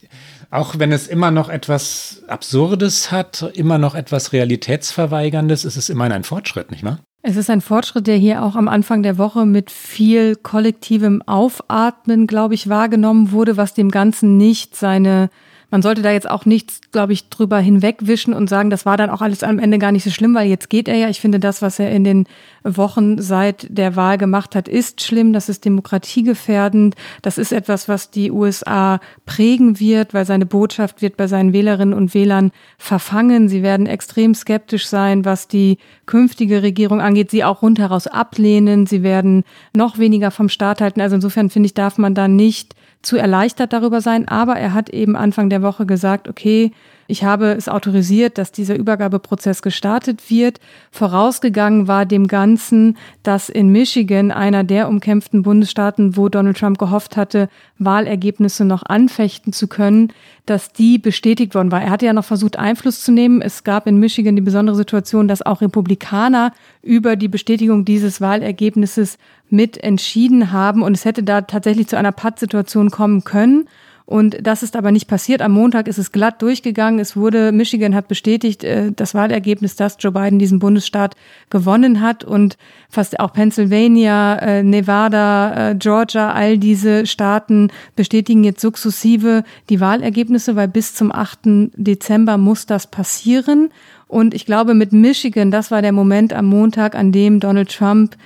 auch 0.50 0.78
wenn 0.78 0.92
es 0.92 1.08
immer 1.08 1.30
noch 1.30 1.48
etwas 1.48 2.22
Absurdes 2.28 3.10
hat, 3.10 3.50
immer 3.54 3.78
noch 3.78 3.94
etwas 3.94 4.32
Realitätsverweigerndes, 4.32 5.64
ist 5.64 5.76
es 5.76 5.88
immerhin 5.88 6.12
ein 6.12 6.24
Fortschritt, 6.24 6.70
nicht 6.70 6.84
wahr? 6.84 7.00
Es 7.28 7.34
ist 7.34 7.50
ein 7.50 7.60
Fortschritt, 7.60 8.06
der 8.06 8.14
hier 8.14 8.44
auch 8.44 8.54
am 8.54 8.68
Anfang 8.68 9.02
der 9.02 9.18
Woche 9.18 9.46
mit 9.46 9.72
viel 9.72 10.36
kollektivem 10.36 11.22
Aufatmen, 11.22 12.28
glaube 12.28 12.54
ich, 12.54 12.68
wahrgenommen 12.68 13.32
wurde, 13.32 13.56
was 13.56 13.74
dem 13.74 13.90
Ganzen 13.90 14.36
nicht 14.36 14.76
seine 14.76 15.28
man 15.70 15.82
sollte 15.82 16.02
da 16.02 16.12
jetzt 16.12 16.30
auch 16.30 16.44
nichts, 16.44 16.80
glaube 16.92 17.12
ich, 17.12 17.28
drüber 17.28 17.58
hinwegwischen 17.58 18.34
und 18.34 18.48
sagen, 18.48 18.70
das 18.70 18.86
war 18.86 18.96
dann 18.96 19.10
auch 19.10 19.20
alles 19.20 19.42
am 19.42 19.58
Ende 19.58 19.78
gar 19.78 19.90
nicht 19.90 20.04
so 20.04 20.10
schlimm, 20.10 20.34
weil 20.34 20.48
jetzt 20.48 20.70
geht 20.70 20.86
er 20.86 20.94
ja. 20.94 21.08
Ich 21.08 21.20
finde, 21.20 21.40
das, 21.40 21.60
was 21.60 21.80
er 21.80 21.90
in 21.90 22.04
den 22.04 22.26
Wochen 22.62 23.20
seit 23.20 23.66
der 23.68 23.96
Wahl 23.96 24.16
gemacht 24.16 24.54
hat, 24.54 24.68
ist 24.68 25.02
schlimm. 25.02 25.32
Das 25.32 25.48
ist 25.48 25.64
demokratiegefährdend. 25.64 26.94
Das 27.22 27.36
ist 27.36 27.52
etwas, 27.52 27.88
was 27.88 28.10
die 28.10 28.30
USA 28.30 29.00
prägen 29.24 29.80
wird, 29.80 30.14
weil 30.14 30.24
seine 30.24 30.46
Botschaft 30.46 31.02
wird 31.02 31.16
bei 31.16 31.26
seinen 31.26 31.52
Wählerinnen 31.52 31.94
und 31.94 32.14
Wählern 32.14 32.52
verfangen. 32.78 33.48
Sie 33.48 33.64
werden 33.64 33.86
extrem 33.86 34.34
skeptisch 34.34 34.86
sein, 34.86 35.24
was 35.24 35.48
die 35.48 35.78
künftige 36.06 36.62
Regierung 36.62 37.00
angeht, 37.00 37.32
sie 37.32 37.42
auch 37.42 37.62
rundheraus 37.62 38.06
ablehnen. 38.06 38.86
Sie 38.86 39.02
werden 39.02 39.42
noch 39.74 39.98
weniger 39.98 40.30
vom 40.30 40.48
Staat 40.48 40.80
halten. 40.80 41.00
Also 41.00 41.16
insofern 41.16 41.50
finde 41.50 41.66
ich, 41.66 41.74
darf 41.74 41.98
man 41.98 42.14
da 42.14 42.28
nicht 42.28 42.76
zu 43.06 43.16
erleichtert 43.16 43.72
darüber 43.72 44.00
sein, 44.00 44.28
aber 44.28 44.56
er 44.56 44.74
hat 44.74 44.90
eben 44.90 45.16
Anfang 45.16 45.48
der 45.48 45.62
Woche 45.62 45.86
gesagt, 45.86 46.28
okay, 46.28 46.72
ich 47.08 47.24
habe 47.24 47.52
es 47.52 47.68
autorisiert, 47.68 48.38
dass 48.38 48.52
dieser 48.52 48.76
Übergabeprozess 48.76 49.62
gestartet 49.62 50.30
wird. 50.30 50.60
Vorausgegangen 50.90 51.88
war 51.88 52.06
dem 52.06 52.26
Ganzen, 52.26 52.96
dass 53.22 53.48
in 53.48 53.68
Michigan, 53.68 54.30
einer 54.30 54.64
der 54.64 54.88
umkämpften 54.88 55.42
Bundesstaaten, 55.42 56.16
wo 56.16 56.28
Donald 56.28 56.58
Trump 56.58 56.78
gehofft 56.78 57.16
hatte, 57.16 57.48
Wahlergebnisse 57.78 58.64
noch 58.64 58.82
anfechten 58.84 59.52
zu 59.52 59.68
können, 59.68 60.12
dass 60.46 60.72
die 60.72 60.98
bestätigt 60.98 61.54
worden 61.54 61.72
war. 61.72 61.82
Er 61.82 61.90
hatte 61.90 62.06
ja 62.06 62.12
noch 62.12 62.24
versucht, 62.24 62.58
Einfluss 62.58 63.02
zu 63.02 63.12
nehmen. 63.12 63.42
Es 63.42 63.64
gab 63.64 63.86
in 63.86 63.98
Michigan 63.98 64.36
die 64.36 64.42
besondere 64.42 64.76
Situation, 64.76 65.28
dass 65.28 65.42
auch 65.42 65.60
Republikaner 65.60 66.52
über 66.82 67.16
die 67.16 67.28
Bestätigung 67.28 67.84
dieses 67.84 68.20
Wahlergebnisses 68.20 69.18
mit 69.50 69.76
entschieden 69.82 70.52
haben. 70.52 70.82
Und 70.82 70.96
es 70.96 71.04
hätte 71.04 71.22
da 71.22 71.42
tatsächlich 71.42 71.88
zu 71.88 71.96
einer 71.96 72.12
Pattsituation 72.12 72.90
kommen 72.90 73.24
können. 73.24 73.68
Und 74.06 74.38
das 74.40 74.62
ist 74.62 74.76
aber 74.76 74.92
nicht 74.92 75.08
passiert. 75.08 75.42
Am 75.42 75.50
Montag 75.50 75.88
ist 75.88 75.98
es 75.98 76.12
glatt 76.12 76.40
durchgegangen. 76.40 77.00
Es 77.00 77.16
wurde, 77.16 77.50
Michigan 77.50 77.92
hat 77.92 78.06
bestätigt, 78.06 78.62
äh, 78.62 78.92
das 78.94 79.14
Wahlergebnis, 79.14 79.74
dass 79.74 79.96
Joe 79.98 80.12
Biden 80.12 80.38
diesen 80.38 80.60
Bundesstaat 80.60 81.16
gewonnen 81.50 82.00
hat. 82.00 82.22
Und 82.22 82.56
fast 82.88 83.18
auch 83.18 83.32
Pennsylvania, 83.32 84.36
äh, 84.36 84.62
Nevada, 84.62 85.70
äh, 85.70 85.74
Georgia, 85.74 86.30
all 86.30 86.56
diese 86.56 87.04
Staaten 87.04 87.72
bestätigen 87.96 88.44
jetzt 88.44 88.60
sukzessive 88.60 89.42
die 89.70 89.80
Wahlergebnisse, 89.80 90.54
weil 90.54 90.68
bis 90.68 90.94
zum 90.94 91.10
8. 91.10 91.72
Dezember 91.74 92.38
muss 92.38 92.64
das 92.64 92.86
passieren. 92.86 93.70
Und 94.06 94.34
ich 94.34 94.46
glaube, 94.46 94.74
mit 94.74 94.92
Michigan, 94.92 95.50
das 95.50 95.72
war 95.72 95.82
der 95.82 95.90
Moment 95.90 96.32
am 96.32 96.46
Montag, 96.46 96.94
an 96.94 97.10
dem 97.10 97.40
Donald 97.40 97.76
Trump 97.76 98.16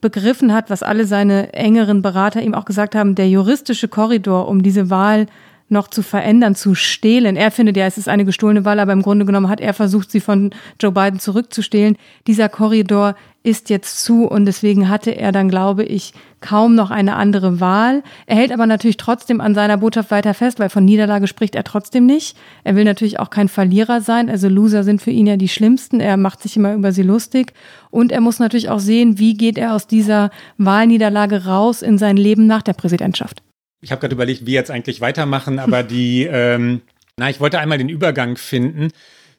begriffen 0.00 0.52
hat, 0.52 0.70
was 0.70 0.82
alle 0.82 1.06
seine 1.06 1.52
engeren 1.52 2.02
Berater 2.02 2.42
ihm 2.42 2.54
auch 2.54 2.64
gesagt 2.64 2.94
haben, 2.94 3.14
der 3.14 3.28
juristische 3.28 3.88
Korridor, 3.88 4.48
um 4.48 4.62
diese 4.62 4.90
Wahl 4.90 5.26
noch 5.68 5.88
zu 5.88 6.02
verändern, 6.02 6.54
zu 6.54 6.74
stehlen. 6.74 7.36
Er 7.36 7.50
findet 7.50 7.76
ja, 7.76 7.86
es 7.86 7.98
ist 7.98 8.08
eine 8.08 8.24
gestohlene 8.24 8.64
Wahl, 8.64 8.80
aber 8.80 8.92
im 8.92 9.02
Grunde 9.02 9.26
genommen 9.26 9.48
hat 9.48 9.60
er 9.60 9.74
versucht, 9.74 10.10
sie 10.10 10.20
von 10.20 10.50
Joe 10.80 10.92
Biden 10.92 11.20
zurückzustehlen. 11.20 11.96
Dieser 12.26 12.48
Korridor 12.48 13.16
ist 13.42 13.70
jetzt 13.70 14.04
zu 14.04 14.26
und 14.26 14.46
deswegen 14.46 14.88
hatte 14.88 15.12
er 15.12 15.32
dann, 15.32 15.48
glaube 15.48 15.84
ich, 15.84 16.12
kaum 16.40 16.74
noch 16.74 16.90
eine 16.90 17.16
andere 17.16 17.60
Wahl. 17.60 18.02
Er 18.26 18.36
hält 18.36 18.52
aber 18.52 18.66
natürlich 18.66 18.96
trotzdem 18.96 19.40
an 19.40 19.54
seiner 19.54 19.76
Botschaft 19.76 20.10
weiter 20.10 20.34
fest, 20.34 20.58
weil 20.58 20.68
von 20.68 20.84
Niederlage 20.84 21.26
spricht 21.26 21.54
er 21.54 21.64
trotzdem 21.64 22.04
nicht. 22.04 22.36
Er 22.64 22.74
will 22.76 22.84
natürlich 22.84 23.18
auch 23.18 23.30
kein 23.30 23.48
Verlierer 23.48 24.00
sein. 24.00 24.28
Also 24.28 24.48
Loser 24.48 24.84
sind 24.84 25.00
für 25.00 25.10
ihn 25.10 25.26
ja 25.26 25.36
die 25.36 25.48
schlimmsten. 25.48 26.00
Er 26.00 26.16
macht 26.16 26.42
sich 26.42 26.56
immer 26.56 26.74
über 26.74 26.92
sie 26.92 27.02
lustig. 27.02 27.52
Und 27.90 28.12
er 28.12 28.20
muss 28.20 28.38
natürlich 28.38 28.68
auch 28.68 28.80
sehen, 28.80 29.18
wie 29.18 29.34
geht 29.34 29.56
er 29.56 29.74
aus 29.74 29.86
dieser 29.86 30.30
Wahlniederlage 30.58 31.46
raus 31.46 31.82
in 31.82 31.96
sein 31.96 32.16
Leben 32.16 32.46
nach 32.46 32.62
der 32.62 32.74
Präsidentschaft. 32.74 33.42
Ich 33.80 33.92
habe 33.92 34.00
gerade 34.00 34.14
überlegt, 34.14 34.46
wie 34.46 34.52
jetzt 34.52 34.70
eigentlich 34.70 35.00
weitermachen, 35.00 35.58
aber 35.58 35.82
die, 35.84 36.24
ähm, 36.30 36.82
na, 37.16 37.30
ich 37.30 37.40
wollte 37.40 37.60
einmal 37.60 37.78
den 37.78 37.88
Übergang 37.88 38.36
finden 38.36 38.90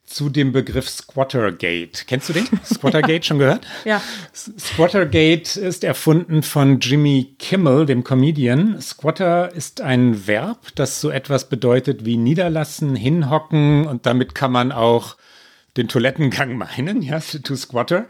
zu 0.10 0.30
dem 0.30 0.52
Begriff 0.52 0.90
Squattergate. 0.90 2.06
Kennst 2.08 2.30
du 2.30 2.34
den? 2.34 2.48
Squattergate 2.66 3.26
schon 3.26 3.40
gehört? 3.40 3.66
ja. 3.86 4.02
Squattergate 4.34 5.58
ist 5.60 5.84
erfunden 5.84 6.42
von 6.42 6.80
Jimmy 6.80 7.36
Kimmel, 7.38 7.86
dem 7.86 8.04
Comedian. 8.04 8.82
Squatter 8.82 9.54
ist 9.54 9.82
ein 9.82 10.28
Verb, 10.28 10.68
das 10.76 11.00
so 11.00 11.10
etwas 11.10 11.48
bedeutet 11.48 12.06
wie 12.06 12.18
niederlassen, 12.18 12.96
hinhocken 12.96 13.86
und 13.88 14.06
damit 14.06 14.34
kann 14.34 14.52
man 14.52 14.72
auch 14.72 15.16
den 15.78 15.88
Toilettengang 15.88 16.58
meinen, 16.58 17.02
ja, 17.02 17.20
to 17.20 17.56
Squatter. 17.56 18.08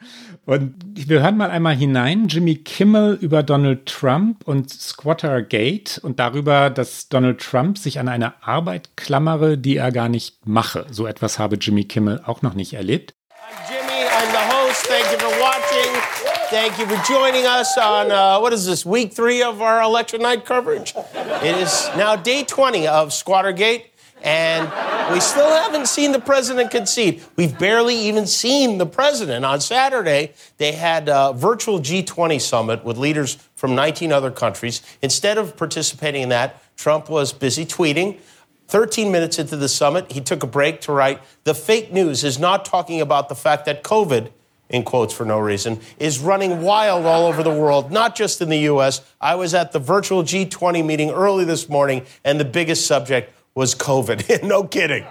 Und 0.50 0.74
wir 0.96 1.22
hören 1.22 1.38
mal 1.38 1.52
einmal 1.52 1.76
hinein, 1.76 2.28
Jimmy 2.28 2.56
Kimmel 2.56 3.20
über 3.22 3.44
Donald 3.44 3.86
Trump 3.86 4.48
und 4.48 4.72
Squatter 4.72 5.44
Gate 5.44 6.00
und 6.02 6.20
darüber, 6.20 6.72
dass 6.72 7.08
Donald 7.08 7.40
Trump 7.40 7.78
sich 7.78 8.00
an 8.00 8.10
eine 8.10 8.34
Arbeit 8.42 8.98
klammere, 8.98 9.60
die 9.60 9.78
er 9.78 9.92
gar 9.92 10.10
nicht 10.10 10.48
mache. 10.48 10.88
So 10.90 11.06
etwas 11.06 11.38
habe 11.38 11.58
Jimmy 11.58 11.84
Kimmel 11.84 12.24
auch 12.26 12.42
noch 12.42 12.56
nicht 12.56 12.74
erlebt. 12.74 13.14
I'm 13.30 13.72
Jimmy, 13.72 14.08
I'm 14.08 14.32
the 14.32 14.56
host. 14.56 14.88
Thank 14.88 15.12
you 15.12 15.20
for 15.20 15.30
watching. 15.40 16.02
Thank 16.50 16.80
you 16.80 16.88
for 16.88 16.98
joining 17.06 17.46
us 17.46 17.78
on, 17.78 18.10
uh, 18.10 18.42
what 18.42 18.52
is 18.52 18.66
this, 18.66 18.84
week 18.84 19.14
three 19.14 19.44
of 19.44 19.62
our 19.62 19.84
election 19.84 20.20
night 20.24 20.46
coverage? 20.46 20.96
It 21.44 21.58
is 21.62 21.92
now 21.96 22.16
day 22.16 22.44
20 22.44 22.88
of 22.88 23.14
Squatter 23.14 23.52
Gate. 23.52 23.89
And 24.22 24.68
we 25.14 25.20
still 25.20 25.50
haven't 25.50 25.88
seen 25.88 26.12
the 26.12 26.20
president 26.20 26.72
concede. 26.72 27.24
We've 27.36 27.58
barely 27.58 27.96
even 27.96 28.28
seen 28.28 28.78
the 28.78 28.86
president. 28.86 29.46
On 29.46 29.60
Saturday, 29.60 30.34
they 30.58 30.74
had 30.74 31.10
a 31.10 31.34
virtual 31.34 31.80
G20 31.80 32.40
summit 32.40 32.84
with 32.84 32.98
leaders 32.98 33.36
from 33.56 33.76
19 33.76 34.12
other 34.12 34.32
countries. 34.32 34.82
Instead 35.02 35.38
of 35.38 35.58
participating 35.58 36.24
in 36.24 36.30
that, 36.30 36.62
Trump 36.76 37.10
was 37.10 37.34
busy 37.34 37.66
tweeting. 37.66 38.20
13 38.68 39.12
minutes 39.12 39.40
into 39.40 39.58
the 39.58 39.68
summit, 39.68 40.12
he 40.12 40.22
took 40.22 40.44
a 40.44 40.48
break 40.48 40.80
to 40.82 40.92
write 40.92 41.22
The 41.44 41.56
fake 41.56 41.92
news 41.92 42.24
is 42.24 42.38
not 42.38 42.66
talking 42.66 43.02
about 43.02 43.28
the 43.28 43.36
fact 43.36 43.66
that 43.66 43.84
COVID, 43.84 44.30
in 44.70 44.84
quotes 44.84 45.12
for 45.12 45.26
no 45.26 45.40
reason, 45.40 45.80
is 45.98 46.20
running 46.20 46.62
wild 46.62 47.08
all 47.08 47.26
over 47.26 47.42
the 47.42 47.50
world, 47.50 47.92
not 47.92 48.16
just 48.16 48.42
in 48.42 48.50
the 48.50 48.60
US. 48.60 49.02
I 49.20 49.34
was 49.34 49.56
at 49.56 49.72
the 49.72 49.80
virtual 49.80 50.22
G20 50.22 50.86
meeting 50.86 51.10
early 51.10 51.46
this 51.46 51.68
morning, 51.68 52.06
and 52.24 52.40
the 52.40 52.46
biggest 52.46 52.86
subject 52.86 53.34
was 53.56 53.76
COVID. 53.76 54.44
no 54.48 54.64
kidding. 54.64 55.06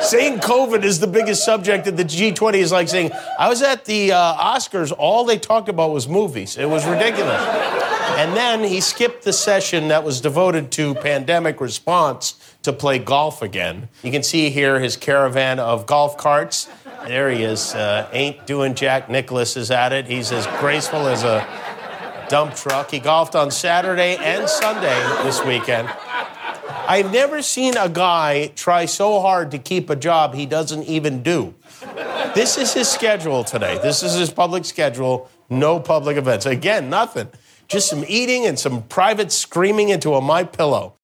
saying 0.00 0.38
COVID 0.38 0.84
is 0.84 1.00
the 1.00 1.06
biggest 1.06 1.44
subject 1.44 1.86
at 1.86 1.96
the 1.96 2.04
G20 2.04 2.54
is 2.54 2.72
like 2.72 2.88
saying, 2.88 3.10
I 3.38 3.48
was 3.48 3.62
at 3.62 3.84
the 3.84 4.12
uh, 4.12 4.34
Oscars, 4.36 4.92
all 4.96 5.24
they 5.24 5.38
talked 5.38 5.68
about 5.68 5.90
was 5.92 6.08
movies. 6.08 6.56
It 6.56 6.66
was 6.68 6.86
ridiculous. 6.86 7.40
and 8.16 8.36
then 8.36 8.62
he 8.62 8.80
skipped 8.80 9.24
the 9.24 9.32
session 9.32 9.88
that 9.88 10.04
was 10.04 10.20
devoted 10.20 10.70
to 10.72 10.94
pandemic 10.94 11.60
response 11.60 12.54
to 12.62 12.72
play 12.72 12.98
golf 12.98 13.42
again. 13.42 13.88
You 14.02 14.12
can 14.12 14.22
see 14.22 14.50
here 14.50 14.78
his 14.78 14.96
caravan 14.96 15.58
of 15.58 15.86
golf 15.86 16.16
carts. 16.16 16.68
There 17.06 17.30
he 17.30 17.42
is. 17.42 17.74
Uh, 17.74 18.08
ain't 18.12 18.46
doing 18.46 18.74
Jack 18.74 19.10
Nicholas 19.10 19.56
is 19.56 19.70
at 19.70 19.92
it. 19.92 20.06
He's 20.06 20.32
as 20.32 20.46
graceful 20.58 21.06
as 21.06 21.22
a 21.22 21.46
dump 22.28 22.54
truck. 22.54 22.90
He 22.90 22.98
golfed 22.98 23.34
on 23.34 23.50
Saturday 23.50 24.16
and 24.16 24.48
Sunday 24.48 24.98
this 25.22 25.44
weekend. 25.44 25.88
I've 26.86 27.12
never 27.12 27.42
seen 27.42 27.76
a 27.76 27.88
guy 27.88 28.48
try 28.54 28.86
so 28.86 29.20
hard 29.20 29.50
to 29.52 29.58
keep 29.58 29.90
a 29.90 29.96
job 29.96 30.34
he 30.34 30.46
doesn't 30.46 30.84
even 30.84 31.22
do. 31.22 31.54
This 32.34 32.58
is 32.58 32.74
his 32.74 32.88
schedule 32.88 33.44
today. 33.44 33.78
This 33.82 34.02
is 34.02 34.14
his 34.14 34.30
public 34.30 34.64
schedule. 34.64 35.30
No 35.48 35.80
public 35.80 36.16
events. 36.16 36.46
Again, 36.46 36.90
nothing. 36.90 37.28
Just 37.68 37.88
some 37.88 38.04
eating 38.08 38.44
and 38.44 38.58
some 38.58 38.82
private 38.82 39.32
screaming 39.32 39.88
into 39.88 40.14
a 40.14 40.20
my 40.20 40.44
pillow. 40.44 40.96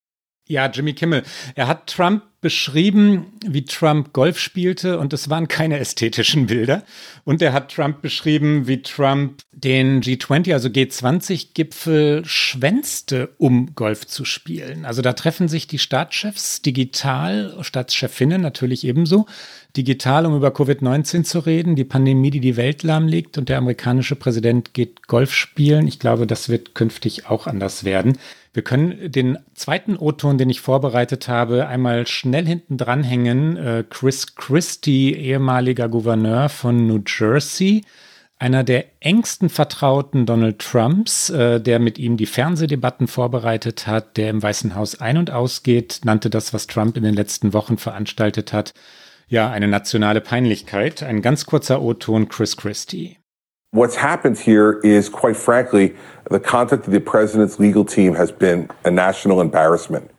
Ja, 0.46 0.68
Jimmy 0.68 0.92
Kimmel. 0.92 1.22
Er 1.56 1.64
hat 1.64 1.86
Trump 1.86 2.24
beschrieben, 2.41 3.26
wie 3.47 3.64
Trump 3.64 4.12
Golf 4.12 4.38
spielte 4.38 4.99
und 4.99 5.12
es 5.12 5.28
waren 5.28 5.47
keine 5.47 5.78
ästhetischen 5.78 6.47
Bilder. 6.47 6.84
Und 7.24 7.43
er 7.43 7.53
hat 7.53 7.74
Trump 7.74 8.01
beschrieben, 8.01 8.66
wie 8.66 8.82
Trump 8.82 9.43
den 9.53 10.03
G20, 10.03 10.53
also 10.53 10.68
G20-Gipfel 10.68 12.24
schwänzte, 12.24 13.30
um 13.36 13.74
Golf 13.74 14.07
zu 14.07 14.24
spielen. 14.24 14.86
Also 14.86 15.03
da 15.03 15.12
treffen 15.12 15.49
sich 15.49 15.66
die 15.66 15.78
Staatschefs 15.78 16.62
digital, 16.62 17.57
Staatschefinnen 17.61 18.41
natürlich 18.41 18.84
ebenso, 18.84 19.26
digital, 19.76 20.26
um 20.26 20.36
über 20.36 20.48
Covid-19 20.48 21.24
zu 21.24 21.40
reden, 21.40 21.76
die 21.76 21.84
Pandemie, 21.84 22.30
die 22.30 22.40
die 22.40 22.56
Welt 22.56 22.82
lahmlegt 22.82 23.38
und 23.38 23.48
der 23.48 23.58
amerikanische 23.58 24.16
Präsident 24.16 24.74
geht 24.74 25.06
Golf 25.06 25.32
spielen. 25.32 25.86
Ich 25.86 25.98
glaube, 25.98 26.26
das 26.26 26.48
wird 26.48 26.74
künftig 26.74 27.26
auch 27.26 27.46
anders 27.46 27.84
werden. 27.84 28.18
Wir 28.52 28.62
können 28.62 29.12
den 29.12 29.38
zweiten 29.54 29.96
O-Ton, 29.96 30.36
den 30.36 30.50
ich 30.50 30.60
vorbereitet 30.60 31.28
habe, 31.28 31.68
einmal 31.68 32.06
schnell 32.08 32.46
hinten 32.46 32.76
dranhängen. 32.76 33.56
Äh, 33.56 33.84
Chris 33.88 34.34
Christie, 34.34 35.14
ehemaliger 35.14 35.88
Gouverneur 35.88 36.48
von 36.48 36.88
New 36.88 37.00
Jersey, 37.06 37.82
einer 38.40 38.64
der 38.64 38.86
engsten 39.00 39.50
Vertrauten 39.50 40.26
Donald 40.26 40.58
Trumps, 40.58 41.30
äh, 41.30 41.60
der 41.60 41.78
mit 41.78 41.98
ihm 41.98 42.16
die 42.16 42.26
Fernsehdebatten 42.26 43.06
vorbereitet 43.06 43.86
hat, 43.86 44.16
der 44.16 44.30
im 44.30 44.42
Weißen 44.42 44.74
Haus 44.74 45.00
ein- 45.00 45.18
und 45.18 45.30
ausgeht, 45.30 46.00
nannte 46.04 46.28
das, 46.28 46.52
was 46.52 46.66
Trump 46.66 46.96
in 46.96 47.04
den 47.04 47.14
letzten 47.14 47.52
Wochen 47.52 47.78
veranstaltet 47.78 48.52
hat, 48.52 48.74
ja, 49.31 49.49
eine 49.51 49.68
nationale 49.68 50.20
Peinlichkeit. 50.20 51.03
Ein 51.03 51.22
ganz 51.22 51.47
kurzer 51.47 51.81
O-Ton, 51.81 52.28
Chris 52.28 52.57
Christie. 52.57 53.16
What's 53.72 54.03
happened 54.03 54.37
here 54.37 54.81
is, 54.83 55.11
quite 55.11 55.37
frankly, 55.37 55.95
the 56.28 56.41
conduct 56.41 56.89
of 56.89 56.93
the 56.93 57.01
president's 57.01 57.61
legal 57.61 57.85
team 57.85 58.16
has 58.16 58.33
been 58.33 58.68
a 58.85 58.91
national 58.91 59.41
embarrassment. 59.41 60.11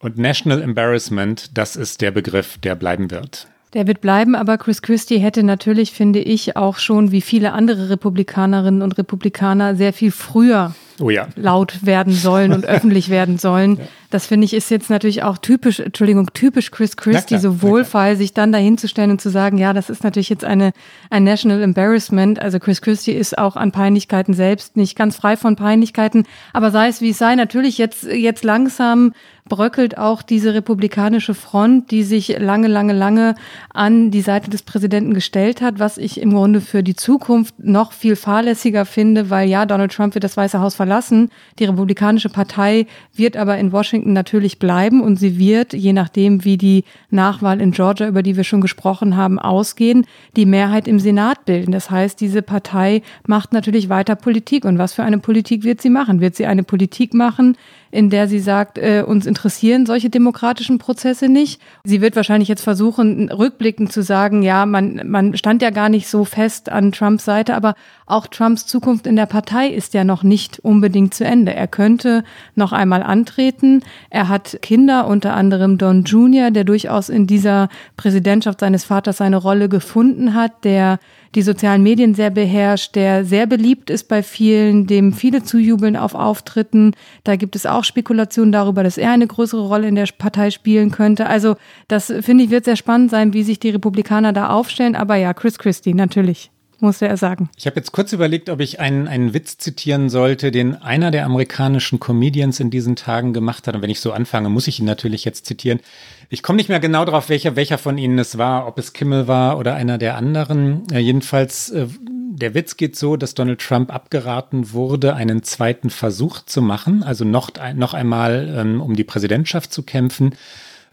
Und 0.00 0.18
National 0.18 0.60
Embarrassment, 0.60 1.56
das 1.56 1.76
ist 1.76 2.00
der 2.00 2.10
Begriff, 2.10 2.58
der 2.58 2.74
bleiben 2.74 3.12
wird. 3.12 3.46
Der 3.74 3.86
wird 3.86 4.02
bleiben, 4.02 4.34
aber 4.34 4.58
Chris 4.58 4.82
Christie 4.82 5.18
hätte 5.18 5.42
natürlich, 5.42 5.92
finde 5.92 6.18
ich, 6.18 6.56
auch 6.56 6.76
schon 6.76 7.10
wie 7.10 7.22
viele 7.22 7.52
andere 7.54 7.88
Republikanerinnen 7.88 8.82
und 8.82 8.98
Republikaner 8.98 9.76
sehr 9.76 9.94
viel 9.94 10.10
früher 10.10 10.74
oh 11.00 11.08
ja. 11.08 11.28
laut 11.36 11.84
werden 11.86 12.12
sollen 12.12 12.52
und 12.52 12.66
öffentlich 12.68 13.08
werden 13.08 13.38
sollen. 13.38 13.76
Ja. 13.78 13.84
Das 14.10 14.26
finde 14.26 14.44
ich 14.44 14.52
ist 14.52 14.70
jetzt 14.70 14.90
natürlich 14.90 15.22
auch 15.22 15.38
typisch, 15.38 15.80
Entschuldigung, 15.80 16.28
typisch 16.34 16.70
Chris 16.70 16.98
Christie, 16.98 17.38
so 17.38 17.62
wohlfeil, 17.62 18.16
sich 18.16 18.34
dann 18.34 18.52
dahinzustellen 18.52 19.10
und 19.10 19.22
zu 19.22 19.30
sagen, 19.30 19.56
ja, 19.56 19.72
das 19.72 19.88
ist 19.88 20.04
natürlich 20.04 20.28
jetzt 20.28 20.44
eine, 20.44 20.72
ein 21.08 21.24
National 21.24 21.62
Embarrassment. 21.62 22.38
Also 22.38 22.58
Chris 22.58 22.82
Christie 22.82 23.12
ist 23.12 23.38
auch 23.38 23.56
an 23.56 23.72
Peinlichkeiten 23.72 24.34
selbst 24.34 24.76
nicht 24.76 24.96
ganz 24.96 25.16
frei 25.16 25.38
von 25.38 25.56
Peinlichkeiten. 25.56 26.24
Aber 26.52 26.70
sei 26.70 26.88
es 26.88 27.00
wie 27.00 27.10
es 27.10 27.18
sei, 27.18 27.34
natürlich 27.36 27.78
jetzt, 27.78 28.04
jetzt 28.04 28.44
langsam 28.44 29.14
bröckelt 29.52 29.98
auch 29.98 30.22
diese 30.22 30.54
republikanische 30.54 31.34
Front, 31.34 31.90
die 31.90 32.04
sich 32.04 32.38
lange, 32.38 32.68
lange, 32.68 32.94
lange 32.94 33.34
an 33.74 34.10
die 34.10 34.22
Seite 34.22 34.48
des 34.48 34.62
Präsidenten 34.62 35.12
gestellt 35.12 35.60
hat, 35.60 35.78
was 35.78 35.98
ich 35.98 36.18
im 36.22 36.32
Grunde 36.32 36.62
für 36.62 36.82
die 36.82 36.96
Zukunft 36.96 37.56
noch 37.58 37.92
viel 37.92 38.16
fahrlässiger 38.16 38.86
finde, 38.86 39.28
weil 39.28 39.50
ja, 39.50 39.66
Donald 39.66 39.92
Trump 39.92 40.14
wird 40.14 40.24
das 40.24 40.38
Weiße 40.38 40.58
Haus 40.58 40.74
verlassen. 40.74 41.28
Die 41.58 41.66
Republikanische 41.66 42.30
Partei 42.30 42.86
wird 43.14 43.36
aber 43.36 43.58
in 43.58 43.72
Washington 43.72 44.14
natürlich 44.14 44.58
bleiben 44.58 45.02
und 45.02 45.16
sie 45.16 45.38
wird, 45.38 45.74
je 45.74 45.92
nachdem, 45.92 46.46
wie 46.46 46.56
die 46.56 46.84
Nachwahl 47.10 47.60
in 47.60 47.72
Georgia, 47.72 48.08
über 48.08 48.22
die 48.22 48.38
wir 48.38 48.44
schon 48.44 48.62
gesprochen 48.62 49.18
haben, 49.18 49.38
ausgehen, 49.38 50.06
die 50.34 50.46
Mehrheit 50.46 50.88
im 50.88 50.98
Senat 50.98 51.44
bilden. 51.44 51.72
Das 51.72 51.90
heißt, 51.90 52.18
diese 52.22 52.40
Partei 52.40 53.02
macht 53.26 53.52
natürlich 53.52 53.90
weiter 53.90 54.16
Politik. 54.16 54.64
Und 54.64 54.78
was 54.78 54.94
für 54.94 55.02
eine 55.02 55.18
Politik 55.18 55.62
wird 55.62 55.82
sie 55.82 55.90
machen? 55.90 56.22
Wird 56.22 56.36
sie 56.36 56.46
eine 56.46 56.62
Politik 56.62 57.12
machen, 57.12 57.58
in 57.92 58.08
der 58.08 58.26
sie 58.26 58.40
sagt, 58.40 58.78
äh, 58.78 59.04
uns 59.06 59.26
interessieren 59.26 59.84
solche 59.84 60.08
demokratischen 60.08 60.78
Prozesse 60.78 61.28
nicht. 61.28 61.60
Sie 61.84 62.00
wird 62.00 62.16
wahrscheinlich 62.16 62.48
jetzt 62.48 62.64
versuchen, 62.64 63.30
rückblickend 63.30 63.92
zu 63.92 64.02
sagen, 64.02 64.42
ja, 64.42 64.64
man, 64.64 65.02
man 65.04 65.36
stand 65.36 65.60
ja 65.60 65.68
gar 65.68 65.90
nicht 65.90 66.08
so 66.08 66.24
fest 66.24 66.72
an 66.72 66.90
Trumps 66.90 67.26
Seite, 67.26 67.54
aber 67.54 67.74
auch 68.06 68.26
Trumps 68.26 68.66
Zukunft 68.66 69.06
in 69.06 69.14
der 69.14 69.26
Partei 69.26 69.68
ist 69.68 69.92
ja 69.92 70.04
noch 70.04 70.22
nicht 70.22 70.58
unbedingt 70.60 71.12
zu 71.12 71.24
Ende. 71.24 71.54
Er 71.54 71.68
könnte 71.68 72.24
noch 72.54 72.72
einmal 72.72 73.02
antreten. 73.02 73.82
Er 74.08 74.28
hat 74.28 74.58
Kinder, 74.62 75.06
unter 75.06 75.34
anderem 75.34 75.76
Don 75.76 76.04
Jr., 76.04 76.50
der 76.50 76.64
durchaus 76.64 77.10
in 77.10 77.26
dieser 77.26 77.68
Präsidentschaft 77.98 78.60
seines 78.60 78.84
Vaters 78.84 79.18
seine 79.18 79.36
Rolle 79.36 79.68
gefunden 79.68 80.32
hat, 80.32 80.64
der 80.64 80.98
die 81.34 81.42
sozialen 81.42 81.82
Medien 81.82 82.14
sehr 82.14 82.30
beherrscht, 82.30 82.94
der 82.94 83.24
sehr 83.24 83.46
beliebt 83.46 83.90
ist 83.90 84.08
bei 84.08 84.22
vielen, 84.22 84.86
dem 84.86 85.12
viele 85.12 85.42
zujubeln 85.42 85.96
auf 85.96 86.14
Auftritten. 86.14 86.92
Da 87.24 87.36
gibt 87.36 87.56
es 87.56 87.66
auch 87.66 87.84
Spekulationen 87.84 88.52
darüber, 88.52 88.82
dass 88.82 88.98
er 88.98 89.12
eine 89.12 89.26
größere 89.26 89.66
Rolle 89.66 89.88
in 89.88 89.94
der 89.94 90.08
Partei 90.18 90.50
spielen 90.50 90.90
könnte. 90.90 91.26
Also 91.26 91.56
das 91.88 92.12
finde 92.20 92.44
ich 92.44 92.50
wird 92.50 92.64
sehr 92.64 92.76
spannend 92.76 93.10
sein, 93.10 93.32
wie 93.32 93.42
sich 93.42 93.58
die 93.58 93.70
Republikaner 93.70 94.32
da 94.32 94.50
aufstellen. 94.50 94.94
Aber 94.94 95.16
ja, 95.16 95.32
Chris 95.32 95.58
Christie 95.58 95.94
natürlich 95.94 96.50
musste 96.82 97.08
er 97.08 97.16
sagen. 97.16 97.48
Ich 97.56 97.66
habe 97.66 97.76
jetzt 97.76 97.92
kurz 97.92 98.12
überlegt, 98.12 98.50
ob 98.50 98.60
ich 98.60 98.80
einen, 98.80 99.08
einen 99.08 99.34
Witz 99.34 99.58
zitieren 99.58 100.10
sollte, 100.10 100.50
den 100.50 100.74
einer 100.74 101.10
der 101.10 101.24
amerikanischen 101.24 102.00
Comedians 102.00 102.60
in 102.60 102.70
diesen 102.70 102.96
Tagen 102.96 103.32
gemacht 103.32 103.66
hat. 103.66 103.74
Und 103.74 103.82
wenn 103.82 103.90
ich 103.90 104.00
so 104.00 104.12
anfange, 104.12 104.48
muss 104.48 104.66
ich 104.66 104.80
ihn 104.80 104.84
natürlich 104.84 105.24
jetzt 105.24 105.46
zitieren. 105.46 105.80
Ich 106.28 106.42
komme 106.42 106.56
nicht 106.56 106.68
mehr 106.68 106.80
genau 106.80 107.04
darauf, 107.04 107.28
welcher, 107.28 107.56
welcher 107.56 107.78
von 107.78 107.98
ihnen 107.98 108.18
es 108.18 108.38
war, 108.38 108.66
ob 108.66 108.78
es 108.78 108.92
Kimmel 108.92 109.28
war 109.28 109.58
oder 109.58 109.74
einer 109.74 109.98
der 109.98 110.16
anderen. 110.16 110.82
Äh, 110.92 110.98
jedenfalls, 110.98 111.70
äh, 111.70 111.86
der 112.34 112.54
Witz 112.54 112.76
geht 112.76 112.96
so, 112.96 113.16
dass 113.16 113.34
Donald 113.34 113.60
Trump 113.60 113.92
abgeraten 113.92 114.72
wurde, 114.72 115.14
einen 115.14 115.42
zweiten 115.42 115.90
Versuch 115.90 116.40
zu 116.40 116.62
machen, 116.62 117.02
also 117.02 117.24
noch, 117.24 117.50
noch 117.74 117.94
einmal, 117.94 118.54
ähm, 118.58 118.80
um 118.80 118.96
die 118.96 119.04
Präsidentschaft 119.04 119.72
zu 119.72 119.82
kämpfen. 119.82 120.34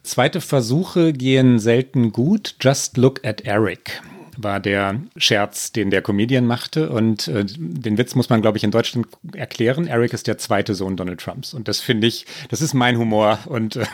Zweite 0.03 0.41
Versuche 0.41 1.13
gehen 1.13 1.59
selten 1.59 2.11
gut. 2.11 2.55
Just 2.61 2.97
look 2.97 3.25
at 3.25 3.41
Eric 3.41 4.01
war 4.41 4.59
der 4.59 5.01
Scherz, 5.17 5.71
den 5.71 5.89
der 5.89 6.01
Comedian 6.01 6.45
machte. 6.45 6.89
Und 6.89 7.27
äh, 7.27 7.45
den 7.45 7.97
Witz 7.97 8.15
muss 8.15 8.29
man, 8.29 8.41
glaube 8.41 8.57
ich, 8.57 8.63
in 8.63 8.71
Deutschland 8.71 9.07
erklären. 9.33 9.87
Eric 9.87 10.13
ist 10.13 10.27
der 10.27 10.37
zweite 10.37 10.75
Sohn 10.75 10.97
Donald 10.97 11.19
Trumps. 11.19 11.53
Und 11.53 11.67
das 11.67 11.81
finde 11.81 12.07
ich, 12.07 12.25
das 12.49 12.61
ist 12.61 12.73
mein 12.73 12.97
Humor. 12.97 13.39
Und 13.45 13.75
äh, 13.75 13.85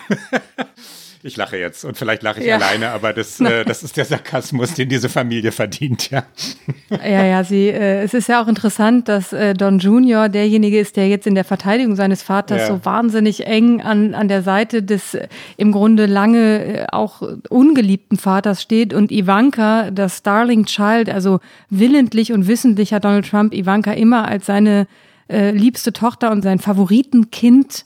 Ich 1.25 1.37
lache 1.37 1.57
jetzt 1.57 1.83
und 1.85 1.97
vielleicht 1.97 2.21
lache 2.21 2.39
ich 2.39 2.45
ja. 2.45 2.57
alleine, 2.57 2.91
aber 2.91 3.11
das, 3.11 3.39
äh, 3.41 3.65
das 3.65 3.81
ist 3.81 3.97
der 3.97 4.05
Sarkasmus, 4.05 4.75
den 4.75 4.89
diese 4.89 5.09
Familie 5.09 5.51
verdient, 5.51 6.11
ja. 6.11 6.23
Ja, 7.03 7.25
ja, 7.25 7.43
sie, 7.43 7.69
äh, 7.69 8.03
es 8.03 8.13
ist 8.13 8.29
ja 8.29 8.43
auch 8.43 8.47
interessant, 8.47 9.09
dass 9.09 9.33
äh, 9.33 9.55
Don 9.55 9.79
Junior 9.79 10.29
derjenige 10.29 10.79
ist, 10.79 10.97
der 10.97 11.07
jetzt 11.07 11.25
in 11.25 11.33
der 11.33 11.43
Verteidigung 11.43 11.95
seines 11.95 12.21
Vaters 12.21 12.59
ja. 12.59 12.67
so 12.67 12.85
wahnsinnig 12.85 13.47
eng 13.47 13.81
an, 13.81 14.13
an 14.13 14.27
der 14.27 14.43
Seite 14.43 14.83
des 14.83 15.15
äh, 15.15 15.27
im 15.57 15.71
Grunde 15.71 16.05
lange 16.05 16.83
äh, 16.83 16.85
auch 16.91 17.23
ungeliebten 17.49 18.19
Vaters 18.19 18.61
steht 18.61 18.93
und 18.93 19.11
Ivanka, 19.11 19.89
das 19.89 20.19
Starling 20.19 20.65
Child, 20.65 21.09
also 21.09 21.39
willentlich 21.71 22.33
und 22.33 22.47
wissentlich 22.47 22.93
hat 22.93 23.03
Donald 23.03 23.27
Trump 23.27 23.51
Ivanka 23.51 23.93
immer 23.93 24.27
als 24.27 24.45
seine 24.45 24.85
äh, 25.27 25.49
liebste 25.49 25.91
Tochter 25.91 26.29
und 26.29 26.43
sein 26.43 26.59
Favoritenkind 26.59 27.85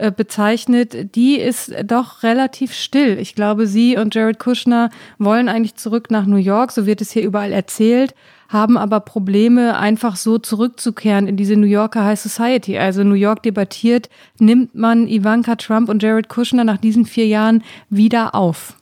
äh, 0.00 0.10
bezeichnet, 0.10 1.14
die 1.14 1.36
ist 1.36 1.72
doch 1.84 2.22
relativ 2.22 2.72
still. 2.72 3.18
Ich 3.18 3.34
glaube, 3.34 3.66
sie 3.66 3.96
und 3.96 4.14
Jared 4.14 4.38
Kushner 4.38 4.90
wollen 5.18 5.48
eigentlich 5.48 5.74
zurück 5.74 6.10
nach 6.10 6.26
New 6.26 6.36
York, 6.36 6.72
so 6.72 6.86
wird 6.86 7.00
es 7.00 7.10
hier 7.12 7.22
überall 7.22 7.52
erzählt, 7.52 8.14
haben 8.48 8.78
aber 8.78 9.00
Probleme, 9.00 9.76
einfach 9.78 10.16
so 10.16 10.38
zurückzukehren 10.38 11.28
in 11.28 11.36
diese 11.36 11.56
New 11.56 11.66
Yorker 11.66 12.04
High 12.04 12.18
Society. 12.18 12.78
Also 12.78 13.04
New 13.04 13.14
York 13.14 13.42
debattiert, 13.42 14.08
nimmt 14.38 14.74
man 14.74 15.06
Ivanka 15.06 15.56
Trump 15.56 15.88
und 15.88 16.02
Jared 16.02 16.28
Kushner 16.28 16.64
nach 16.64 16.78
diesen 16.78 17.04
vier 17.04 17.26
Jahren 17.26 17.62
wieder 17.90 18.34
auf. 18.34 18.79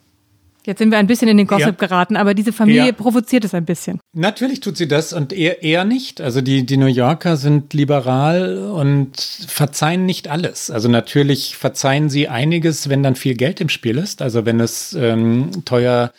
Jetzt 0.65 0.79
sind 0.79 0.91
wir 0.91 0.97
ein 0.97 1.07
bisschen 1.07 1.29
in 1.29 1.37
den 1.37 1.47
Gossip 1.47 1.81
ja. 1.81 1.87
geraten, 1.87 2.17
aber 2.17 2.33
diese 2.33 2.51
Familie 2.51 2.87
ja. 2.87 2.91
provoziert 2.91 3.45
es 3.45 3.53
ein 3.53 3.65
bisschen. 3.65 3.99
Natürlich 4.13 4.59
tut 4.59 4.77
sie 4.77 4.87
das 4.87 5.13
und 5.13 5.31
eher, 5.31 5.63
eher 5.63 5.85
nicht. 5.85 6.19
Also 6.21 6.41
die, 6.41 6.65
die 6.65 6.77
New 6.77 6.87
Yorker 6.87 7.37
sind 7.37 7.73
liberal 7.73 8.57
und 8.57 9.19
verzeihen 9.19 10.05
nicht 10.05 10.27
alles. 10.27 10.69
Also 10.69 10.89
natürlich 10.89 11.55
verzeihen 11.55 12.09
sie 12.09 12.27
einiges, 12.27 12.89
wenn 12.89 13.03
dann 13.03 13.15
viel 13.15 13.35
Geld 13.35 13.61
im 13.61 13.69
Spiel 13.69 13.97
ist. 13.97 14.21
Also 14.21 14.45
wenn 14.45 14.59
es 14.59 14.93
ähm, 14.93 15.49
teuer 15.65 16.11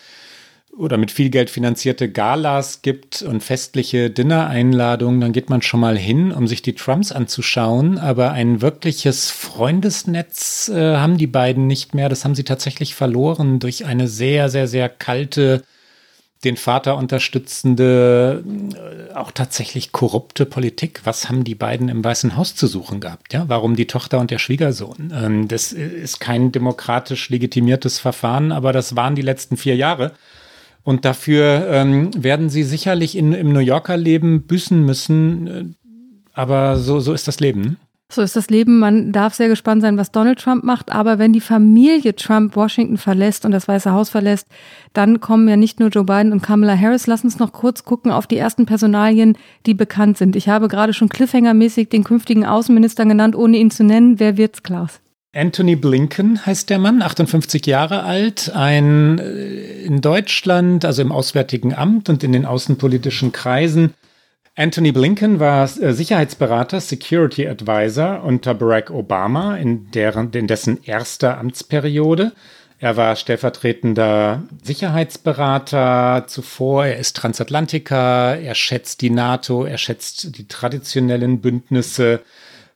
oder 0.80 0.96
mit 0.96 1.10
viel 1.10 1.28
Geld 1.28 1.50
finanzierte 1.50 2.10
Galas 2.10 2.80
gibt 2.80 3.20
und 3.20 3.42
festliche 3.42 4.08
Dinner-Einladungen, 4.08 5.20
dann 5.20 5.32
geht 5.32 5.50
man 5.50 5.60
schon 5.60 5.80
mal 5.80 5.96
hin, 5.96 6.32
um 6.32 6.48
sich 6.48 6.62
die 6.62 6.74
Trumps 6.74 7.12
anzuschauen. 7.12 7.98
Aber 7.98 8.32
ein 8.32 8.62
wirkliches 8.62 9.30
Freundesnetz 9.30 10.70
äh, 10.70 10.96
haben 10.96 11.18
die 11.18 11.26
beiden 11.26 11.66
nicht 11.66 11.94
mehr. 11.94 12.08
Das 12.08 12.24
haben 12.24 12.34
sie 12.34 12.44
tatsächlich 12.44 12.94
verloren 12.94 13.58
durch 13.58 13.84
eine 13.84 14.08
sehr, 14.08 14.48
sehr, 14.48 14.66
sehr 14.66 14.88
kalte, 14.88 15.62
den 16.44 16.56
Vater 16.56 16.96
unterstützende, 16.96 18.42
äh, 18.74 19.14
auch 19.14 19.32
tatsächlich 19.32 19.92
korrupte 19.92 20.46
Politik. 20.46 21.02
Was 21.04 21.28
haben 21.28 21.44
die 21.44 21.54
beiden 21.54 21.90
im 21.90 22.02
Weißen 22.02 22.38
Haus 22.38 22.54
zu 22.56 22.66
suchen 22.66 23.00
gehabt? 23.00 23.34
Ja, 23.34 23.44
warum 23.48 23.76
die 23.76 23.86
Tochter 23.86 24.18
und 24.18 24.30
der 24.30 24.38
Schwiegersohn? 24.38 25.12
Ähm, 25.14 25.46
das 25.46 25.72
ist 25.72 26.20
kein 26.20 26.52
demokratisch 26.52 27.28
legitimiertes 27.28 27.98
Verfahren, 27.98 28.50
aber 28.50 28.72
das 28.72 28.96
waren 28.96 29.14
die 29.14 29.20
letzten 29.20 29.58
vier 29.58 29.76
Jahre. 29.76 30.12
Und 30.82 31.04
dafür 31.04 31.66
ähm, 31.70 32.10
werden 32.16 32.48
sie 32.48 32.62
sicherlich 32.62 33.16
in, 33.16 33.32
im 33.32 33.52
New 33.52 33.60
Yorker 33.60 33.96
Leben 33.96 34.46
büßen 34.46 34.84
müssen. 34.84 35.46
Äh, 35.46 35.64
aber 36.32 36.78
so, 36.78 37.00
so 37.00 37.12
ist 37.12 37.28
das 37.28 37.40
Leben. 37.40 37.60
Ne? 37.60 37.76
So 38.12 38.22
ist 38.22 38.34
das 38.34 38.50
Leben. 38.50 38.80
Man 38.80 39.12
darf 39.12 39.34
sehr 39.34 39.48
gespannt 39.48 39.82
sein, 39.82 39.96
was 39.96 40.10
Donald 40.10 40.40
Trump 40.40 40.64
macht. 40.64 40.90
Aber 40.90 41.18
wenn 41.18 41.32
die 41.32 41.40
Familie 41.40 42.16
Trump 42.16 42.56
Washington 42.56 42.96
verlässt 42.96 43.44
und 43.44 43.52
das 43.52 43.68
Weiße 43.68 43.92
Haus 43.92 44.10
verlässt, 44.10 44.48
dann 44.92 45.20
kommen 45.20 45.48
ja 45.48 45.56
nicht 45.56 45.78
nur 45.78 45.90
Joe 45.90 46.04
Biden 46.04 46.32
und 46.32 46.42
Kamala 46.42 46.76
Harris. 46.76 47.06
Lass 47.06 47.22
uns 47.22 47.38
noch 47.38 47.52
kurz 47.52 47.84
gucken 47.84 48.10
auf 48.10 48.26
die 48.26 48.36
ersten 48.36 48.66
Personalien, 48.66 49.38
die 49.66 49.74
bekannt 49.74 50.18
sind. 50.18 50.34
Ich 50.34 50.48
habe 50.48 50.66
gerade 50.66 50.92
schon 50.92 51.08
Cliffhanger-mäßig 51.08 51.88
den 51.88 52.02
künftigen 52.02 52.44
Außenminister 52.44 53.04
genannt, 53.06 53.36
ohne 53.36 53.58
ihn 53.58 53.70
zu 53.70 53.84
nennen. 53.84 54.18
Wer 54.18 54.36
wird's, 54.36 54.62
Klaus? 54.64 55.00
Anthony 55.32 55.76
Blinken 55.76 56.44
heißt 56.44 56.70
der 56.70 56.80
Mann, 56.80 57.02
58 57.02 57.64
Jahre 57.64 58.02
alt, 58.02 58.50
ein 58.52 59.18
äh, 59.20 59.82
in 59.84 60.00
Deutschland, 60.00 60.84
also 60.84 61.02
im 61.02 61.12
Auswärtigen 61.12 61.72
Amt 61.72 62.08
und 62.08 62.24
in 62.24 62.32
den 62.32 62.44
außenpolitischen 62.44 63.30
Kreisen. 63.30 63.94
Anthony 64.56 64.90
Blinken 64.90 65.38
war 65.38 65.64
äh, 65.64 65.92
Sicherheitsberater, 65.92 66.80
Security 66.80 67.46
Advisor 67.46 68.24
unter 68.24 68.54
Barack 68.54 68.90
Obama 68.90 69.56
in, 69.56 69.92
deren, 69.92 70.32
in 70.32 70.48
dessen 70.48 70.82
erster 70.82 71.38
Amtsperiode. 71.38 72.32
Er 72.80 72.96
war 72.96 73.14
stellvertretender 73.14 74.42
Sicherheitsberater 74.62 76.24
zuvor. 76.26 76.86
Er 76.86 76.98
ist 76.98 77.14
Transatlantiker. 77.14 78.38
Er 78.38 78.54
schätzt 78.56 79.02
die 79.02 79.10
NATO. 79.10 79.64
Er 79.64 79.78
schätzt 79.78 80.38
die 80.38 80.48
traditionellen 80.48 81.40
Bündnisse. 81.40 82.20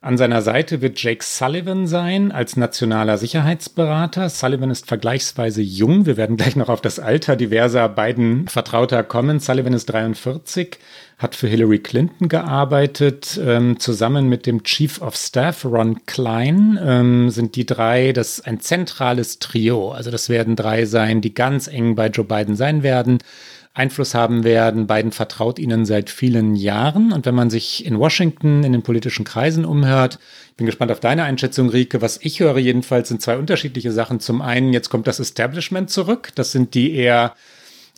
An 0.05 0.19
seiner 0.19 0.43
Seite 0.43 0.83
wird 0.83 1.01
Jake 1.01 1.23
Sullivan 1.23 1.87
sein 1.87 2.31
als 2.31 2.57
nationaler 2.57 3.17
Sicherheitsberater. 3.17 4.29
Sullivan 4.29 4.69
ist 4.69 4.85
vergleichsweise 4.85 5.63
jung. 5.63 6.05
Wir 6.05 6.15
werden 6.15 6.37
gleich 6.37 6.55
noch 6.55 6.69
auf 6.69 6.79
das 6.79 6.99
Alter 6.99 7.35
diverser 7.35 7.89
beiden 7.89 8.47
Vertrauter 8.47 9.01
kommen. 9.01 9.39
Sullivan 9.39 9.73
ist 9.73 9.87
43, 9.87 10.77
hat 11.17 11.33
für 11.33 11.47
Hillary 11.47 11.79
Clinton 11.79 12.29
gearbeitet. 12.29 13.39
Ähm, 13.43 13.79
zusammen 13.79 14.29
mit 14.29 14.45
dem 14.45 14.61
Chief 14.61 15.01
of 15.01 15.15
Staff 15.15 15.65
Ron 15.65 16.05
Klein 16.05 16.79
ähm, 16.79 17.31
sind 17.31 17.55
die 17.55 17.65
drei 17.65 18.11
das 18.11 18.41
ein 18.41 18.59
zentrales 18.59 19.39
Trio. 19.39 19.89
Also 19.89 20.11
das 20.11 20.29
werden 20.29 20.55
drei 20.55 20.85
sein, 20.85 21.21
die 21.21 21.33
ganz 21.33 21.67
eng 21.67 21.95
bei 21.95 22.09
Joe 22.09 22.25
Biden 22.25 22.55
sein 22.55 22.83
werden. 22.83 23.17
Einfluss 23.75 24.15
haben 24.15 24.43
werden. 24.45 24.87
Biden 24.87 25.11
vertraut 25.11 25.59
ihnen 25.59 25.85
seit 25.85 26.09
vielen 26.09 26.55
Jahren. 26.55 27.11
Und 27.11 27.25
wenn 27.25 27.35
man 27.35 27.49
sich 27.49 27.85
in 27.85 27.99
Washington 27.99 28.63
in 28.63 28.71
den 28.71 28.83
politischen 28.83 29.25
Kreisen 29.25 29.65
umhört, 29.65 30.17
ich 30.49 30.55
bin 30.55 30.65
gespannt 30.65 30.91
auf 30.91 31.01
deine 31.01 31.23
Einschätzung, 31.23 31.69
Rike. 31.69 32.01
Was 32.01 32.17
ich 32.21 32.39
höre 32.39 32.57
jedenfalls 32.57 33.09
sind 33.09 33.21
zwei 33.21 33.37
unterschiedliche 33.37 33.91
Sachen. 33.91 34.21
Zum 34.21 34.41
einen, 34.41 34.71
jetzt 34.71 34.89
kommt 34.89 35.07
das 35.07 35.19
Establishment 35.19 35.89
zurück. 35.89 36.31
Das 36.35 36.53
sind 36.53 36.73
die 36.73 36.95
eher 36.95 37.35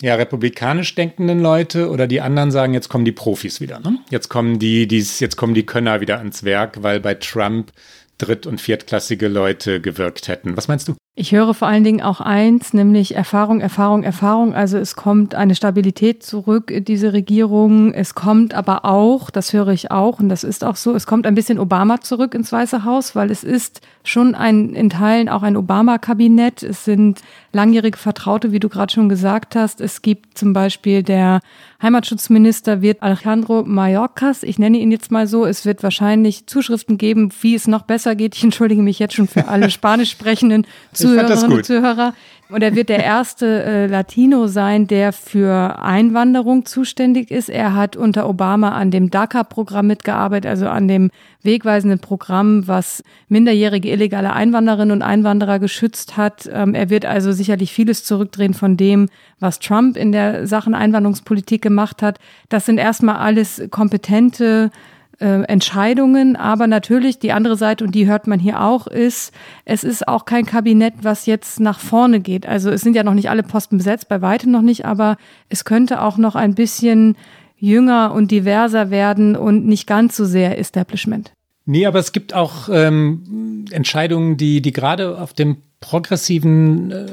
ja, 0.02 0.16
republikanisch 0.16 0.96
denkenden 0.96 1.40
Leute 1.40 1.90
oder 1.90 2.08
die 2.08 2.22
anderen 2.22 2.52
sagen, 2.52 2.74
jetzt 2.74 2.90
kommen 2.90 3.06
die 3.06 3.12
Profis 3.12 3.62
wieder. 3.62 3.80
Ne? 3.80 4.00
Jetzt 4.10 4.30
kommen 4.30 4.58
die, 4.58 4.88
die's, 4.88 5.20
jetzt 5.20 5.38
kommen 5.38 5.54
die 5.54 5.66
Könner 5.66 6.02
wieder 6.02 6.18
ans 6.18 6.44
Werk, 6.44 6.82
weil 6.84 7.00
bei 7.00 7.14
Trump 7.14 7.72
dritt- 8.18 8.48
und 8.48 8.60
viertklassige 8.60 9.28
Leute 9.28 9.80
gewirkt 9.80 10.28
hätten. 10.28 10.58
Was 10.58 10.68
meinst 10.68 10.88
du? 10.88 10.96
Ich 11.20 11.32
höre 11.32 11.56
vor 11.56 11.68
allen 11.68 11.84
Dingen 11.84 12.04
auch 12.04 12.22
eins, 12.22 12.76
nämlich 12.76 13.16
Erfahrung, 13.16 13.60
Erfahrung, 13.60 14.04
Erfahrung. 14.04 14.54
Also 14.54 14.78
es 14.78 14.96
kommt 14.96 15.34
eine 15.34 15.56
Stabilität 15.56 16.22
zurück 16.22 16.70
in 16.70 16.86
diese 16.86 17.12
Regierung. 17.12 17.92
Es 17.92 18.14
kommt 18.14 18.54
aber 18.54 18.86
auch, 18.86 19.32
das 19.32 19.52
höre 19.52 19.70
ich 19.70 19.90
auch, 19.90 20.20
und 20.20 20.30
das 20.30 20.44
ist 20.44 20.64
auch 20.64 20.76
so, 20.76 20.94
es 20.94 21.08
kommt 21.08 21.26
ein 21.26 21.34
bisschen 21.34 21.58
Obama 21.58 22.02
zurück 22.02 22.36
ins 22.36 22.52
Weiße 22.52 22.84
Haus, 22.84 23.16
weil 23.16 23.32
es 23.32 23.44
ist 23.44 23.82
schon 24.04 24.36
ein, 24.36 24.76
in 24.76 24.92
Teilen 24.92 25.28
auch 25.28 25.42
ein 25.42 25.58
Obama-Kabinett. 25.58 26.62
Es 26.62 26.86
sind 26.86 27.24
langjährige 27.52 27.98
Vertraute, 27.98 28.52
wie 28.52 28.60
du 28.60 28.70
gerade 28.70 28.94
schon 28.94 29.10
gesagt 29.10 29.56
hast. 29.56 29.82
Es 29.82 30.04
gibt 30.04 30.38
zum 30.38 30.54
Beispiel 30.54 31.02
der 31.02 31.40
Heimatschutzminister 31.82 32.82
wird 32.82 33.04
Alejandro 33.04 33.64
Mayorkas. 33.64 34.44
Ich 34.44 34.58
nenne 34.58 34.78
ihn 34.78 34.92
jetzt 34.92 35.12
mal 35.12 35.28
so. 35.28 35.46
Es 35.46 35.66
wird 35.66 35.84
wahrscheinlich 35.84 36.48
Zuschriften 36.48 36.98
geben, 36.98 37.32
wie 37.42 37.54
es 37.54 37.68
noch 37.68 37.84
besser 37.84 38.16
geht. 38.16 38.36
Ich 38.36 38.44
entschuldige 38.44 38.82
mich 38.82 39.00
jetzt 39.00 39.14
schon 39.16 39.28
für 39.28 39.48
alle 39.48 39.70
spanisch 39.72 40.12
sprechenden 40.12 40.66
Zuhörerinnen 41.08 41.58
und 41.58 41.66
Zuhörer. 41.66 42.14
Und 42.50 42.64
er 42.64 42.76
wird 42.76 42.88
der 42.88 43.04
erste 43.04 43.64
äh, 43.64 43.88
Latino 43.88 44.48
sein, 44.48 44.88
der 44.88 45.12
für 45.12 45.82
Einwanderung 45.82 46.66
zuständig 46.66 47.30
ist. 47.30 47.50
Er 47.50 47.76
hat 47.76 47.98
unter 47.98 48.30
Obama 48.30 48.70
an 48.70 48.90
dem 48.90 49.10
DACA-Programm 49.10 49.88
mitgearbeitet, 49.88 50.50
also 50.50 50.68
an 50.68 50.88
dem 50.88 51.12
wegweisenden 51.44 52.00
Programm, 52.00 52.66
was 52.66 53.04
minderjährige 53.28 53.90
illegale 53.90 54.32
Einwanderinnen 54.32 54.92
und 54.92 55.02
Einwanderer 55.02 55.60
geschützt 55.60 56.16
hat. 56.16 56.50
Ähm, 56.52 56.74
er 56.74 56.90
wird 56.90 57.06
also 57.06 57.34
sicherlich 57.34 57.74
vieles 57.74 58.06
zurückdrehen 58.06 58.54
von 58.54 58.78
dem, 58.78 59.10
was 59.40 59.60
Trump 59.60 59.98
in 59.98 60.14
der 60.14 60.48
Sachen 60.48 60.74
Einwanderungspolitik 60.74 61.62
gemacht 61.62 62.02
hat. 62.02 62.18
Das 62.48 62.66
sind 62.66 62.78
erstmal 62.78 63.18
alles 63.18 63.62
kompetente 63.72 64.72
äh, 65.20 65.44
Entscheidungen. 65.44 66.36
Aber 66.36 66.68
natürlich 66.68 67.20
die 67.20 67.32
andere 67.32 67.56
Seite, 67.56 67.84
und 67.84 67.96
die 67.96 68.08
hört 68.08 68.28
man 68.28 68.40
hier 68.40 68.62
auch, 68.62 68.88
ist, 68.88 69.34
es 69.66 69.84
ist 69.84 70.08
auch 70.08 70.26
kein 70.26 70.46
Kabinett, 70.46 70.94
was 71.02 71.26
jetzt 71.26 71.60
nach 71.60 71.80
vorne 71.80 72.20
geht. 72.20 72.48
Also 72.48 72.70
es 72.70 72.82
sind 72.82 72.96
ja 72.96 73.04
noch 73.04 73.14
nicht 73.14 73.30
alle 73.30 73.44
Posten 73.44 73.78
besetzt, 73.78 74.10
bei 74.10 74.22
weitem 74.22 74.52
noch 74.52 74.62
nicht, 74.62 74.86
aber 74.86 75.18
es 75.50 75.66
könnte 75.66 76.02
auch 76.02 76.18
noch 76.18 76.36
ein 76.36 76.56
bisschen 76.56 77.16
jünger 77.58 78.14
und 78.14 78.32
diverser 78.32 78.92
werden 78.92 79.36
und 79.36 79.66
nicht 79.66 79.88
ganz 79.88 80.16
so 80.16 80.26
sehr 80.26 80.60
Establishment. 80.60 81.32
Nee, 81.66 81.86
aber 81.86 82.00
es 82.00 82.14
gibt 82.14 82.34
auch 82.34 82.70
ähm, 82.72 83.66
Entscheidungen, 83.72 84.38
die, 84.38 84.62
die 84.62 84.72
gerade 84.72 85.20
auf 85.20 85.34
dem 85.34 85.58
progressiven 85.82 86.92
äh, 86.92 87.06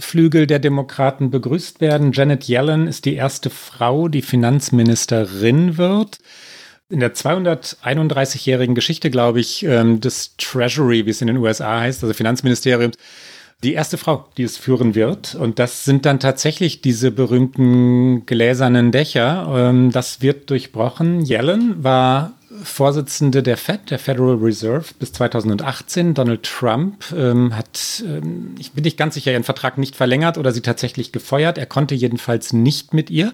Flügel 0.00 0.46
der 0.46 0.58
Demokraten 0.58 1.30
begrüßt 1.30 1.80
werden. 1.80 2.12
Janet 2.12 2.48
Yellen 2.48 2.88
ist 2.88 3.04
die 3.04 3.14
erste 3.14 3.50
Frau, 3.50 4.08
die 4.08 4.22
Finanzministerin 4.22 5.78
wird 5.78 6.18
in 6.90 7.00
der 7.00 7.14
231-jährigen 7.14 8.74
Geschichte, 8.74 9.10
glaube 9.10 9.40
ich, 9.40 9.64
ähm, 9.64 10.00
des 10.00 10.36
Treasury, 10.36 11.06
wie 11.06 11.10
es 11.10 11.20
in 11.20 11.28
den 11.28 11.36
USA 11.36 11.80
heißt, 11.80 12.02
also 12.02 12.12
Finanzministeriums, 12.12 12.96
die 13.62 13.74
erste 13.74 13.98
Frau, 13.98 14.26
die 14.36 14.42
es 14.42 14.56
führen 14.56 14.94
wird. 14.94 15.34
Und 15.34 15.58
das 15.58 15.84
sind 15.84 16.06
dann 16.06 16.18
tatsächlich 16.18 16.80
diese 16.80 17.10
berühmten 17.10 18.26
gläsernen 18.26 18.90
Dächer. 18.90 19.46
Ähm, 19.54 19.92
das 19.92 20.20
wird 20.20 20.50
durchbrochen. 20.50 21.24
Yellen 21.24 21.82
war 21.84 22.32
Vorsitzende 22.62 23.42
der 23.42 23.56
Fed, 23.56 23.90
der 23.90 23.98
Federal 23.98 24.34
Reserve, 24.34 24.86
bis 24.98 25.12
2018. 25.12 26.14
Donald 26.14 26.42
Trump 26.42 27.04
ähm, 27.16 27.56
hat, 27.56 28.02
ich 28.58 28.72
bin 28.72 28.84
nicht 28.84 28.98
ganz 28.98 29.14
sicher, 29.14 29.30
ihren 29.30 29.44
Vertrag 29.44 29.78
nicht 29.78 29.94
verlängert 29.94 30.36
oder 30.36 30.52
sie 30.52 30.60
tatsächlich 30.60 31.12
gefeuert. 31.12 31.58
Er 31.58 31.66
konnte 31.66 31.94
jedenfalls 31.94 32.52
nicht 32.52 32.92
mit 32.92 33.08
ihr. 33.08 33.32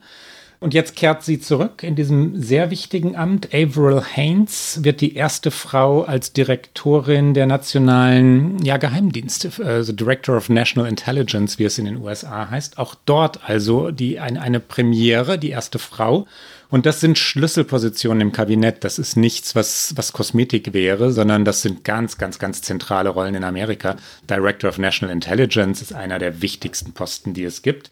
Und 0.58 0.72
jetzt 0.72 0.96
kehrt 0.96 1.22
sie 1.22 1.38
zurück 1.38 1.82
in 1.82 1.96
diesem 1.96 2.40
sehr 2.40 2.70
wichtigen 2.70 3.14
Amt. 3.14 3.54
Avril 3.54 4.02
Haines 4.16 4.80
wird 4.82 5.00
die 5.00 5.14
erste 5.14 5.50
Frau 5.50 6.02
als 6.02 6.32
Direktorin 6.32 7.34
der 7.34 7.46
nationalen 7.46 8.64
ja, 8.64 8.78
Geheimdienste, 8.78 9.50
also 9.62 9.92
Director 9.92 10.36
of 10.36 10.48
National 10.48 10.88
Intelligence, 10.88 11.58
wie 11.58 11.64
es 11.64 11.78
in 11.78 11.84
den 11.84 11.98
USA 11.98 12.48
heißt. 12.48 12.78
Auch 12.78 12.94
dort 13.04 13.48
also 13.48 13.90
die, 13.90 14.18
eine, 14.18 14.40
eine 14.40 14.60
Premiere, 14.60 15.38
die 15.38 15.50
erste 15.50 15.78
Frau. 15.78 16.26
Und 16.68 16.84
das 16.84 17.00
sind 17.00 17.18
Schlüsselpositionen 17.18 18.20
im 18.20 18.32
Kabinett. 18.32 18.82
Das 18.82 18.98
ist 18.98 19.16
nichts, 19.16 19.54
was, 19.54 19.92
was 19.96 20.12
Kosmetik 20.12 20.72
wäre, 20.72 21.12
sondern 21.12 21.44
das 21.44 21.62
sind 21.62 21.84
ganz, 21.84 22.18
ganz, 22.18 22.38
ganz 22.38 22.62
zentrale 22.62 23.10
Rollen 23.10 23.36
in 23.36 23.44
Amerika. 23.44 23.96
Director 24.28 24.68
of 24.68 24.78
National 24.78 25.14
Intelligence 25.14 25.80
ist 25.80 25.92
einer 25.92 26.18
der 26.18 26.42
wichtigsten 26.42 26.92
Posten, 26.92 27.34
die 27.34 27.44
es 27.44 27.62
gibt. 27.62 27.90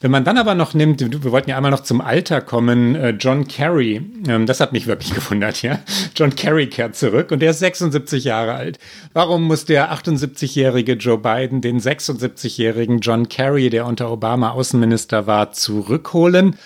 Wenn 0.00 0.10
man 0.10 0.24
dann 0.24 0.38
aber 0.38 0.54
noch 0.54 0.74
nimmt, 0.74 1.00
wir 1.00 1.32
wollten 1.32 1.50
ja 1.50 1.56
einmal 1.56 1.70
noch 1.70 1.80
zum 1.80 2.00
Alter 2.06 2.40
kommen, 2.40 2.94
äh, 2.94 3.10
John 3.10 3.46
Kerry, 3.46 4.00
ähm, 4.28 4.46
das 4.46 4.60
hat 4.60 4.72
mich 4.72 4.86
wirklich 4.86 5.14
gewundert, 5.14 5.62
ja. 5.62 5.80
John 6.14 6.34
Kerry 6.34 6.68
kehrt 6.68 6.96
zurück 6.96 7.30
und 7.32 7.40
der 7.40 7.50
ist 7.50 7.58
76 7.58 8.24
Jahre 8.24 8.54
alt. 8.54 8.78
Warum 9.12 9.44
muss 9.44 9.64
der 9.64 9.92
78-jährige 9.92 10.94
Joe 10.94 11.18
Biden 11.18 11.60
den 11.60 11.80
76-jährigen 11.80 13.00
John 13.00 13.28
Kerry, 13.28 13.70
der 13.70 13.86
unter 13.86 14.10
Obama 14.10 14.50
Außenminister 14.50 15.26
war, 15.26 15.52
zurückholen? 15.52 16.56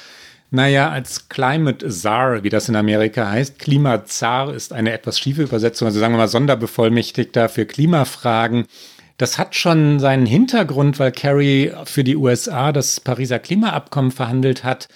Naja, 0.53 0.91
als 0.91 1.29
Climate 1.29 1.89
Czar, 1.89 2.43
wie 2.43 2.49
das 2.49 2.69
in 2.69 2.75
Amerika 2.75 3.31
heißt, 3.31 3.59
Klimazar 3.61 4.53
ist 4.53 4.73
eine 4.73 4.93
etwas 4.93 5.19
schiefe 5.19 5.43
Übersetzung, 5.43 5.87
also 5.87 6.01
sagen 6.01 6.13
wir 6.13 6.19
mal 6.19 6.29
Sonderbevollmächtigter 6.29 7.49
für 7.49 7.67
Klimafragen. 7.67 8.67
Das 9.17 9.39
hat 9.39 9.55
schon 9.55 10.01
seinen 10.01 10.27
Hintergrund, 10.27 10.99
weil 10.99 11.13
Kerry 11.13 11.73
für 11.85 12.03
die 12.03 12.17
USA 12.17 12.73
das 12.73 13.01
Pariser 13.01 13.39
Klimaabkommen 13.39 14.11
verhandelt 14.11 14.65
hat. 14.65 14.89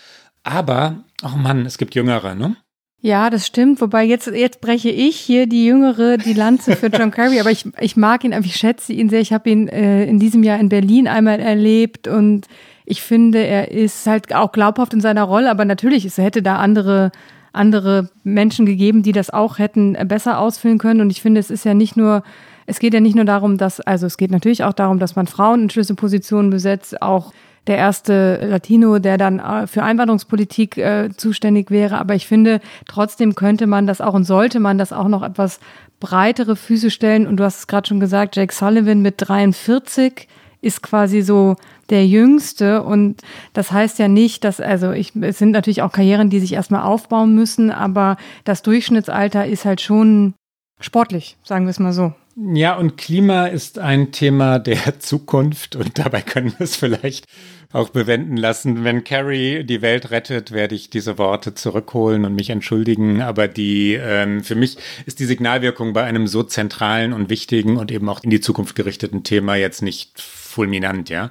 Aber, 0.44 1.04
oh 1.24 1.36
Mann, 1.36 1.66
es 1.66 1.78
gibt 1.78 1.94
Jüngere, 1.94 2.34
ne? 2.34 2.56
Ja, 3.00 3.28
das 3.28 3.46
stimmt. 3.46 3.80
Wobei 3.82 4.04
jetzt, 4.04 4.28
jetzt 4.28 4.60
breche 4.62 4.88
ich 4.88 5.16
hier 5.16 5.46
die 5.46 5.66
Jüngere, 5.66 6.16
die 6.16 6.32
Lanze 6.32 6.74
für 6.76 6.86
John 6.86 7.10
Kerry. 7.10 7.38
Aber 7.38 7.50
ich, 7.50 7.66
ich 7.80 7.96
mag 7.96 8.24
ihn 8.24 8.32
ich 8.32 8.56
schätze 8.56 8.94
ihn 8.94 9.10
sehr. 9.10 9.20
Ich 9.20 9.32
habe 9.32 9.50
ihn 9.50 9.68
äh, 9.68 10.04
in 10.04 10.18
diesem 10.18 10.42
Jahr 10.42 10.58
in 10.58 10.70
Berlin 10.70 11.06
einmal 11.06 11.40
erlebt 11.40 12.08
und 12.08 12.46
ich 12.86 13.02
finde, 13.02 13.44
er 13.44 13.70
ist 13.70 14.06
halt 14.06 14.34
auch 14.34 14.52
glaubhaft 14.52 14.94
in 14.94 15.00
seiner 15.00 15.24
Rolle, 15.24 15.50
aber 15.50 15.64
natürlich, 15.64 16.04
es 16.04 16.18
hätte 16.18 16.42
da 16.42 16.56
andere 16.56 17.12
andere 17.54 18.10
Menschen 18.24 18.66
gegeben, 18.66 19.02
die 19.02 19.12
das 19.12 19.30
auch 19.30 19.58
hätten 19.58 19.96
besser 20.08 20.38
ausfüllen 20.38 20.78
können. 20.78 21.00
Und 21.00 21.10
ich 21.10 21.22
finde, 21.22 21.40
es 21.40 21.50
ist 21.50 21.64
ja 21.64 21.74
nicht 21.74 21.96
nur, 21.96 22.22
es 22.66 22.78
geht 22.78 22.94
ja 22.94 23.00
nicht 23.00 23.16
nur 23.16 23.24
darum, 23.24 23.58
dass, 23.58 23.80
also 23.80 24.06
es 24.06 24.16
geht 24.16 24.30
natürlich 24.30 24.64
auch 24.64 24.72
darum, 24.72 24.98
dass 24.98 25.16
man 25.16 25.26
Frauen 25.26 25.64
in 25.64 25.70
Schlüsselpositionen 25.70 26.50
besetzt, 26.50 27.00
auch 27.00 27.32
der 27.66 27.76
erste 27.76 28.46
Latino, 28.46 28.98
der 28.98 29.18
dann 29.18 29.38
äh, 29.38 29.66
für 29.66 29.82
Einwanderungspolitik 29.82 30.76
äh, 30.76 31.10
zuständig 31.16 31.70
wäre. 31.70 31.98
Aber 31.98 32.14
ich 32.14 32.26
finde, 32.26 32.60
trotzdem 32.86 33.34
könnte 33.34 33.66
man 33.66 33.86
das 33.86 34.00
auch 34.00 34.14
und 34.14 34.24
sollte 34.24 34.60
man 34.60 34.78
das 34.78 34.92
auch 34.92 35.08
noch 35.08 35.22
etwas 35.22 35.60
breitere 36.00 36.56
Füße 36.56 36.90
stellen. 36.90 37.26
Und 37.26 37.38
du 37.38 37.44
hast 37.44 37.58
es 37.58 37.66
gerade 37.66 37.88
schon 37.88 38.00
gesagt, 38.00 38.36
Jake 38.36 38.54
Sullivan 38.54 39.02
mit 39.02 39.14
43 39.18 40.28
ist 40.60 40.82
quasi 40.82 41.22
so 41.22 41.56
der 41.90 42.06
Jüngste. 42.06 42.82
Und 42.82 43.22
das 43.52 43.70
heißt 43.72 43.98
ja 43.98 44.08
nicht, 44.08 44.44
dass, 44.44 44.60
also 44.60 44.92
ich, 44.92 45.14
es 45.16 45.38
sind 45.38 45.52
natürlich 45.52 45.82
auch 45.82 45.92
Karrieren, 45.92 46.30
die 46.30 46.40
sich 46.40 46.54
erstmal 46.54 46.82
aufbauen 46.82 47.34
müssen, 47.34 47.70
aber 47.70 48.16
das 48.44 48.62
Durchschnittsalter 48.62 49.46
ist 49.46 49.64
halt 49.64 49.80
schon 49.80 50.34
sportlich, 50.80 51.36
sagen 51.44 51.66
wir 51.66 51.70
es 51.70 51.78
mal 51.78 51.92
so. 51.92 52.12
Ja, 52.36 52.74
und 52.76 52.96
Klima 52.96 53.46
ist 53.46 53.78
ein 53.78 54.10
Thema 54.10 54.58
der 54.58 54.98
Zukunft 54.98 55.76
und 55.76 55.98
dabei 55.98 56.20
können 56.20 56.52
wir 56.58 56.64
es 56.64 56.74
vielleicht 56.74 57.26
auch 57.72 57.90
bewenden 57.90 58.36
lassen. 58.36 58.82
Wenn 58.82 59.04
Carrie 59.04 59.62
die 59.62 59.82
Welt 59.82 60.10
rettet, 60.10 60.50
werde 60.50 60.74
ich 60.74 60.90
diese 60.90 61.16
Worte 61.16 61.54
zurückholen 61.54 62.24
und 62.24 62.34
mich 62.34 62.50
entschuldigen. 62.50 63.22
Aber 63.22 63.46
die, 63.46 63.94
ähm, 63.94 64.42
für 64.42 64.56
mich 64.56 64.78
ist 65.06 65.20
die 65.20 65.26
Signalwirkung 65.26 65.92
bei 65.92 66.02
einem 66.02 66.26
so 66.26 66.42
zentralen 66.42 67.12
und 67.12 67.30
wichtigen 67.30 67.76
und 67.76 67.92
eben 67.92 68.08
auch 68.08 68.22
in 68.24 68.30
die 68.30 68.40
Zukunft 68.40 68.74
gerichteten 68.74 69.22
Thema 69.22 69.54
jetzt 69.54 69.82
nicht 69.82 70.20
fulminant, 70.20 71.10
ja. 71.10 71.30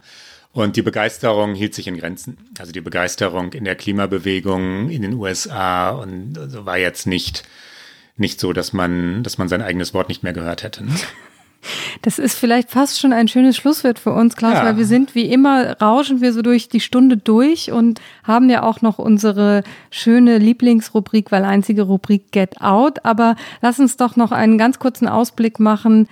Und 0.53 0.75
die 0.75 0.83
Begeisterung 0.83 1.55
hielt 1.55 1.73
sich 1.73 1.87
in 1.87 1.97
Grenzen. 1.97 2.37
Also 2.59 2.71
die 2.71 2.81
Begeisterung 2.81 3.53
in 3.53 3.65
der 3.65 3.75
Klimabewegung 3.75 4.89
in 4.89 5.01
den 5.01 5.15
USA 5.15 5.89
und 5.89 6.37
also 6.37 6.65
war 6.65 6.77
jetzt 6.77 7.07
nicht, 7.07 7.43
nicht 8.15 8.39
so, 8.39 8.53
dass 8.53 8.73
man, 8.73 9.23
dass 9.23 9.37
man 9.37 9.47
sein 9.47 9.61
eigenes 9.61 9.93
Wort 9.93 10.09
nicht 10.09 10.23
mehr 10.23 10.33
gehört 10.33 10.63
hätte. 10.63 10.85
Ne? 10.85 10.93
Das 12.01 12.19
ist 12.19 12.37
vielleicht 12.37 12.71
fast 12.71 12.99
schon 12.99 13.13
ein 13.13 13.29
schönes 13.29 13.55
Schlusswort 13.55 13.97
für 13.97 14.11
uns, 14.11 14.35
Klaus, 14.35 14.55
ja. 14.55 14.65
weil 14.65 14.75
wir 14.75 14.85
sind 14.85 15.15
wie 15.15 15.31
immer, 15.31 15.79
rauschen 15.79 16.19
wir 16.19 16.33
so 16.33 16.41
durch 16.41 16.67
die 16.67 16.81
Stunde 16.81 17.15
durch 17.15 17.71
und 17.71 18.01
haben 18.25 18.49
ja 18.49 18.63
auch 18.63 18.81
noch 18.81 18.99
unsere 18.99 19.63
schöne 19.89 20.39
Lieblingsrubrik, 20.39 21.31
weil 21.31 21.45
einzige 21.45 21.83
Rubrik 21.83 22.33
Get 22.33 22.59
Out. 22.59 23.05
Aber 23.05 23.37
lass 23.61 23.79
uns 23.79 23.95
doch 23.95 24.17
noch 24.17 24.33
einen 24.33 24.57
ganz 24.57 24.77
kurzen 24.77 25.07
Ausblick 25.07 25.61
machen 25.61 26.09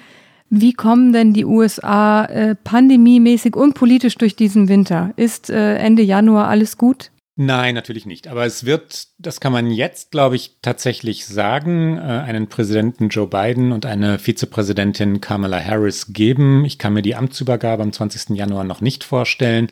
wie 0.54 0.74
kommen 0.74 1.14
denn 1.14 1.32
die 1.32 1.46
USA 1.46 2.26
äh, 2.26 2.56
pandemiemäßig 2.56 3.56
und 3.56 3.74
politisch 3.74 4.18
durch 4.18 4.36
diesen 4.36 4.68
Winter? 4.68 5.14
Ist 5.16 5.50
äh, 5.50 5.78
Ende 5.78 6.04
Januar 6.04 6.50
alles 6.50 6.78
gut? 6.78 7.10
Nein, 7.44 7.74
natürlich 7.74 8.06
nicht. 8.06 8.28
Aber 8.28 8.46
es 8.46 8.68
wird, 8.68 9.08
das 9.18 9.40
kann 9.40 9.52
man 9.52 9.72
jetzt, 9.72 10.12
glaube 10.12 10.36
ich, 10.36 10.58
tatsächlich 10.62 11.26
sagen, 11.26 11.98
äh, 11.98 12.02
einen 12.02 12.50
Präsidenten 12.50 13.10
Joe 13.10 13.26
Biden 13.26 13.72
und 13.72 13.88
eine 13.88 14.20
Vizepräsidentin 14.20 15.22
Kamala 15.22 15.60
Harris 15.60 16.14
geben. 16.14 16.66
Ich 16.66 16.78
kann 16.78 16.94
mir 16.94 17.02
die 17.02 17.16
Amtsübergabe 17.16 17.82
am 17.82 17.92
20. 17.92 18.38
Januar 18.38 18.64
noch 18.64 18.80
nicht 18.80 19.04
vorstellen. 19.04 19.70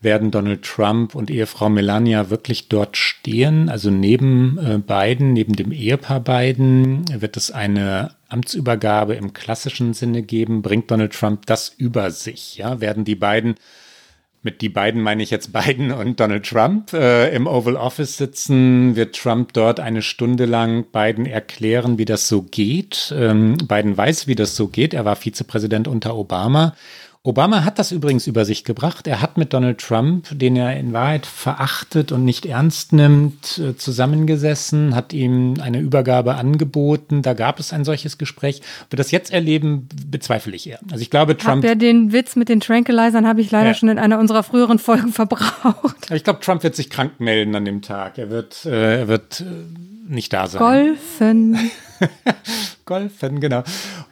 Werden 0.00 0.30
Donald 0.30 0.62
Trump 0.62 1.16
und 1.16 1.32
Ehefrau 1.32 1.68
Melania 1.68 2.30
wirklich 2.30 2.68
dort 2.68 2.96
stehen? 2.96 3.68
Also 3.68 3.90
neben 3.90 4.56
äh, 4.58 4.78
Biden, 4.78 5.32
neben 5.32 5.56
dem 5.56 5.72
Ehepaar 5.72 6.20
Biden, 6.20 7.04
wird 7.20 7.36
es 7.36 7.50
eine 7.50 8.14
Amtsübergabe 8.28 9.14
im 9.14 9.32
klassischen 9.32 9.94
Sinne 9.94 10.22
geben? 10.22 10.62
Bringt 10.62 10.88
Donald 10.92 11.12
Trump 11.12 11.46
das 11.46 11.70
über 11.76 12.12
sich? 12.12 12.58
Ja, 12.58 12.80
werden 12.80 13.04
die 13.04 13.16
beiden 13.16 13.56
mit 14.42 14.62
die 14.62 14.68
beiden 14.68 15.02
meine 15.02 15.22
ich 15.22 15.30
jetzt 15.30 15.52
Biden 15.52 15.92
und 15.92 16.20
Donald 16.20 16.46
Trump 16.46 16.92
äh, 16.92 17.34
im 17.34 17.46
Oval 17.46 17.76
Office 17.76 18.16
sitzen, 18.16 18.96
wird 18.96 19.16
Trump 19.16 19.52
dort 19.52 19.80
eine 19.80 20.02
Stunde 20.02 20.46
lang 20.46 20.86
Biden 20.92 21.26
erklären, 21.26 21.98
wie 21.98 22.04
das 22.04 22.28
so 22.28 22.42
geht. 22.42 23.14
Ähm, 23.16 23.56
Biden 23.56 23.96
weiß, 23.96 24.26
wie 24.26 24.34
das 24.34 24.56
so 24.56 24.68
geht. 24.68 24.94
Er 24.94 25.04
war 25.04 25.16
Vizepräsident 25.16 25.88
unter 25.88 26.16
Obama 26.16 26.74
Obama 27.22 27.64
hat 27.64 27.78
das 27.78 27.92
übrigens 27.92 28.26
über 28.26 28.46
sich 28.46 28.64
gebracht. 28.64 29.06
Er 29.06 29.20
hat 29.20 29.36
mit 29.36 29.52
Donald 29.52 29.78
Trump, 29.78 30.28
den 30.30 30.56
er 30.56 30.78
in 30.78 30.94
Wahrheit 30.94 31.26
verachtet 31.26 32.12
und 32.12 32.24
nicht 32.24 32.46
ernst 32.46 32.94
nimmt, 32.94 33.58
äh, 33.58 33.76
zusammengesessen, 33.76 34.94
hat 34.94 35.12
ihm 35.12 35.56
eine 35.60 35.80
Übergabe 35.80 36.36
angeboten. 36.36 37.20
Da 37.20 37.34
gab 37.34 37.60
es 37.60 37.74
ein 37.74 37.84
solches 37.84 38.16
Gespräch. 38.16 38.62
Ob 38.84 38.92
wir 38.92 38.96
das 38.96 39.10
jetzt 39.10 39.34
erleben, 39.34 39.86
bezweifle 40.06 40.56
ich 40.56 40.66
eher. 40.66 40.80
Also 40.90 41.02
ich 41.02 41.10
glaube, 41.10 41.36
Trump. 41.36 41.62
Ja, 41.62 41.74
den 41.74 42.10
Witz 42.12 42.36
mit 42.36 42.48
den 42.48 42.60
Tranquilizern 42.60 43.26
habe 43.26 43.42
ich 43.42 43.50
leider 43.50 43.68
ja. 43.68 43.74
schon 43.74 43.90
in 43.90 43.98
einer 43.98 44.18
unserer 44.18 44.42
früheren 44.42 44.78
Folgen 44.78 45.08
verbraucht. 45.12 46.10
Ich 46.10 46.24
glaube, 46.24 46.40
Trump 46.40 46.62
wird 46.62 46.74
sich 46.74 46.88
krank 46.88 47.20
melden 47.20 47.54
an 47.54 47.66
dem 47.66 47.82
Tag. 47.82 48.16
Er 48.16 48.30
wird, 48.30 48.64
äh, 48.64 49.00
er 49.00 49.08
wird 49.08 49.42
äh, 49.42 49.44
nicht 50.08 50.32
da 50.32 50.46
sein. 50.46 50.58
Golfen. 50.58 51.70
Golfen, 52.86 53.40
genau. 53.40 53.62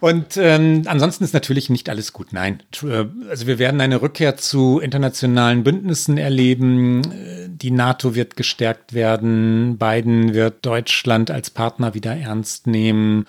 Und 0.01 0.37
ähm, 0.37 0.83
ansonsten 0.87 1.25
ist 1.25 1.35
natürlich 1.35 1.71
nicht 1.71 1.89
alles 1.89 2.13
gut. 2.13 2.33
Nein, 2.33 2.63
äh, 2.83 3.07
also 3.29 3.47
wir 3.47 3.59
werden 3.59 3.81
eine 3.81 4.03
Rückkehr 4.03 4.37
zu 4.37 4.79
internationalen 4.81 5.65
Bündnissen 5.65 6.19
erleben. 6.19 7.03
Äh, 7.11 7.49
die 7.49 7.71
NATO 7.71 8.15
wird 8.15 8.37
gestärkt 8.37 8.93
werden. 8.93 9.79
Biden 9.79 10.35
wird 10.35 10.65
Deutschland 10.65 11.31
als 11.31 11.51
Partner 11.51 11.95
wieder 11.95 12.15
ernst 12.17 12.67
nehmen. 12.67 13.27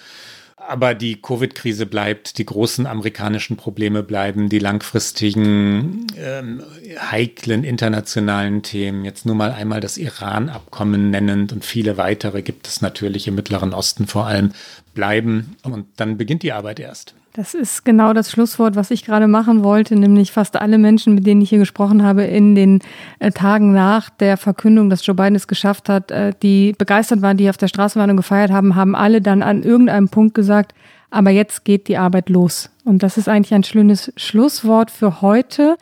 Aber 0.69 0.93
die 0.93 1.19
Covid-Krise 1.19 1.87
bleibt, 1.87 2.37
die 2.37 2.45
großen 2.45 2.85
amerikanischen 2.85 3.57
Probleme 3.57 4.03
bleiben, 4.03 4.49
die 4.49 4.59
langfristigen, 4.59 6.05
ähm, 6.15 6.61
heiklen 7.09 7.63
internationalen 7.63 8.61
Themen. 8.61 9.03
Jetzt 9.03 9.25
nur 9.25 9.33
mal 9.33 9.51
einmal 9.51 9.79
das 9.79 9.97
Iran-Abkommen 9.97 11.09
nennend 11.09 11.53
und 11.53 11.65
viele 11.65 11.97
weitere 11.97 12.43
gibt 12.43 12.67
es 12.67 12.83
natürlich 12.83 13.27
im 13.27 13.33
Mittleren 13.33 13.73
Osten 13.73 14.05
vor 14.05 14.27
allem 14.27 14.51
bleiben. 14.93 15.55
Und 15.63 15.87
dann 15.97 16.17
beginnt 16.17 16.43
die 16.43 16.53
Arbeit 16.53 16.79
erst. 16.79 17.15
Das 17.39 17.53
ist 17.53 17.85
genau 17.85 18.11
das 18.11 18.31
Schlusswort, 18.31 18.75
was 18.75 18.91
ich 18.91 19.05
gerade 19.05 19.29
machen 19.29 19.63
wollte, 19.63 19.95
nämlich 19.95 20.33
fast 20.33 20.59
alle 20.59 20.77
Menschen, 20.77 21.15
mit 21.15 21.25
denen 21.25 21.39
ich 21.39 21.47
hier 21.47 21.59
gesprochen 21.59 22.03
habe, 22.03 22.25
in 22.25 22.53
den 22.53 22.81
äh, 23.19 23.31
Tagen 23.31 23.71
nach 23.71 24.09
der 24.09 24.35
Verkündung, 24.35 24.89
dass 24.89 25.05
Joe 25.05 25.15
Biden 25.15 25.35
es 25.35 25.47
geschafft 25.47 25.87
hat, 25.87 26.11
äh, 26.11 26.33
die 26.43 26.75
begeistert 26.77 27.21
waren, 27.21 27.37
die 27.37 27.49
auf 27.49 27.55
der 27.55 27.69
Straße 27.69 27.97
waren 27.97 28.09
und 28.09 28.17
gefeiert 28.17 28.51
haben, 28.51 28.75
haben 28.75 28.93
alle 28.93 29.21
dann 29.21 29.41
an 29.41 29.63
irgendeinem 29.63 30.09
Punkt 30.09 30.35
gesagt, 30.35 30.73
aber 31.11 31.29
jetzt 31.29 31.63
geht 31.63 31.87
die 31.87 31.97
Arbeit 31.97 32.27
los. 32.27 32.71
Und 32.83 33.03
das 33.03 33.17
ist 33.17 33.29
eigentlich 33.29 33.53
ein 33.53 33.63
schönes 33.63 34.11
Schlusswort 34.17 34.91
für 34.91 35.21
heute. 35.21 35.77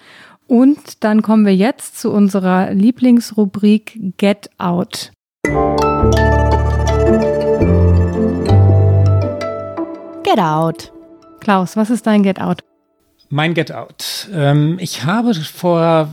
Und 0.46 1.04
dann 1.04 1.24
kommen 1.24 1.44
wir 1.44 1.56
jetzt 1.56 2.00
zu 2.00 2.12
unserer 2.12 2.72
Lieblingsrubrik 2.72 4.00
Get 4.18 4.52
Out. 4.60 5.12
Get 10.24 10.38
Out. 10.38 10.92
Klaus, 11.48 11.78
was 11.78 11.90
ist 11.90 12.06
dein 12.06 12.24
Get 12.24 12.42
Out? 12.42 12.60
Mein 13.30 13.54
Get 13.54 13.72
Out. 13.72 14.28
Ähm, 14.34 14.76
ich 14.82 15.06
habe 15.06 15.34
vor 15.34 16.10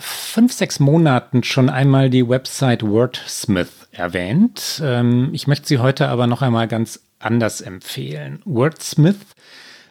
fünf, 0.00 0.54
sechs 0.54 0.80
Monaten 0.80 1.42
schon 1.42 1.68
einmal 1.68 2.08
die 2.08 2.26
Website 2.26 2.82
Wordsmith 2.82 3.88
erwähnt. 3.90 4.80
Ähm, 4.82 5.28
ich 5.34 5.46
möchte 5.46 5.68
sie 5.68 5.76
heute 5.76 6.08
aber 6.08 6.26
noch 6.26 6.40
einmal 6.40 6.68
ganz 6.68 7.00
anders 7.18 7.60
empfehlen. 7.60 8.40
Wordsmith 8.46 9.18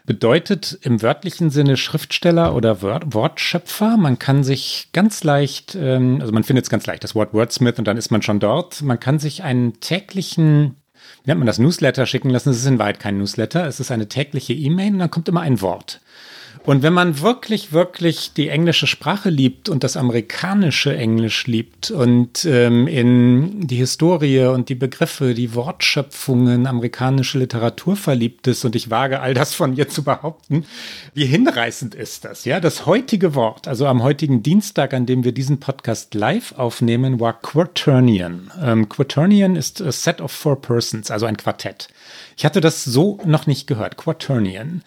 bedeutet 0.08 0.80
im 0.82 1.04
wörtlichen 1.04 1.52
Sinne 1.52 1.78
Schriftsteller 1.78 2.56
oder 2.56 2.82
Wort 2.82 3.14
Wortschöpfer. 3.14 3.98
Man 3.98 4.18
kann 4.18 4.44
sich 4.44 4.90
ganz 4.94 5.24
leicht, 5.24 5.76
ähm, 5.76 6.18
also 6.22 6.34
man 6.34 6.44
findet 6.44 6.66
es 6.66 6.72
ganz 6.72 6.88
leicht, 6.88 7.04
das 7.04 7.14
Wort 7.14 7.36
Wordsmith 7.36 7.78
und 7.78 7.86
dann 7.86 7.98
ist 7.98 8.10
man 8.10 8.24
schon 8.24 8.40
dort. 8.40 8.82
Man 8.82 9.00
kann 9.00 9.20
sich 9.20 9.44
einen 9.44 9.80
täglichen 9.80 10.81
nennt 11.26 11.40
man 11.40 11.48
das, 11.48 11.60
Newsletter 11.60 12.06
schicken 12.06 12.30
lassen. 12.30 12.50
Es 12.50 12.58
ist 12.58 12.66
in 12.66 12.80
Wahrheit 12.80 13.00
kein 13.00 13.18
Newsletter, 13.18 13.66
es 13.68 13.80
ist 13.80 13.92
eine 13.92 14.08
tägliche 14.08 14.54
E-Mail 14.54 14.94
und 14.94 15.00
dann 15.00 15.12
kommt 15.12 15.30
immer 15.30 15.42
ein 15.42 15.62
Wort. 15.62 16.02
Und 16.64 16.84
wenn 16.84 16.94
man 16.94 17.22
wirklich, 17.22 17.74
wirklich 17.74 18.34
die 18.34 18.50
englische 18.50 18.86
Sprache 18.86 19.30
liebt 19.30 19.68
und 19.68 19.84
das 19.84 19.98
amerikanische 19.98 20.96
Englisch 20.96 21.48
liebt 21.48 21.90
und 21.90 22.46
ähm, 22.46 22.88
in 22.88 23.68
die 23.68 23.78
Historie 23.78 24.46
und 24.46 24.70
die 24.70 24.76
Begriffe, 24.76 25.34
die 25.34 25.56
Wortschöpfungen, 25.56 26.68
amerikanische 26.68 27.40
Literatur 27.40 27.96
verliebt 27.96 28.46
ist, 28.48 28.64
und 28.64 28.76
ich 28.76 28.92
wage 28.92 29.22
all 29.22 29.34
das 29.34 29.56
von 29.56 29.74
mir 29.74 29.90
zu 29.90 30.04
behaupten, 30.04 30.66
wie 31.16 31.26
hinreißend 31.26 31.96
ist 31.96 32.26
das? 32.26 32.46
Ja, 32.46 32.60
das 32.60 32.86
heutige 32.86 33.34
Wort, 33.34 33.68
also 33.68 33.88
am 33.88 34.04
heutigen 34.04 34.44
Dienstag, 34.44 34.94
an 34.94 35.08
dem 35.08 35.24
wir 35.24 35.32
diesen 35.32 35.60
Podcast 35.60 36.14
live 36.14 36.54
aufnehmen, 36.58 37.20
war 37.20 37.42
Quaternion. 37.42 38.52
Ähm, 38.62 38.88
Quaternion 38.88 39.56
ist 39.56 39.82
a 39.82 39.92
set 39.92 40.22
of 40.22 40.32
four 40.32 40.62
persons, 40.62 41.10
also 41.10 41.26
ein 41.26 41.38
Quartett. 41.38 41.88
Ich 42.38 42.46
hatte 42.46 42.62
das 42.62 42.84
so 42.84 43.20
noch 43.26 43.48
nicht 43.48 43.68
gehört, 43.68 43.98
Quaternion. 43.98 44.82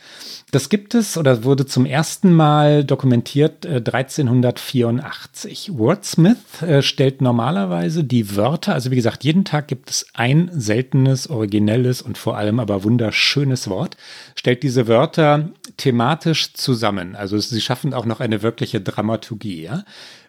Das 0.51 0.69
gibt 0.69 0.95
es 0.95 1.17
oder 1.17 1.43
wurde 1.43 1.67
zum 1.67 1.85
ersten 1.85 2.33
Mal 2.33 2.85
dokumentiert 2.85 3.65
äh, 3.65 3.83
1384. 3.85 5.77
Wordsmith 5.77 6.63
äh, 6.63 6.81
stellt 6.81 7.21
normalerweise 7.21 8.05
die 8.05 8.37
Wörter, 8.37 8.73
also 8.75 8.93
wie 8.93 8.97
gesagt, 8.97 9.25
jeden 9.25 9.45
Tag 9.45 9.67
gibt 9.67 9.91
es 9.91 10.07
ein 10.15 10.49
seltenes, 10.53 11.29
originelles 11.29 12.03
und 12.03 12.19
vor 12.19 12.37
allem 12.37 12.61
aber 12.61 12.85
wunderschönes 12.85 13.69
Wort, 13.69 13.97
stellt 14.37 14.63
diese 14.63 14.87
Wörter 14.87 15.51
thematisch 15.77 16.55
zusammen. 16.55 17.17
Also 17.17 17.39
sie 17.39 17.61
schaffen 17.61 17.93
auch 17.93 18.07
noch 18.07 18.21
eine 18.21 18.43
wirkliche 18.43 18.81
Dramaturgie. 18.81 19.63
Ja? 19.63 19.85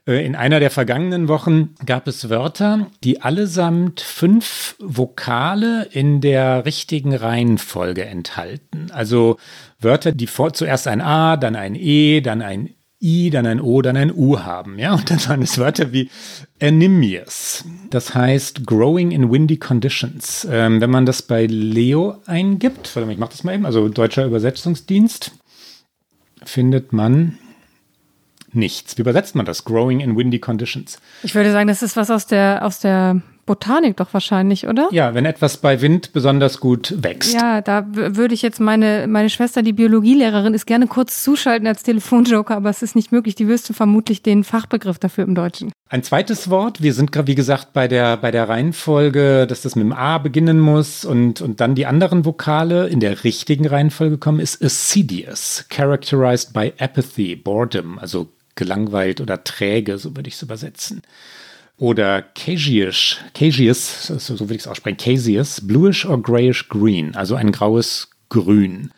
Äh, 0.07 0.25
in 0.25 0.35
einer 0.35 0.59
der 0.59 0.71
vergangenen 0.71 1.27
Wochen 1.27 1.75
gab 1.85 2.07
es 2.07 2.29
Wörter, 2.29 2.87
die 3.03 3.21
allesamt 3.21 4.01
fünf 4.01 4.75
Vokale 4.79 5.87
in 5.91 6.21
der 6.21 6.65
richtigen 6.65 7.15
Reihenfolge 7.15 8.05
enthalten. 8.05 8.87
Also 8.91 9.37
Wörter, 9.79 10.11
die 10.11 10.27
vor, 10.27 10.53
zuerst 10.53 10.87
ein 10.87 11.01
A, 11.01 11.37
dann 11.37 11.55
ein 11.55 11.75
E, 11.75 12.21
dann 12.21 12.41
ein 12.41 12.69
I, 13.01 13.29
dann 13.29 13.45
ein 13.45 13.61
O, 13.61 13.81
dann 13.81 13.97
ein 13.97 14.11
U 14.11 14.39
haben. 14.39 14.79
Ja, 14.79 14.93
und 14.93 15.09
dann 15.11 15.23
waren 15.27 15.41
es 15.41 15.57
Wörter 15.57 15.91
wie 15.91 16.09
anemius. 16.61 17.65
Das 17.89 18.15
heißt 18.15 18.65
growing 18.65 19.11
in 19.11 19.31
windy 19.31 19.57
conditions. 19.57 20.47
Ähm, 20.49 20.81
wenn 20.81 20.89
man 20.89 21.05
das 21.05 21.21
bei 21.21 21.45
Leo 21.45 22.17
eingibt, 22.25 22.95
ich 22.95 23.17
mach 23.17 23.29
das 23.29 23.43
mal 23.43 23.53
eben, 23.53 23.65
also 23.65 23.89
deutscher 23.89 24.25
Übersetzungsdienst, 24.25 25.33
findet 26.43 26.93
man 26.93 27.37
nichts. 28.55 28.97
Wie 28.97 29.01
übersetzt 29.01 29.35
man 29.35 29.45
das? 29.45 29.65
Growing 29.65 29.99
in 29.99 30.17
windy 30.17 30.39
conditions. 30.39 30.99
Ich 31.23 31.35
würde 31.35 31.51
sagen, 31.51 31.67
das 31.67 31.81
ist 31.83 31.95
was 31.95 32.09
aus 32.09 32.27
der, 32.27 32.65
aus 32.65 32.79
der 32.79 33.21
Botanik 33.45 33.97
doch 33.97 34.13
wahrscheinlich, 34.13 34.67
oder? 34.67 34.89
Ja, 34.91 35.13
wenn 35.13 35.25
etwas 35.25 35.57
bei 35.57 35.81
Wind 35.81 36.13
besonders 36.13 36.59
gut 36.59 36.95
wächst. 36.97 37.33
Ja, 37.33 37.61
da 37.61 37.85
würde 37.91 38.33
ich 38.33 38.41
jetzt 38.41 38.59
meine, 38.59 39.05
meine 39.07 39.29
Schwester, 39.29 39.61
die 39.61 39.73
Biologielehrerin, 39.73 40.53
ist 40.53 40.65
gerne 40.65 40.87
kurz 40.87 41.23
zuschalten 41.23 41.67
als 41.67 41.83
Telefonjoker, 41.83 42.55
aber 42.55 42.69
es 42.69 42.81
ist 42.81 42.95
nicht 42.95 43.11
möglich. 43.11 43.35
Die 43.35 43.47
wüsste 43.47 43.73
vermutlich 43.73 44.23
den 44.23 44.43
Fachbegriff 44.43 44.97
dafür 44.97 45.25
im 45.25 45.35
Deutschen. 45.35 45.71
Ein 45.89 46.01
zweites 46.01 46.49
Wort, 46.49 46.81
wir 46.81 46.93
sind 46.93 47.15
wie 47.27 47.35
gesagt 47.35 47.73
bei 47.73 47.87
der, 47.87 48.17
bei 48.17 48.31
der 48.31 48.49
Reihenfolge, 48.49 49.45
dass 49.47 49.61
das 49.61 49.75
mit 49.75 49.83
dem 49.83 49.93
A 49.93 50.17
beginnen 50.17 50.59
muss 50.59 51.05
und, 51.05 51.41
und 51.41 51.61
dann 51.61 51.75
die 51.75 51.85
anderen 51.85 52.25
Vokale 52.25 52.87
in 52.87 52.99
der 52.99 53.23
richtigen 53.23 53.67
Reihenfolge 53.67 54.17
kommen, 54.17 54.39
ist 54.39 54.63
assiduous, 54.63 55.65
characterized 55.69 56.53
by 56.53 56.73
apathy, 56.79 57.35
boredom, 57.35 57.99
also 57.99 58.29
gelangweilt 58.55 59.21
oder 59.21 59.43
träge, 59.43 59.97
so 59.97 60.15
würde 60.15 60.27
ich 60.27 60.35
es 60.35 60.41
übersetzen. 60.41 61.01
Oder 61.77 62.21
Caseous, 62.21 63.17
Caseous, 63.33 64.07
so 64.07 64.39
würde 64.39 64.55
ich 64.55 64.61
es 64.61 64.67
aussprechen, 64.67 64.97
Caseous, 64.97 65.59
bluish 65.61 66.05
or 66.05 66.21
grayish 66.21 66.69
green, 66.69 67.15
also 67.15 67.35
ein 67.35 67.51
graues 67.51 68.09
Grün. 68.29 68.91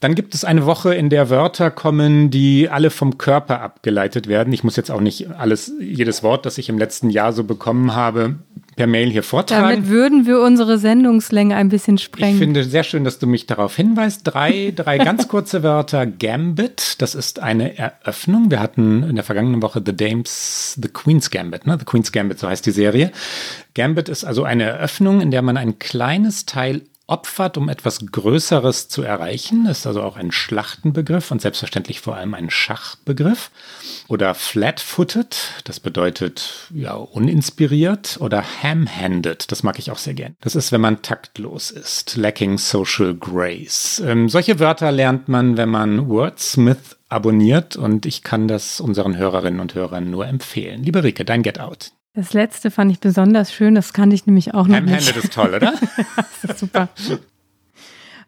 Dann 0.00 0.14
gibt 0.14 0.34
es 0.34 0.44
eine 0.44 0.64
Woche, 0.64 0.94
in 0.94 1.10
der 1.10 1.28
Wörter 1.28 1.70
kommen, 1.70 2.30
die 2.30 2.70
alle 2.70 2.90
vom 2.90 3.18
Körper 3.18 3.60
abgeleitet 3.60 4.28
werden. 4.28 4.52
Ich 4.52 4.64
muss 4.64 4.76
jetzt 4.76 4.90
auch 4.90 5.02
nicht 5.02 5.30
alles, 5.30 5.72
jedes 5.78 6.22
Wort, 6.22 6.46
das 6.46 6.56
ich 6.56 6.70
im 6.70 6.78
letzten 6.78 7.10
Jahr 7.10 7.34
so 7.34 7.44
bekommen 7.44 7.94
habe, 7.94 8.38
per 8.80 8.86
Mail 8.86 9.10
hier 9.10 9.22
vortragen. 9.22 9.68
Damit 9.68 9.88
würden 9.90 10.24
wir 10.24 10.40
unsere 10.40 10.78
Sendungslänge 10.78 11.54
ein 11.54 11.68
bisschen 11.68 11.98
sprengen. 11.98 12.32
Ich 12.32 12.38
finde 12.38 12.64
sehr 12.64 12.82
schön, 12.82 13.04
dass 13.04 13.18
du 13.18 13.26
mich 13.26 13.44
darauf 13.44 13.76
hinweist. 13.76 14.22
Drei, 14.24 14.72
drei 14.74 14.96
ganz 15.04 15.28
kurze 15.28 15.62
Wörter. 15.62 16.06
Gambit, 16.06 17.02
das 17.02 17.14
ist 17.14 17.40
eine 17.40 17.76
Eröffnung. 17.76 18.50
Wir 18.50 18.58
hatten 18.58 19.02
in 19.02 19.16
der 19.16 19.24
vergangenen 19.24 19.60
Woche 19.60 19.82
The 19.84 19.94
Dames, 19.94 20.78
The 20.80 20.88
Queen's 20.88 21.28
Gambit, 21.28 21.66
ne? 21.66 21.76
The 21.78 21.84
Queen's 21.84 22.10
Gambit, 22.10 22.38
so 22.38 22.48
heißt 22.48 22.64
die 22.64 22.70
Serie. 22.70 23.12
Gambit 23.74 24.08
ist 24.08 24.24
also 24.24 24.44
eine 24.44 24.64
Eröffnung, 24.64 25.20
in 25.20 25.30
der 25.30 25.42
man 25.42 25.58
ein 25.58 25.78
kleines 25.78 26.46
Teil 26.46 26.80
opfert, 27.10 27.56
um 27.56 27.68
etwas 27.68 28.06
Größeres 28.06 28.88
zu 28.88 29.02
erreichen. 29.02 29.66
Ist 29.66 29.86
also 29.86 30.02
auch 30.02 30.16
ein 30.16 30.32
Schlachtenbegriff 30.32 31.30
und 31.30 31.42
selbstverständlich 31.42 32.00
vor 32.00 32.16
allem 32.16 32.34
ein 32.34 32.50
Schachbegriff. 32.50 33.50
Oder 34.08 34.34
flat-footed, 34.34 35.36
das 35.64 35.80
bedeutet 35.80 36.68
ja 36.72 36.94
uninspiriert. 36.94 38.18
Oder 38.20 38.44
ham-handed, 38.62 39.50
das 39.50 39.62
mag 39.62 39.78
ich 39.78 39.90
auch 39.90 39.98
sehr 39.98 40.14
gern. 40.14 40.36
Das 40.40 40.54
ist, 40.54 40.72
wenn 40.72 40.80
man 40.80 41.02
taktlos 41.02 41.70
ist, 41.70 42.16
lacking 42.16 42.58
social 42.58 43.14
grace. 43.14 44.00
Ähm, 44.04 44.28
solche 44.28 44.58
Wörter 44.58 44.92
lernt 44.92 45.28
man, 45.28 45.56
wenn 45.56 45.68
man 45.68 46.08
Wordsmith 46.08 46.96
abonniert 47.08 47.76
und 47.76 48.06
ich 48.06 48.22
kann 48.22 48.46
das 48.46 48.80
unseren 48.80 49.16
Hörerinnen 49.16 49.60
und 49.60 49.74
Hörern 49.74 50.10
nur 50.10 50.26
empfehlen. 50.26 50.84
Liebe 50.84 51.02
Rike, 51.02 51.24
dein 51.24 51.42
Get 51.42 51.58
Out. 51.58 51.90
Das 52.20 52.34
letzte 52.34 52.70
fand 52.70 52.92
ich 52.92 53.00
besonders 53.00 53.50
schön, 53.50 53.74
das 53.74 53.94
kannte 53.94 54.14
ich 54.14 54.26
nämlich 54.26 54.52
auch 54.52 54.66
noch 54.66 54.76
Ham-handed 54.76 55.06
nicht. 55.06 55.24
ist 55.24 55.32
toll, 55.32 55.54
oder? 55.54 55.72
das 56.42 56.50
ist 56.50 56.58
super. 56.58 56.90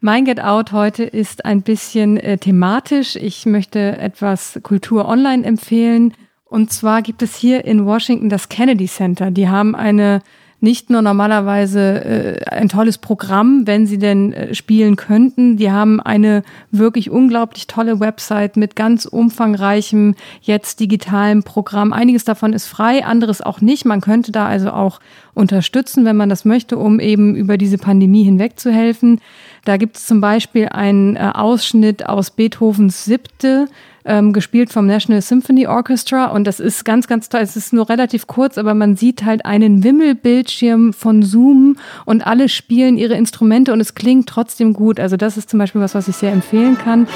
Mein 0.01 0.25
Get 0.25 0.41
Out 0.41 0.71
heute 0.71 1.03
ist 1.03 1.45
ein 1.45 1.61
bisschen 1.61 2.17
äh, 2.17 2.39
thematisch. 2.39 3.15
Ich 3.15 3.45
möchte 3.45 3.99
etwas 3.99 4.59
Kultur 4.63 5.07
online 5.07 5.45
empfehlen. 5.45 6.15
Und 6.43 6.73
zwar 6.73 7.03
gibt 7.03 7.21
es 7.21 7.35
hier 7.35 7.65
in 7.65 7.85
Washington 7.85 8.29
das 8.29 8.49
Kennedy 8.49 8.87
Center. 8.87 9.29
Die 9.29 9.47
haben 9.47 9.75
eine 9.75 10.23
nicht 10.63 10.89
nur 10.89 11.01
normalerweise 11.01 12.39
äh, 12.39 12.45
ein 12.45 12.69
tolles 12.69 12.97
Programm, 12.97 13.67
wenn 13.67 13.85
sie 13.85 13.97
denn 13.97 14.31
äh, 14.31 14.55
spielen 14.55 14.95
könnten. 14.95 15.57
Die 15.57 15.69
haben 15.69 15.99
eine 15.99 16.41
wirklich 16.71 17.11
unglaublich 17.11 17.67
tolle 17.67 17.99
Website 17.99 18.55
mit 18.55 18.77
ganz 18.77 19.05
umfangreichem 19.05 20.15
jetzt 20.41 20.79
digitalem 20.79 21.43
Programm. 21.43 21.91
Einiges 21.91 22.23
davon 22.23 22.53
ist 22.53 22.67
frei, 22.67 23.03
anderes 23.05 23.41
auch 23.41 23.59
nicht. 23.59 23.83
Man 23.83 23.99
könnte 23.99 24.31
da 24.31 24.47
also 24.47 24.71
auch 24.71 25.01
unterstützen, 25.33 26.05
wenn 26.05 26.15
man 26.15 26.29
das 26.29 26.45
möchte, 26.45 26.77
um 26.77 27.01
eben 27.01 27.35
über 27.35 27.57
diese 27.57 27.77
Pandemie 27.77 28.23
hinweg 28.23 28.57
zu 28.57 28.71
helfen. 28.71 29.19
Da 29.65 29.75
gibt 29.75 29.97
es 29.97 30.05
zum 30.05 30.21
Beispiel 30.21 30.69
einen 30.69 31.17
äh, 31.17 31.31
Ausschnitt 31.33 32.07
aus 32.07 32.31
Beethovens 32.31 33.03
Siebte 33.03 33.67
ähm, 34.05 34.33
gespielt 34.33 34.71
vom 34.71 34.85
National 34.85 35.21
Symphony 35.21 35.67
Orchestra 35.67 36.25
und 36.25 36.45
das 36.45 36.59
ist 36.59 36.85
ganz, 36.85 37.07
ganz 37.07 37.29
toll. 37.29 37.41
Es 37.41 37.55
ist 37.55 37.73
nur 37.73 37.89
relativ 37.89 38.27
kurz, 38.27 38.57
aber 38.57 38.73
man 38.73 38.95
sieht 38.95 39.23
halt 39.23 39.45
einen 39.45 39.83
Wimmelbildschirm 39.83 40.93
von 40.93 41.23
Zoom 41.23 41.77
und 42.05 42.25
alle 42.25 42.49
spielen 42.49 42.97
ihre 42.97 43.15
Instrumente 43.15 43.73
und 43.73 43.79
es 43.79 43.95
klingt 43.95 44.27
trotzdem 44.27 44.73
gut. 44.73 44.99
Also 44.99 45.17
das 45.17 45.37
ist 45.37 45.49
zum 45.49 45.59
Beispiel 45.59 45.81
was, 45.81 45.95
was 45.95 46.07
ich 46.07 46.15
sehr 46.15 46.31
empfehlen 46.31 46.77
kann. 46.77 47.07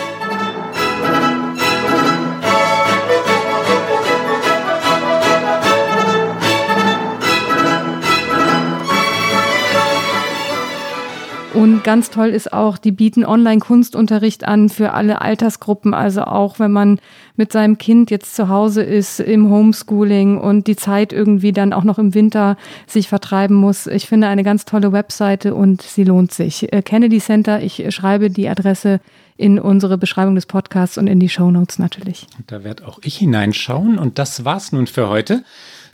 Und 11.58 11.84
ganz 11.84 12.12
toll 12.12 12.28
ist 12.28 12.54
auch, 12.54 12.78
die 12.78 12.92
bieten 12.92 13.26
Online-Kunstunterricht 13.26 14.48
an 14.48 14.70
für 14.70 14.94
alle 14.94 15.22
Altersgruppen. 15.22 15.96
Also 15.96 16.22
auch 16.22 16.60
wenn 16.60 16.72
man 16.72 17.00
mit 17.36 17.52
seinem 17.52 17.80
Kind 17.80 18.12
jetzt 18.12 18.36
zu 18.36 18.48
Hause 18.48 18.84
ist 18.84 19.20
im 19.20 19.50
Homeschooling 19.50 20.38
und 20.38 20.68
die 20.68 20.76
Zeit 20.76 21.12
irgendwie 21.12 21.54
dann 21.54 21.74
auch 21.74 21.84
noch 21.84 21.98
im 21.98 22.14
Winter 22.14 22.58
sich 22.86 23.10
vertreiben 23.10 23.56
muss. 23.56 23.88
Ich 23.88 24.08
finde 24.08 24.28
eine 24.28 24.44
ganz 24.44 24.66
tolle 24.66 24.92
Webseite 24.92 25.56
und 25.56 25.82
sie 25.82 26.04
lohnt 26.04 26.32
sich. 26.32 26.72
Äh, 26.72 26.84
Kennedy 26.84 27.18
Center, 27.18 27.60
ich 27.60 27.84
schreibe 27.90 28.30
die 28.30 28.48
Adresse 28.48 29.00
in 29.36 29.58
unsere 29.58 29.98
Beschreibung 29.98 30.36
des 30.36 30.46
Podcasts 30.46 31.00
und 31.00 31.08
in 31.08 31.20
die 31.20 31.30
Show 31.30 31.50
Notes 31.50 31.80
natürlich. 31.80 32.28
Da 32.46 32.64
werde 32.64 32.88
auch 32.88 33.00
ich 33.02 33.18
hineinschauen. 33.18 33.98
Und 33.98 34.20
das 34.20 34.46
war's 34.46 34.72
nun 34.72 34.86
für 34.86 35.10
heute. 35.10 35.44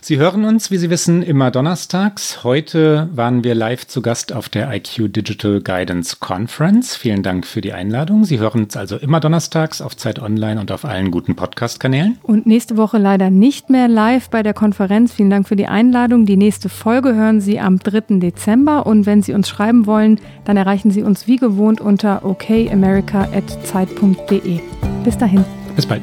Sie 0.06 0.18
hören 0.18 0.44
uns, 0.44 0.70
wie 0.70 0.76
Sie 0.76 0.90
wissen, 0.90 1.22
immer 1.22 1.50
donnerstags. 1.50 2.44
Heute 2.44 3.08
waren 3.14 3.42
wir 3.42 3.54
live 3.54 3.86
zu 3.86 4.02
Gast 4.02 4.34
auf 4.34 4.50
der 4.50 4.70
IQ 4.70 5.10
Digital 5.10 5.62
Guidance 5.62 6.16
Conference. 6.20 6.94
Vielen 6.94 7.22
Dank 7.22 7.46
für 7.46 7.62
die 7.62 7.72
Einladung. 7.72 8.26
Sie 8.26 8.38
hören 8.38 8.64
uns 8.64 8.76
also 8.76 8.98
immer 8.98 9.20
donnerstags 9.20 9.80
auf 9.80 9.96
Zeit 9.96 10.20
Online 10.20 10.60
und 10.60 10.70
auf 10.72 10.84
allen 10.84 11.10
guten 11.10 11.36
Podcast-Kanälen. 11.36 12.18
Und 12.22 12.44
nächste 12.44 12.76
Woche 12.76 12.98
leider 12.98 13.30
nicht 13.30 13.70
mehr 13.70 13.88
live 13.88 14.28
bei 14.28 14.42
der 14.42 14.52
Konferenz. 14.52 15.14
Vielen 15.14 15.30
Dank 15.30 15.48
für 15.48 15.56
die 15.56 15.68
Einladung. 15.68 16.26
Die 16.26 16.36
nächste 16.36 16.68
Folge 16.68 17.14
hören 17.14 17.40
Sie 17.40 17.58
am 17.58 17.78
3. 17.78 18.18
Dezember. 18.18 18.84
Und 18.84 19.06
wenn 19.06 19.22
Sie 19.22 19.32
uns 19.32 19.48
schreiben 19.48 19.86
wollen, 19.86 20.20
dann 20.44 20.58
erreichen 20.58 20.90
Sie 20.90 21.02
uns 21.02 21.26
wie 21.26 21.38
gewohnt 21.38 21.80
unter 21.80 22.26
okamerica.zeit.de. 22.26 24.60
Bis 25.02 25.16
dahin. 25.16 25.46
Bis 25.74 25.86
bald. 25.86 26.02